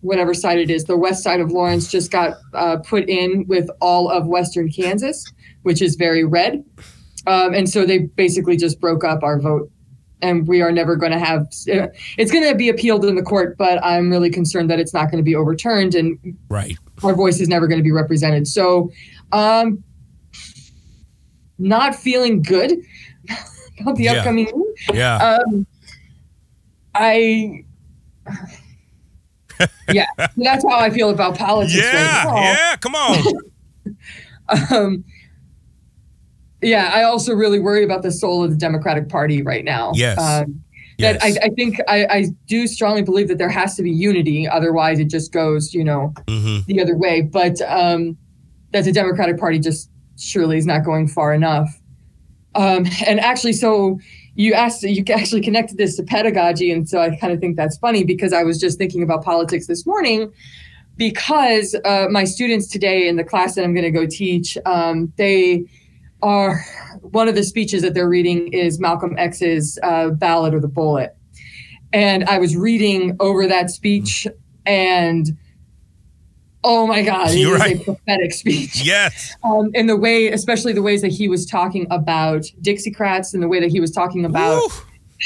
whatever 0.03 0.35
side 0.35 0.59
it 0.59 0.71
is, 0.71 0.85
the 0.85 0.97
west 0.97 1.25
side 1.25 1.41
of 1.41 1.51
Lawrence 1.51 1.91
just 1.91 2.13
got 2.13 2.37
uh, 2.55 2.77
put 2.77 3.09
in 3.09 3.45
with 3.49 3.69
all 3.81 4.09
of 4.09 4.29
western 4.29 4.71
Kansas, 4.71 5.25
which 5.63 5.83
is 5.83 5.97
very 5.97 6.23
red. 6.23 6.65
Um, 7.27 7.55
and 7.55 7.69
so 7.69 7.85
they 7.85 7.99
basically 7.99 8.57
just 8.57 8.81
broke 8.81 9.03
up 9.03 9.25
our 9.25 9.41
vote. 9.41 9.69
And 10.23 10.47
we 10.47 10.63
are 10.63 10.71
never 10.71 10.95
going 10.97 11.13
to 11.13 11.19
have. 11.19 11.47
It's 12.19 12.33
going 12.33 12.49
to 12.49 12.55
be 12.55 12.69
appealed 12.69 13.05
in 13.05 13.15
the 13.15 13.23
court, 13.23 13.57
but 13.57 13.83
I'm 13.85 14.11
really 14.11 14.31
concerned 14.31 14.69
that 14.71 14.81
it's 14.81 14.93
not 14.93 15.11
going 15.13 15.19
to 15.19 15.25
be 15.25 15.37
overturned, 15.37 15.95
and 15.95 16.19
Right. 16.49 16.77
Our 17.03 17.15
voice 17.15 17.41
is 17.41 17.49
never 17.49 17.67
going 17.67 17.79
to 17.79 17.85
be 17.85 17.93
represented. 17.93 18.47
So, 18.47 18.91
um, 19.33 19.83
not 21.59 21.95
feeling 21.95 22.43
good 22.43 22.73
about 23.81 23.97
the 23.97 24.05
Yeah. 24.05 24.13
upcoming 24.15 24.47
year. 24.47 24.75
Yeah. 24.95 25.17
Um, 25.17 25.67
I, 26.95 27.65
yeah, 29.93 30.07
that's 30.37 30.65
how 30.65 30.79
I 30.79 30.91
feel 30.91 31.11
about 31.11 31.37
politics 31.37 31.75
yeah. 31.77 32.25
right. 32.25 32.43
Yeah. 32.43 32.77
Come 32.77 32.95
on. 32.95 33.25
Um, 34.73 35.05
yeah, 36.63 36.91
I 36.95 37.03
also 37.03 37.35
really 37.35 37.59
worry 37.61 37.85
about 37.85 38.03
the 38.03 38.11
soul 38.11 38.43
of 38.43 38.51
the 38.51 38.57
Democratic 38.57 39.11
Party 39.11 39.43
right 39.43 39.63
now. 39.63 39.93
Yes. 39.95 40.19
Um, 40.19 40.65
yes. 40.99 41.21
that 41.21 41.43
I, 41.43 41.47
I 41.47 41.51
think 41.51 41.81
I, 41.89 42.07
I 42.07 42.25
do 42.47 42.67
strongly 42.67 43.03
believe 43.03 43.29
that 43.29 43.39
there 43.39 43.49
has 43.49 43.77
to 43.77 43.83
be 43.83 43.91
unity. 43.91 44.47
Otherwise, 44.47 44.99
it 44.99 45.07
just 45.09 45.33
goes, 45.33 45.73
you 45.73 45.85
know, 45.85 46.13
mm-hmm. 46.27 46.61
the 46.67 46.81
other 46.81 46.97
way. 46.97 47.23
But 47.23 47.61
um, 47.63 48.17
that 48.73 48.85
the 48.85 48.93
Democratic 48.93 49.39
Party 49.39 49.59
just 49.59 49.91
surely 50.19 50.59
is 50.59 50.67
not 50.67 50.85
going 50.85 51.09
far 51.09 51.33
enough. 51.33 51.69
Um, 52.55 52.87
and 53.07 53.21
actually, 53.21 53.53
so 53.53 53.99
you 54.35 54.53
asked, 54.55 54.83
you 54.83 55.05
actually 55.13 55.41
connected 55.41 55.79
this 55.79 55.97
to 55.97 56.03
pedagogy, 56.03 56.71
and 56.71 56.89
so 56.89 57.01
I 57.01 57.17
kind 57.17 57.33
of 57.33 57.41
think 57.41 57.57
that's 57.57 57.79
funny 57.79 58.05
because 58.05 58.33
I 58.33 58.43
was 58.43 58.59
just 58.59 58.79
thinking 58.79 59.03
about 59.03 59.25
politics 59.25 59.67
this 59.67 59.87
morning. 59.87 60.33
Because 60.97 61.77
uh, 61.85 62.07
my 62.11 62.25
students 62.25 62.67
today 62.67 63.07
in 63.07 63.15
the 63.15 63.23
class 63.23 63.55
that 63.55 63.63
I'm 63.63 63.73
going 63.73 63.85
to 63.85 63.93
go 63.93 64.05
teach, 64.05 64.59
um, 64.67 65.13
they 65.17 65.65
are 66.23 66.65
one 67.01 67.29
of 67.29 67.35
the 67.35 67.45
speeches 67.45 67.83
that 67.83 67.95
they're 67.95 68.09
reading 68.09 68.53
is 68.53 68.79
Malcolm 68.79 69.15
X's 69.19 69.79
uh, 69.83 70.11
Ballot 70.11 70.55
or 70.55 70.61
the 70.61 70.69
Bullet, 70.69 71.17
and 71.93 72.25
I 72.25 72.39
was 72.39 72.57
reading 72.57 73.17
over 73.21 73.47
that 73.47 73.71
speech 73.71 74.27
and 74.67 75.37
oh 76.65 76.87
my 76.87 77.03
god, 77.03 77.31
it 77.31 77.39
You're 77.39 77.57
right. 77.57 77.81
a 77.81 77.85
prophetic 77.85 78.33
speech. 78.33 78.83
Yes. 78.85 79.35
Um, 79.43 79.71
and 79.75 79.89
the 79.89 79.97
way, 79.97 80.29
especially 80.29 80.73
the 80.73 80.83
ways 80.83 81.03
that 81.03 81.13
he 81.13 81.29
was 81.29 81.47
talking 81.47 81.87
about 81.91 82.43
Dixiecrats 82.63 83.35
and 83.35 83.43
the 83.43 83.49
way 83.49 83.61
that 83.61 83.71
he 83.71 83.81
was 83.81 83.91
talking 83.91 84.25
about 84.25 84.61
Woo. 84.61 84.69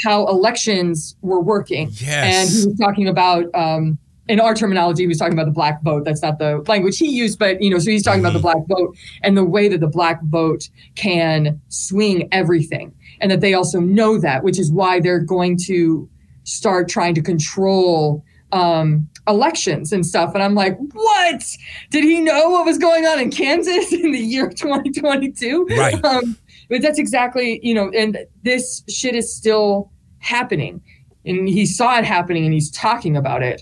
how 0.05 0.27
elections 0.27 1.15
were 1.21 1.41
working. 1.41 1.89
Yes. 1.93 2.01
And 2.01 2.49
he 2.49 2.67
was 2.67 2.77
talking 2.79 3.07
about, 3.07 3.45
um, 3.53 3.97
in 4.27 4.39
our 4.39 4.55
terminology, 4.55 5.03
he 5.03 5.07
was 5.07 5.17
talking 5.17 5.33
about 5.33 5.45
the 5.45 5.51
black 5.51 5.81
vote. 5.81 6.05
That's 6.05 6.21
not 6.21 6.39
the 6.39 6.63
language 6.67 6.97
he 6.97 7.09
used, 7.09 7.39
but 7.39 7.61
you 7.61 7.69
know, 7.69 7.79
so 7.79 7.91
he's 7.91 8.03
talking 8.03 8.21
about 8.21 8.33
the 8.33 8.39
black 8.39 8.65
vote 8.67 8.95
and 9.21 9.35
the 9.37 9.43
way 9.43 9.67
that 9.67 9.79
the 9.79 9.87
black 9.87 10.21
vote 10.23 10.69
can 10.95 11.59
swing 11.67 12.29
everything, 12.31 12.93
and 13.19 13.29
that 13.31 13.41
they 13.41 13.53
also 13.53 13.79
know 13.79 14.17
that, 14.19 14.43
which 14.43 14.59
is 14.59 14.71
why 14.71 14.99
they're 14.99 15.19
going 15.19 15.57
to 15.65 16.09
start 16.43 16.87
trying 16.87 17.15
to 17.15 17.21
control 17.21 18.23
um, 18.53 19.09
elections 19.27 19.91
and 19.91 20.05
stuff. 20.05 20.33
And 20.33 20.43
I'm 20.43 20.55
like, 20.55 20.77
what? 20.93 21.43
Did 21.89 22.03
he 22.03 22.21
know 22.21 22.49
what 22.49 22.65
was 22.65 22.77
going 22.77 23.05
on 23.05 23.19
in 23.19 23.29
Kansas 23.29 23.91
in 23.93 24.11
the 24.11 24.19
year 24.19 24.49
2022? 24.49 25.65
Right. 25.65 26.03
Um, 26.05 26.37
but 26.69 26.81
that's 26.81 26.99
exactly 26.99 27.59
you 27.61 27.73
know, 27.73 27.89
and 27.89 28.19
this 28.43 28.83
shit 28.87 29.15
is 29.15 29.35
still 29.35 29.91
happening, 30.19 30.81
and 31.25 31.49
he 31.49 31.65
saw 31.65 31.97
it 31.97 32.05
happening, 32.05 32.45
and 32.45 32.53
he's 32.53 32.71
talking 32.71 33.17
about 33.17 33.43
it. 33.43 33.61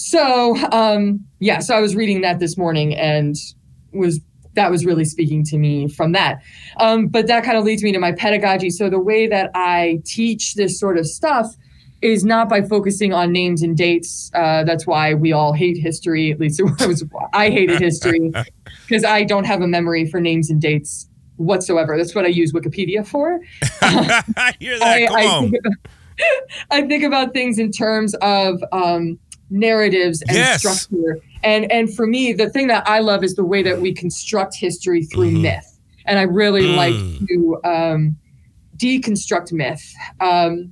So 0.00 0.56
um, 0.72 1.24
yeah, 1.40 1.58
so 1.58 1.74
I 1.76 1.80
was 1.80 1.94
reading 1.94 2.22
that 2.22 2.38
this 2.38 2.56
morning 2.56 2.94
and 2.94 3.36
was 3.92 4.20
that 4.54 4.70
was 4.70 4.84
really 4.84 5.04
speaking 5.04 5.44
to 5.44 5.58
me 5.58 5.88
from 5.88 6.12
that. 6.12 6.42
Um, 6.78 7.06
but 7.06 7.26
that 7.28 7.44
kind 7.44 7.56
of 7.56 7.64
leads 7.64 7.82
me 7.82 7.92
to 7.92 7.98
my 7.98 8.12
pedagogy. 8.12 8.70
So 8.70 8.90
the 8.90 8.98
way 8.98 9.28
that 9.28 9.50
I 9.54 10.02
teach 10.04 10.54
this 10.54 10.78
sort 10.78 10.98
of 10.98 11.06
stuff 11.06 11.54
is 12.02 12.24
not 12.24 12.48
by 12.48 12.62
focusing 12.62 13.12
on 13.12 13.30
names 13.30 13.62
and 13.62 13.76
dates. 13.76 14.30
Uh, 14.34 14.64
that's 14.64 14.86
why 14.86 15.14
we 15.14 15.32
all 15.32 15.52
hate 15.52 15.76
history. 15.76 16.32
At 16.32 16.40
least 16.40 16.60
it 16.80 16.86
was 16.86 17.04
I 17.32 17.50
hated 17.50 17.80
history 17.80 18.32
because 18.86 19.04
I 19.04 19.24
don't 19.24 19.44
have 19.44 19.60
a 19.60 19.68
memory 19.68 20.06
for 20.06 20.20
names 20.20 20.50
and 20.50 20.60
dates 20.60 21.08
whatsoever. 21.36 21.96
That's 21.96 22.14
what 22.14 22.24
I 22.24 22.28
use 22.28 22.52
Wikipedia 22.52 23.06
for. 23.06 23.40
I 23.82 24.54
hear 24.58 24.78
that. 24.78 25.12
I, 25.12 25.14
I 25.14 25.40
think 25.40 25.56
about, 25.64 25.76
I 26.70 26.82
think 26.82 27.04
about 27.04 27.32
things 27.34 27.58
in 27.58 27.70
terms 27.70 28.14
of 28.16 28.62
um, 28.72 29.18
narratives 29.50 30.22
and 30.22 30.36
Yes. 30.36 30.60
structure. 30.60 31.18
And 31.42 31.70
and 31.72 31.92
for 31.94 32.06
me, 32.06 32.32
the 32.32 32.48
thing 32.48 32.68
that 32.68 32.88
I 32.88 33.00
love 33.00 33.24
is 33.24 33.34
the 33.34 33.44
way 33.44 33.62
that 33.62 33.80
we 33.80 33.92
construct 33.92 34.54
history 34.56 35.04
through 35.04 35.32
Mhm. 35.32 35.40
myth. 35.42 35.78
And 36.06 36.18
I 36.18 36.22
really 36.22 36.62
Mm. 36.62 36.76
like 36.76 37.28
to 37.28 37.60
um, 37.64 38.16
deconstruct 38.76 39.52
myth 39.52 39.92
um, 40.20 40.70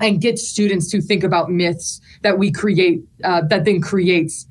and 0.00 0.20
get 0.20 0.38
students 0.38 0.90
to 0.90 1.00
think 1.00 1.22
about 1.22 1.50
myths 1.50 2.00
that 2.22 2.38
we 2.38 2.50
create, 2.50 3.00
uh, 3.22 3.42
that 3.48 3.64
then 3.64 3.80
creates 3.80 4.46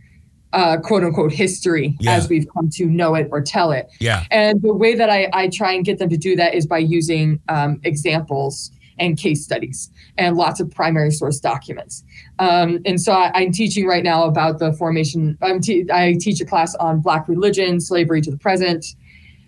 uh, 0.54 0.78
quote 0.78 1.04
unquote 1.04 1.34
history 1.34 1.96
Yeah. 2.00 2.14
as 2.14 2.30
we've 2.30 2.46
come 2.54 2.70
to 2.74 2.86
know 2.86 3.16
it 3.16 3.28
or 3.32 3.42
tell 3.42 3.72
it. 3.72 3.88
Yeah. 4.00 4.24
And 4.30 4.62
the 4.62 4.72
way 4.72 4.94
that 4.94 5.10
I, 5.10 5.28
I 5.34 5.48
try 5.48 5.72
and 5.74 5.84
get 5.84 5.98
them 5.98 6.10
to 6.10 6.18
do 6.18 6.36
that 6.36 6.54
is 6.54 6.68
by 6.68 6.78
using 6.78 7.40
um, 7.50 7.80
examples 7.84 8.70
and 9.00 9.18
case 9.18 9.44
studies 9.44 9.90
and 10.18 10.38
lots 10.38 10.60
of 10.60 10.70
primary 10.72 11.12
source 11.12 11.40
documents. 11.40 12.04
Um, 12.40 12.80
and 12.86 13.02
so 13.02 13.14
I, 13.14 13.32
I'm 13.34 13.52
teaching 13.52 13.86
right 13.86 14.04
now 14.04 14.26
about 14.26 14.60
the 14.60 14.74
formation. 14.74 15.38
I'm 15.42 15.60
te- 15.60 15.88
I 15.92 16.16
teach 16.20 16.42
a 16.42 16.46
class 16.46 16.76
on 16.76 17.00
Black 17.00 17.28
religion, 17.28 17.80
slavery 17.80 18.22
to 18.22 18.32
the 18.32 18.38
present, 18.38 18.86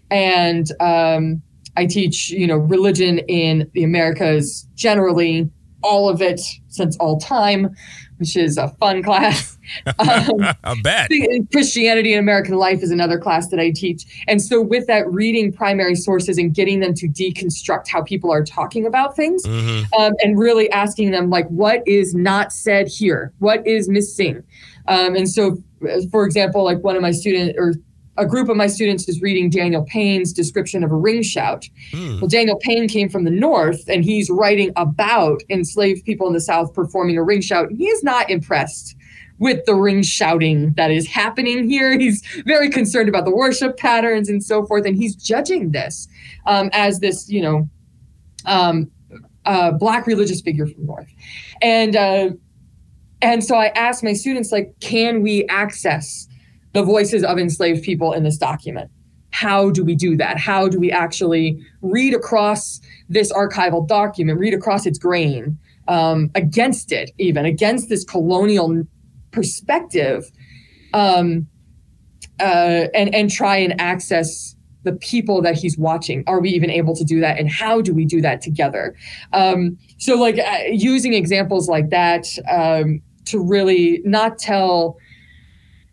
and 0.10 0.72
um, 0.80 1.42
I 1.78 1.86
teach 1.86 2.30
you 2.30 2.48
know 2.48 2.58
religion 2.58 3.20
in 3.20 3.70
the 3.74 3.84
Americas 3.84 4.68
generally, 4.76 5.50
all 5.84 6.10
of 6.10 6.22
it 6.22 6.42
since 6.68 6.98
all 6.98 7.20
time, 7.20 7.76
which 8.18 8.36
is 8.36 8.58
a 8.58 8.70
fun 8.80 9.04
class. 9.04 9.58
Um, 9.98 10.46
I 10.64 10.80
bet. 10.84 11.10
Christianity 11.52 12.14
and 12.14 12.20
American 12.20 12.54
life 12.54 12.84
is 12.84 12.92
another 12.92 13.18
class 13.18 13.48
that 13.48 13.60
I 13.60 13.72
teach. 13.72 14.06
And 14.28 14.40
so, 14.40 14.62
with 14.62 14.86
that, 14.86 15.12
reading 15.12 15.52
primary 15.52 15.96
sources 15.96 16.38
and 16.38 16.54
getting 16.54 16.82
them 16.82 16.94
to 16.94 17.08
deconstruct 17.08 17.88
how 17.88 18.04
people 18.04 18.32
are 18.32 18.44
talking 18.44 18.86
about 18.86 19.16
things 19.16 19.44
hmm 19.44 19.82
um, 19.98 20.14
and 20.24 20.38
really 20.38 20.70
asking 20.70 21.10
them, 21.10 21.32
like, 21.32 21.48
what 21.48 21.82
is 21.88 22.14
not 22.14 22.54
said 22.54 22.88
here? 22.88 23.34
What 23.40 23.66
is 23.66 23.90
missing? 23.90 24.44
Um, 24.88 25.16
and 25.16 25.28
so, 25.28 25.58
for 26.12 26.26
example, 26.26 26.64
like 26.64 26.84
one 26.84 26.96
of 26.96 27.02
my 27.02 27.12
students 27.12 27.56
or 27.58 27.74
a 28.18 28.26
group 28.26 28.50
of 28.50 28.56
my 28.56 28.68
students 28.68 29.08
is 29.10 29.22
reading 29.22 29.50
Daniel 29.50 29.84
Payne's 29.84 30.32
description 30.32 30.84
of 30.84 30.92
a 30.92 30.96
ring 30.96 31.22
shout. 31.22 31.68
Hmm. 31.92 32.20
Well, 32.20 32.28
Daniel 32.28 32.58
Payne 32.58 32.88
came 32.88 33.10
from 33.10 33.24
the 33.24 33.32
North 33.32 33.88
and 33.90 34.04
he's 34.04 34.30
writing 34.30 34.72
about 34.76 35.42
enslaved 35.50 36.06
people 36.06 36.28
in 36.28 36.34
the 36.34 36.42
South 36.42 36.74
performing 36.74 37.18
a 37.18 37.24
ring 37.24 37.42
shout. 37.42 37.72
He 37.72 37.88
is 37.88 38.04
not 38.04 38.30
impressed 38.30 38.96
with 39.38 39.66
the 39.66 39.76
ring 39.76 40.02
shouting 40.02 40.74
that 40.74 40.92
is 40.92 41.08
happening 41.08 41.70
here. 41.70 41.98
He's 42.00 42.26
very 42.46 42.70
concerned 42.70 43.10
about 43.10 43.26
the 43.26 43.36
worship 43.36 43.78
patterns 43.78 44.30
and 44.30 44.42
so 44.42 44.66
forth. 44.66 44.86
And 44.86 44.96
he's 44.96 45.16
judging 45.16 45.72
this 45.72 46.08
um, 46.46 46.70
as 46.72 47.00
this, 47.00 47.30
you 47.30 47.42
know, 47.42 47.70
um, 48.46 48.90
uh, 49.46 49.72
black 49.72 50.08
religious 50.08 50.40
figure 50.40 50.66
from 50.68 50.86
North. 50.86 51.12
And, 51.62 51.96
uh, 51.98 52.30
and 53.22 53.44
so 53.44 53.56
I 53.56 53.68
asked 53.68 54.04
my 54.04 54.14
students, 54.14 54.52
like, 54.52 54.74
can 54.80 55.22
we 55.22 55.46
access 55.48 56.28
the 56.76 56.84
voices 56.84 57.24
of 57.24 57.40
enslaved 57.40 57.84
people 57.84 58.12
in 58.12 58.24
this 58.24 58.38
document? 58.38 58.92
How 59.32 59.70
do 59.70 59.84
we 59.84 59.96
do 59.96 60.18
that? 60.18 60.38
How 60.38 60.68
do 60.68 60.78
we 60.78 60.92
actually 60.92 61.58
read 61.82 62.14
across 62.14 62.82
this 63.08 63.32
archival 63.32 63.88
document, 63.88 64.38
read 64.40 64.54
across 64.54 64.86
its 64.86 64.98
grain, 64.98 65.58
um, 65.88 66.30
against 66.36 66.92
it, 66.92 67.12
even 67.18 67.46
against 67.46 67.88
this 67.88 68.04
colonial 68.04 68.84
perspective, 69.32 70.30
um, 70.94 71.48
uh, 72.42 72.88
and 72.94 73.16
and 73.16 73.32
try 73.32 73.56
and 73.56 73.80
access 73.80 74.56
the 74.84 74.94
people 74.94 75.42
that 75.44 75.56
he's 75.56 75.78
watching? 75.78 76.26
Are 76.28 76.42
we 76.42 76.50
even 76.50 76.70
able 76.70 76.96
to 76.96 77.06
do 77.06 77.22
that? 77.22 77.40
And 77.40 77.50
how 77.50 77.82
do 77.82 77.94
we 77.94 78.04
do 78.06 78.20
that 78.22 78.42
together? 78.42 78.96
Um, 79.32 79.78
so, 79.98 80.16
like 80.16 80.40
uh, 80.40 80.60
using 80.72 81.14
examples 81.14 81.70
like 81.70 81.90
that 81.90 82.26
um, 82.52 83.02
to 83.26 83.40
really 83.40 84.02
not 84.04 84.38
tell 84.38 84.98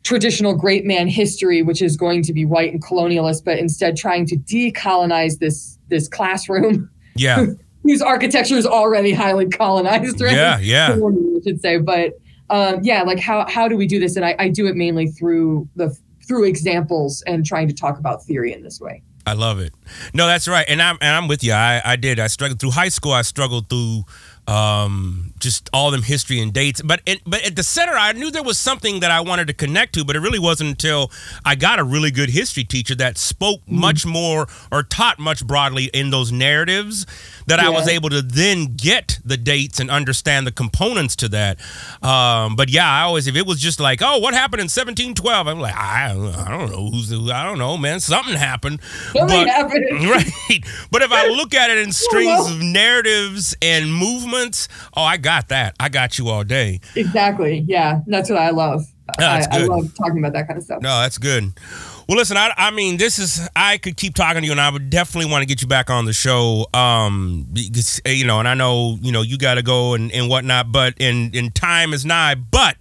traditional 0.03 0.55
great 0.55 0.85
man 0.85 1.09
history, 1.09 1.63
which 1.63 1.81
is 1.83 1.97
going 1.97 2.23
to 2.25 2.33
be 2.33 2.45
white 2.45 2.73
and 2.73 2.83
colonialist, 2.83 3.45
but 3.45 3.59
instead 3.59 3.97
trying 3.97 4.27
to 4.27 4.37
decolonize 4.37 5.39
this 5.39 5.79
this 5.89 6.09
classroom 6.09 6.91
Yeah. 7.15 7.47
whose 7.83 8.01
architecture 8.01 8.57
is 8.57 8.67
already 8.67 9.13
highly 9.13 9.49
colonized, 9.49 10.21
right? 10.21 10.33
Yeah. 10.33 10.59
Yeah. 10.61 10.93
I 10.97 11.41
should 11.45 11.61
say. 11.61 11.79
But 11.79 12.13
um, 12.51 12.81
yeah, 12.83 13.03
like 13.03 13.19
how 13.19 13.47
how 13.49 13.69
do 13.69 13.77
we 13.77 13.87
do 13.87 13.99
this? 13.99 14.17
And 14.17 14.25
I, 14.25 14.37
I 14.39 14.49
do 14.49 14.67
it 14.67 14.77
mainly 14.77 15.09
through 15.09 15.69
the 15.77 15.97
through 16.27 16.45
examples 16.45 17.23
and 17.27 17.45
trying 17.45 17.69
to 17.69 17.75
talk 17.75 17.99
about 17.99 18.25
theory 18.25 18.53
in 18.53 18.63
this 18.63 18.81
way. 18.81 19.03
I 19.25 19.35
love 19.35 19.61
it. 19.61 19.73
No, 20.15 20.27
that's 20.27 20.49
right, 20.49 20.67
and 20.69 20.83
I'm 20.83 20.99
and 21.01 21.15
I'm 21.15 21.29
with 21.29 21.45
you. 21.45 21.53
I 21.53 21.81
I 21.85 21.97
did. 21.97 22.19
I 22.19 22.27
struggled 22.27 22.59
through 22.59 22.73
high 22.73 22.89
school. 22.89 23.13
I 23.13 23.23
struggled 23.23 23.69
through 23.69 24.03
um 24.49 25.33
just 25.39 25.71
all 25.73 25.91
them 25.91 26.03
history 26.03 26.41
and 26.41 26.53
dates. 26.53 26.83
But 26.83 27.01
it, 27.07 27.21
but 27.27 27.45
at 27.45 27.57
the 27.57 27.63
center 27.63 27.93
i 27.93 28.13
knew 28.13 28.31
there 28.31 28.43
was 28.43 28.59
something 28.59 29.01
that 29.01 29.11
i 29.11 29.21
wanted 29.21 29.47
to 29.47 29.53
connect 29.53 29.95
to 29.95 30.05
but 30.05 30.17
it 30.17 30.21
really 30.21 30.39
wasn't 30.39 30.71
until 30.71 31.11
i 31.45 31.55
got 31.55 31.79
a 31.79 31.85
really 31.85 32.11
good 32.11 32.31
history 32.31 32.65
teacher 32.65 32.95
that 32.97 33.19
spoke 33.19 33.61
much 33.69 34.05
more 34.05 34.49
or 34.71 34.83
taught 34.83 35.19
much 35.19 35.47
broadly 35.47 35.85
in 35.95 36.11
those 36.11 36.33
narratives 36.33 37.07
that 37.47 37.61
i 37.61 37.69
was 37.69 37.87
able 37.89 38.09
to 38.09 38.21
then 38.23 38.75
get 38.77 39.19
the 39.25 39.37
dates 39.37 39.79
and 39.81 39.91
understand 39.91 40.47
the 40.47 40.53
components 40.53 41.15
to 41.17 41.29
that. 41.29 41.61
Um 42.03 42.57
but 42.57 42.69
yeah 42.69 42.89
i 42.91 43.03
always 43.03 43.27
if 43.27 43.37
it 43.37 43.47
was 43.47 43.61
just 43.61 43.79
like 43.81 44.01
oh 44.03 44.19
what 44.19 44.35
happened 44.35 44.61
in 44.61 44.65
1712 44.65 45.47
i'm 45.47 45.61
like 45.61 45.75
i, 45.75 46.11
I 46.11 46.49
don't 46.49 46.71
know 46.71 46.91
who's 46.91 47.13
i 47.31 47.45
don't 47.45 47.59
know 47.59 47.77
man 47.77 48.01
something 48.01 48.35
happened. 48.35 48.81
Something 49.13 49.27
But- 49.29 49.49
happened. 49.49 49.87
right. 50.09 50.65
But 50.91 51.03
if 51.03 51.13
i 51.13 51.29
look 51.29 51.55
at 51.55 51.71
it 51.71 51.79
in 51.79 51.93
strings 51.93 52.51
of 52.51 52.61
narratives 52.61 53.57
and 53.63 53.93
oh 54.35 55.03
i 55.03 55.17
got 55.17 55.49
that 55.49 55.75
i 55.81 55.89
got 55.89 56.19
you 56.19 56.29
all 56.29 56.45
day 56.45 56.81
Exactly. 56.97 57.65
Yeah, 57.67 58.01
that's 58.07 58.31
what 58.31 58.39
I 58.39 58.51
love. 58.51 58.83
that's 59.19 59.47
I, 59.49 59.61
I 59.63 59.65
love 59.67 59.95
talking 59.95 60.19
about 60.19 60.33
that 60.35 60.47
kind 60.47 60.59
of 60.59 60.65
stuff. 60.65 60.81
no 60.83 61.01
that's 61.03 61.19
good 61.19 61.53
well 62.09 62.17
listen 62.19 62.37
I, 62.37 62.53
I 62.57 62.71
mean 62.71 62.97
this 62.97 63.19
is 63.19 63.49
i 63.57 63.79
could 63.79 63.97
keep 63.97 64.15
talking 64.15 64.41
to 64.43 64.47
you 64.47 64.53
and 64.53 64.61
i 64.61 64.71
would 64.71 64.91
definitely 64.91 65.31
want 65.31 65.43
to 65.43 65.47
get 65.47 65.61
you 65.63 65.69
back 65.69 65.91
on 65.91 66.05
the 66.05 66.13
show 66.13 66.67
um 66.75 67.47
because, 67.53 68.01
eh, 68.05 68.13
you 68.13 68.25
know 68.27 68.39
and 68.39 68.49
i 68.49 68.55
know 68.55 68.97
you 69.01 69.13
know 69.13 69.23
you 69.23 69.37
got 69.39 69.55
to 69.55 69.63
go 69.63 69.95
and, 69.95 70.11
and 70.13 70.29
whatnot 70.29 70.73
but 70.73 70.95
in 70.99 71.31
in 71.35 71.51
time 71.51 71.93
is 71.93 72.05
nigh 72.05 72.35
but 72.35 72.77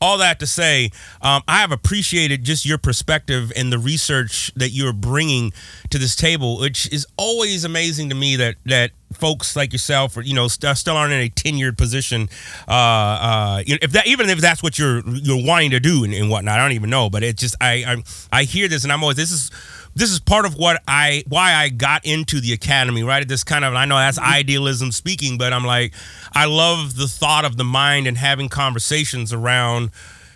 all 0.00 0.18
that 0.18 0.38
to 0.40 0.46
say, 0.46 0.90
um, 1.22 1.42
I 1.48 1.58
have 1.58 1.72
appreciated 1.72 2.44
just 2.44 2.66
your 2.66 2.78
perspective 2.78 3.52
and 3.56 3.72
the 3.72 3.78
research 3.78 4.52
that 4.56 4.70
you're 4.70 4.92
bringing 4.92 5.52
to 5.90 5.98
this 5.98 6.14
table, 6.14 6.58
which 6.58 6.92
is 6.92 7.06
always 7.16 7.64
amazing 7.64 8.08
to 8.10 8.14
me 8.14 8.36
that 8.36 8.56
that 8.66 8.90
folks 9.12 9.56
like 9.56 9.72
yourself, 9.72 10.16
or 10.16 10.22
you 10.22 10.34
know, 10.34 10.48
st- 10.48 10.76
still 10.76 10.96
aren't 10.96 11.12
in 11.12 11.20
a 11.20 11.28
tenured 11.28 11.76
position. 11.78 12.28
Uh, 12.68 12.72
uh, 12.72 13.62
if 13.66 13.92
that, 13.92 14.06
even 14.06 14.28
if 14.28 14.40
that's 14.40 14.62
what 14.62 14.78
you're 14.78 15.02
you're 15.08 15.44
wanting 15.44 15.70
to 15.70 15.80
do 15.80 16.04
and, 16.04 16.12
and 16.12 16.30
whatnot, 16.30 16.58
I 16.58 16.62
don't 16.62 16.72
even 16.72 16.90
know. 16.90 17.08
But 17.10 17.22
it 17.22 17.36
just, 17.36 17.56
I, 17.60 17.84
I, 17.86 18.40
I 18.40 18.44
hear 18.44 18.68
this, 18.68 18.84
and 18.84 18.92
I'm 18.92 19.02
always 19.02 19.16
this 19.16 19.32
is 19.32 19.50
this 19.96 20.10
is 20.10 20.20
part 20.20 20.44
of 20.44 20.56
what 20.56 20.82
I 20.86 21.24
why 21.26 21.54
I 21.54 21.70
got 21.70 22.04
into 22.04 22.40
the 22.40 22.52
academy, 22.52 23.02
right? 23.02 23.26
This 23.26 23.42
kind 23.42 23.64
of 23.64 23.74
I 23.74 23.86
know 23.86 23.96
that's 23.96 24.18
mm-hmm. 24.18 24.30
idealism 24.30 24.92
speaking, 24.92 25.38
but 25.38 25.52
I'm 25.52 25.64
like 25.64 25.94
I 26.32 26.44
love 26.44 26.96
the 26.96 27.08
thought 27.08 27.46
of 27.46 27.56
the 27.56 27.64
mind 27.64 28.06
and 28.06 28.16
having 28.16 28.48
conversations 28.50 29.32
around 29.32 29.90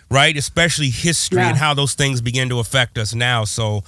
right, 0.09 0.35
especially 0.35 0.89
history 0.89 1.39
Yeah. 1.39 1.49
and 1.49 1.57
how 1.57 1.73
those 1.73 1.93
things 1.93 2.19
begin 2.21 2.49
to 2.49 2.59
affect 2.59 2.97
us 2.97 3.13
now. 3.13 3.45
So 3.45 3.83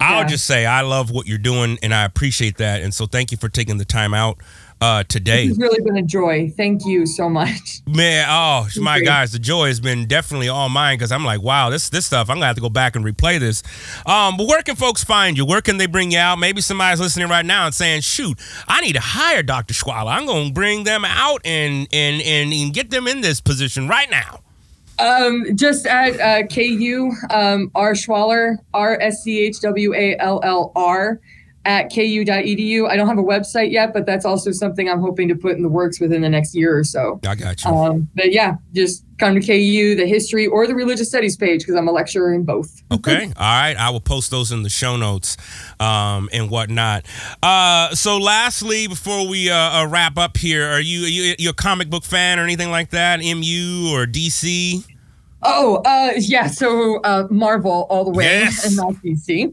I'll 0.00 0.22
Yeah. 0.22 0.26
just 0.28 0.44
say 0.44 0.66
I 0.66 0.82
love 0.82 1.10
what 1.10 1.26
you're 1.26 1.38
doing 1.38 1.78
and 1.82 1.94
I 1.94 2.04
appreciate 2.04 2.58
that. 2.58 2.82
And 2.82 2.92
so 2.92 3.06
thank 3.06 3.30
you 3.30 3.38
for 3.38 3.48
taking 3.48 3.78
the 3.78 3.84
time 3.86 4.12
out 4.12 4.38
uh, 4.82 5.04
today. 5.04 5.44
It's 5.44 5.58
really 5.58 5.80
been 5.80 5.96
a 5.96 6.02
joy. 6.02 6.52
Thank 6.56 6.84
you 6.84 7.06
so 7.06 7.28
much. 7.28 7.80
Man, 7.86 8.26
oh 8.28 8.66
my 8.80 8.96
you. 8.96 9.04
guys, 9.04 9.30
the 9.30 9.38
joy 9.38 9.68
has 9.68 9.78
been 9.78 10.06
definitely 10.06 10.48
all 10.48 10.68
mine 10.68 10.96
because 10.98 11.12
I'm 11.12 11.24
like, 11.24 11.40
wow, 11.40 11.70
this 11.70 11.88
this 11.88 12.04
stuff. 12.04 12.28
I'm 12.28 12.36
gonna 12.36 12.46
have 12.46 12.56
to 12.56 12.60
go 12.60 12.68
back 12.68 12.96
and 12.96 13.04
replay 13.04 13.38
this. 13.38 13.62
Um, 14.06 14.36
but 14.36 14.48
where 14.48 14.60
can 14.62 14.74
folks 14.74 15.04
find 15.04 15.38
you? 15.38 15.46
Where 15.46 15.60
can 15.60 15.76
they 15.76 15.86
bring 15.86 16.10
you 16.10 16.18
out? 16.18 16.40
Maybe 16.40 16.60
somebody's 16.60 17.00
listening 17.00 17.28
right 17.28 17.46
now 17.46 17.66
and 17.66 17.74
saying, 17.74 18.00
shoot, 18.00 18.38
I 18.66 18.80
need 18.80 18.94
to 18.94 19.00
hire 19.00 19.44
Dr. 19.44 19.72
Schwaller. 19.72 20.12
I'm 20.12 20.26
gonna 20.26 20.50
bring 20.50 20.82
them 20.82 21.04
out 21.04 21.40
and 21.44 21.86
and 21.92 22.20
and, 22.20 22.52
and 22.52 22.74
get 22.74 22.90
them 22.90 23.06
in 23.06 23.20
this 23.20 23.40
position 23.40 23.86
right 23.86 24.10
now. 24.10 24.40
Um, 24.98 25.56
just 25.56 25.86
at 25.86 26.20
uh, 26.20 26.46
KU, 26.48 27.12
um, 27.30 27.70
R 27.74 27.92
Schwaller, 27.92 28.58
R 28.74 28.98
S 29.00 29.22
C 29.22 29.46
H 29.46 29.60
W 29.60 29.94
A 29.94 30.16
L 30.18 30.40
L 30.42 30.72
R. 30.74 31.20
at 31.64 31.92
ku.edu. 31.92 32.88
I 32.88 32.96
don't 32.96 33.08
have 33.08 33.18
a 33.18 33.22
website 33.22 33.70
yet, 33.70 33.92
but 33.92 34.06
that's 34.06 34.24
also 34.24 34.50
something 34.50 34.88
I'm 34.88 35.00
hoping 35.00 35.28
to 35.28 35.34
put 35.34 35.56
in 35.56 35.62
the 35.62 35.68
works 35.68 36.00
within 36.00 36.22
the 36.22 36.28
next 36.28 36.54
year 36.54 36.76
or 36.76 36.84
so. 36.84 37.20
I 37.26 37.34
got 37.34 37.64
you. 37.64 37.70
Um, 37.70 38.08
but 38.14 38.32
yeah, 38.32 38.56
just 38.72 39.04
come 39.18 39.34
to 39.34 39.40
KU, 39.40 39.94
the 39.94 40.06
history 40.06 40.46
or 40.48 40.66
the 40.66 40.74
religious 40.74 41.08
studies 41.08 41.36
page 41.36 41.60
because 41.60 41.76
I'm 41.76 41.86
a 41.86 41.92
lecturer 41.92 42.32
in 42.34 42.44
both. 42.44 42.82
Okay. 42.92 43.24
All 43.24 43.32
right. 43.36 43.74
I 43.76 43.90
will 43.90 44.00
post 44.00 44.30
those 44.30 44.52
in 44.52 44.62
the 44.62 44.68
show 44.68 44.96
notes 44.96 45.36
um, 45.80 46.28
and 46.32 46.50
whatnot. 46.50 47.04
Uh, 47.42 47.94
so, 47.94 48.18
lastly, 48.18 48.86
before 48.86 49.26
we 49.26 49.50
uh, 49.50 49.56
uh, 49.56 49.86
wrap 49.88 50.18
up 50.18 50.36
here, 50.36 50.68
are 50.68 50.80
you, 50.80 51.04
are 51.04 51.08
you 51.08 51.34
you 51.38 51.50
a 51.50 51.54
comic 51.54 51.90
book 51.90 52.04
fan 52.04 52.38
or 52.38 52.44
anything 52.44 52.70
like 52.70 52.90
that? 52.90 53.20
MU 53.20 53.90
or 53.92 54.06
DC? 54.06 54.84
Oh, 55.44 55.76
uh, 55.84 56.12
yeah. 56.16 56.46
So 56.46 57.00
uh, 57.02 57.26
Marvel 57.30 57.86
all 57.90 58.04
the 58.04 58.10
way 58.10 58.24
Yes. 58.24 58.64
and 58.66 58.76
not 58.76 58.94
DC. 58.94 59.52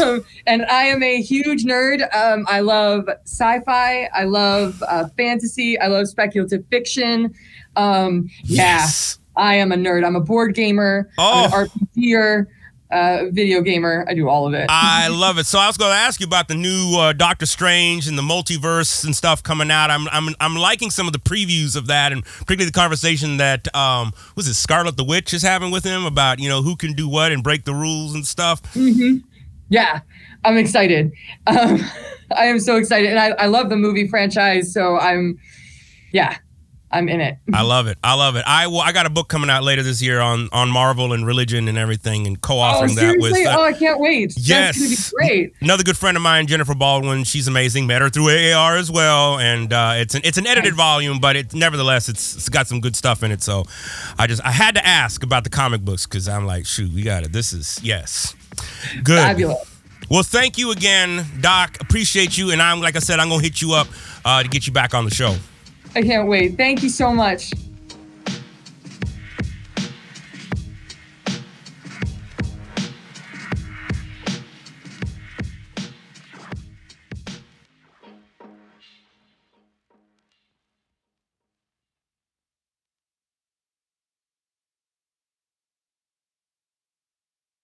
Um, 0.00 0.24
and 0.46 0.64
I 0.66 0.84
am 0.84 1.02
a 1.02 1.20
huge 1.22 1.64
nerd. 1.64 2.02
Um, 2.14 2.44
I 2.48 2.60
love 2.60 3.08
sci-fi. 3.24 4.04
I 4.12 4.24
love 4.24 4.82
uh, 4.88 5.08
fantasy. 5.16 5.78
I 5.78 5.86
love 5.86 6.08
speculative 6.08 6.64
fiction. 6.70 7.34
Um, 7.76 8.28
yeah, 8.44 8.64
Yes. 8.78 9.18
I 9.36 9.56
am 9.56 9.72
a 9.72 9.76
nerd. 9.76 10.04
I'm 10.06 10.16
a 10.16 10.20
board 10.20 10.54
gamer. 10.54 11.10
Oh. 11.18 11.44
I'm 11.52 11.62
an 11.62 11.68
RPGer, 11.96 12.46
uh, 12.90 13.24
video 13.30 13.60
gamer. 13.60 14.04
I 14.08 14.14
do 14.14 14.28
all 14.28 14.46
of 14.46 14.54
it. 14.54 14.66
I 14.68 15.08
love 15.12 15.38
it. 15.38 15.46
So 15.46 15.58
I 15.58 15.66
was 15.66 15.76
going 15.76 15.90
to 15.90 15.96
ask 15.96 16.20
you 16.20 16.26
about 16.26 16.48
the 16.48 16.54
new 16.54 16.96
uh, 16.98 17.12
Doctor 17.12 17.46
Strange 17.46 18.06
and 18.06 18.16
the 18.16 18.22
multiverse 18.22 19.04
and 19.04 19.14
stuff 19.14 19.42
coming 19.42 19.70
out. 19.70 19.90
I'm 19.90 20.08
I'm 20.08 20.34
I'm 20.40 20.54
liking 20.54 20.90
some 20.90 21.06
of 21.06 21.12
the 21.12 21.18
previews 21.18 21.76
of 21.76 21.86
that, 21.88 22.12
and 22.12 22.24
particularly 22.24 22.66
the 22.66 22.72
conversation 22.72 23.38
that 23.38 23.74
um 23.74 24.12
was 24.36 24.48
it 24.48 24.54
Scarlet 24.54 24.96
the 24.96 25.04
Witch 25.04 25.34
is 25.34 25.42
having 25.42 25.70
with 25.70 25.84
him 25.84 26.04
about 26.04 26.38
you 26.38 26.48
know 26.48 26.62
who 26.62 26.76
can 26.76 26.92
do 26.92 27.08
what 27.08 27.32
and 27.32 27.42
break 27.42 27.64
the 27.64 27.74
rules 27.74 28.14
and 28.14 28.26
stuff. 28.26 28.60
Yeah, 29.68 30.00
I'm 30.44 30.56
excited. 30.56 31.12
Um, 31.46 31.80
I 32.34 32.46
am 32.46 32.58
so 32.58 32.76
excited, 32.76 33.10
and 33.10 33.18
I, 33.18 33.28
I 33.30 33.46
love 33.46 33.68
the 33.68 33.76
movie 33.76 34.08
franchise. 34.08 34.72
So 34.72 34.98
I'm, 34.98 35.38
yeah, 36.10 36.38
I'm 36.94 37.08
in 37.08 37.20
it. 37.20 37.36
I 37.52 37.62
love 37.62 37.86
it. 37.88 37.98
I 38.04 38.14
love 38.14 38.36
it. 38.36 38.44
I 38.46 38.66
will, 38.68 38.80
I 38.80 38.92
got 38.92 39.04
a 39.04 39.10
book 39.10 39.28
coming 39.28 39.50
out 39.50 39.62
later 39.64 39.82
this 39.82 40.00
year 40.00 40.20
on 40.20 40.48
on 40.52 40.70
Marvel 40.70 41.12
and 41.12 41.26
religion 41.26 41.68
and 41.68 41.76
everything, 41.76 42.26
and 42.26 42.36
Oh, 42.36 42.40
co-authoring 42.40 42.94
that 42.96 43.16
with. 43.18 43.32
uh, 43.46 43.56
oh, 43.58 43.64
I 43.64 43.72
can't 43.72 44.00
wait. 44.00 44.32
Yes. 44.36 44.78
That's 44.78 45.10
gonna 45.12 45.26
be 45.26 45.28
great. 45.28 45.54
Another 45.60 45.82
good 45.82 45.96
friend 45.96 46.16
of 46.16 46.22
mine, 46.22 46.46
Jennifer 46.46 46.74
Baldwin. 46.74 47.24
She's 47.24 47.48
amazing. 47.48 47.86
Met 47.86 48.00
her 48.00 48.08
through 48.08 48.28
AAR 48.30 48.76
as 48.76 48.90
well, 48.90 49.38
and 49.38 49.72
uh, 49.72 49.94
it's 49.96 50.14
an 50.14 50.22
it's 50.24 50.38
an 50.38 50.46
edited 50.46 50.72
Nice. 50.74 50.78
volume, 50.78 51.18
but 51.20 51.36
it 51.36 51.52
nevertheless 51.54 52.08
it's, 52.08 52.36
it's 52.36 52.48
got 52.48 52.66
some 52.68 52.80
good 52.80 52.94
stuff 52.96 53.22
in 53.22 53.32
it. 53.32 53.42
So 53.42 53.64
I 54.18 54.26
just 54.26 54.44
I 54.44 54.50
had 54.52 54.74
to 54.76 54.86
ask 54.86 55.22
about 55.22 55.44
the 55.44 55.50
comic 55.50 55.80
books 55.82 56.06
because 56.06 56.28
I'm 56.28 56.46
like, 56.46 56.64
shoot, 56.66 56.92
we 56.92 57.02
got 57.02 57.24
it. 57.24 57.32
This 57.32 57.52
is 57.52 57.80
yes, 57.82 58.34
good. 59.02 59.18
Fabulous. 59.22 59.70
Well, 60.10 60.22
thank 60.22 60.58
you 60.58 60.70
again, 60.70 61.24
Doc. 61.40 61.78
Appreciate 61.80 62.36
you, 62.36 62.50
and 62.50 62.60
I'm 62.60 62.80
like 62.80 62.94
I 62.94 62.98
said, 63.00 63.20
I'm 63.20 63.28
gonna 63.30 63.42
hit 63.42 63.62
you 63.62 63.72
up 63.72 63.88
uh, 64.24 64.42
to 64.42 64.48
get 64.48 64.66
you 64.66 64.72
back 64.72 64.92
on 64.94 65.04
the 65.06 65.10
show. 65.10 65.34
I 65.94 66.02
can't 66.02 66.28
wait. 66.28 66.56
Thank 66.56 66.82
you 66.82 66.88
so 66.88 67.12
much. 67.12 67.52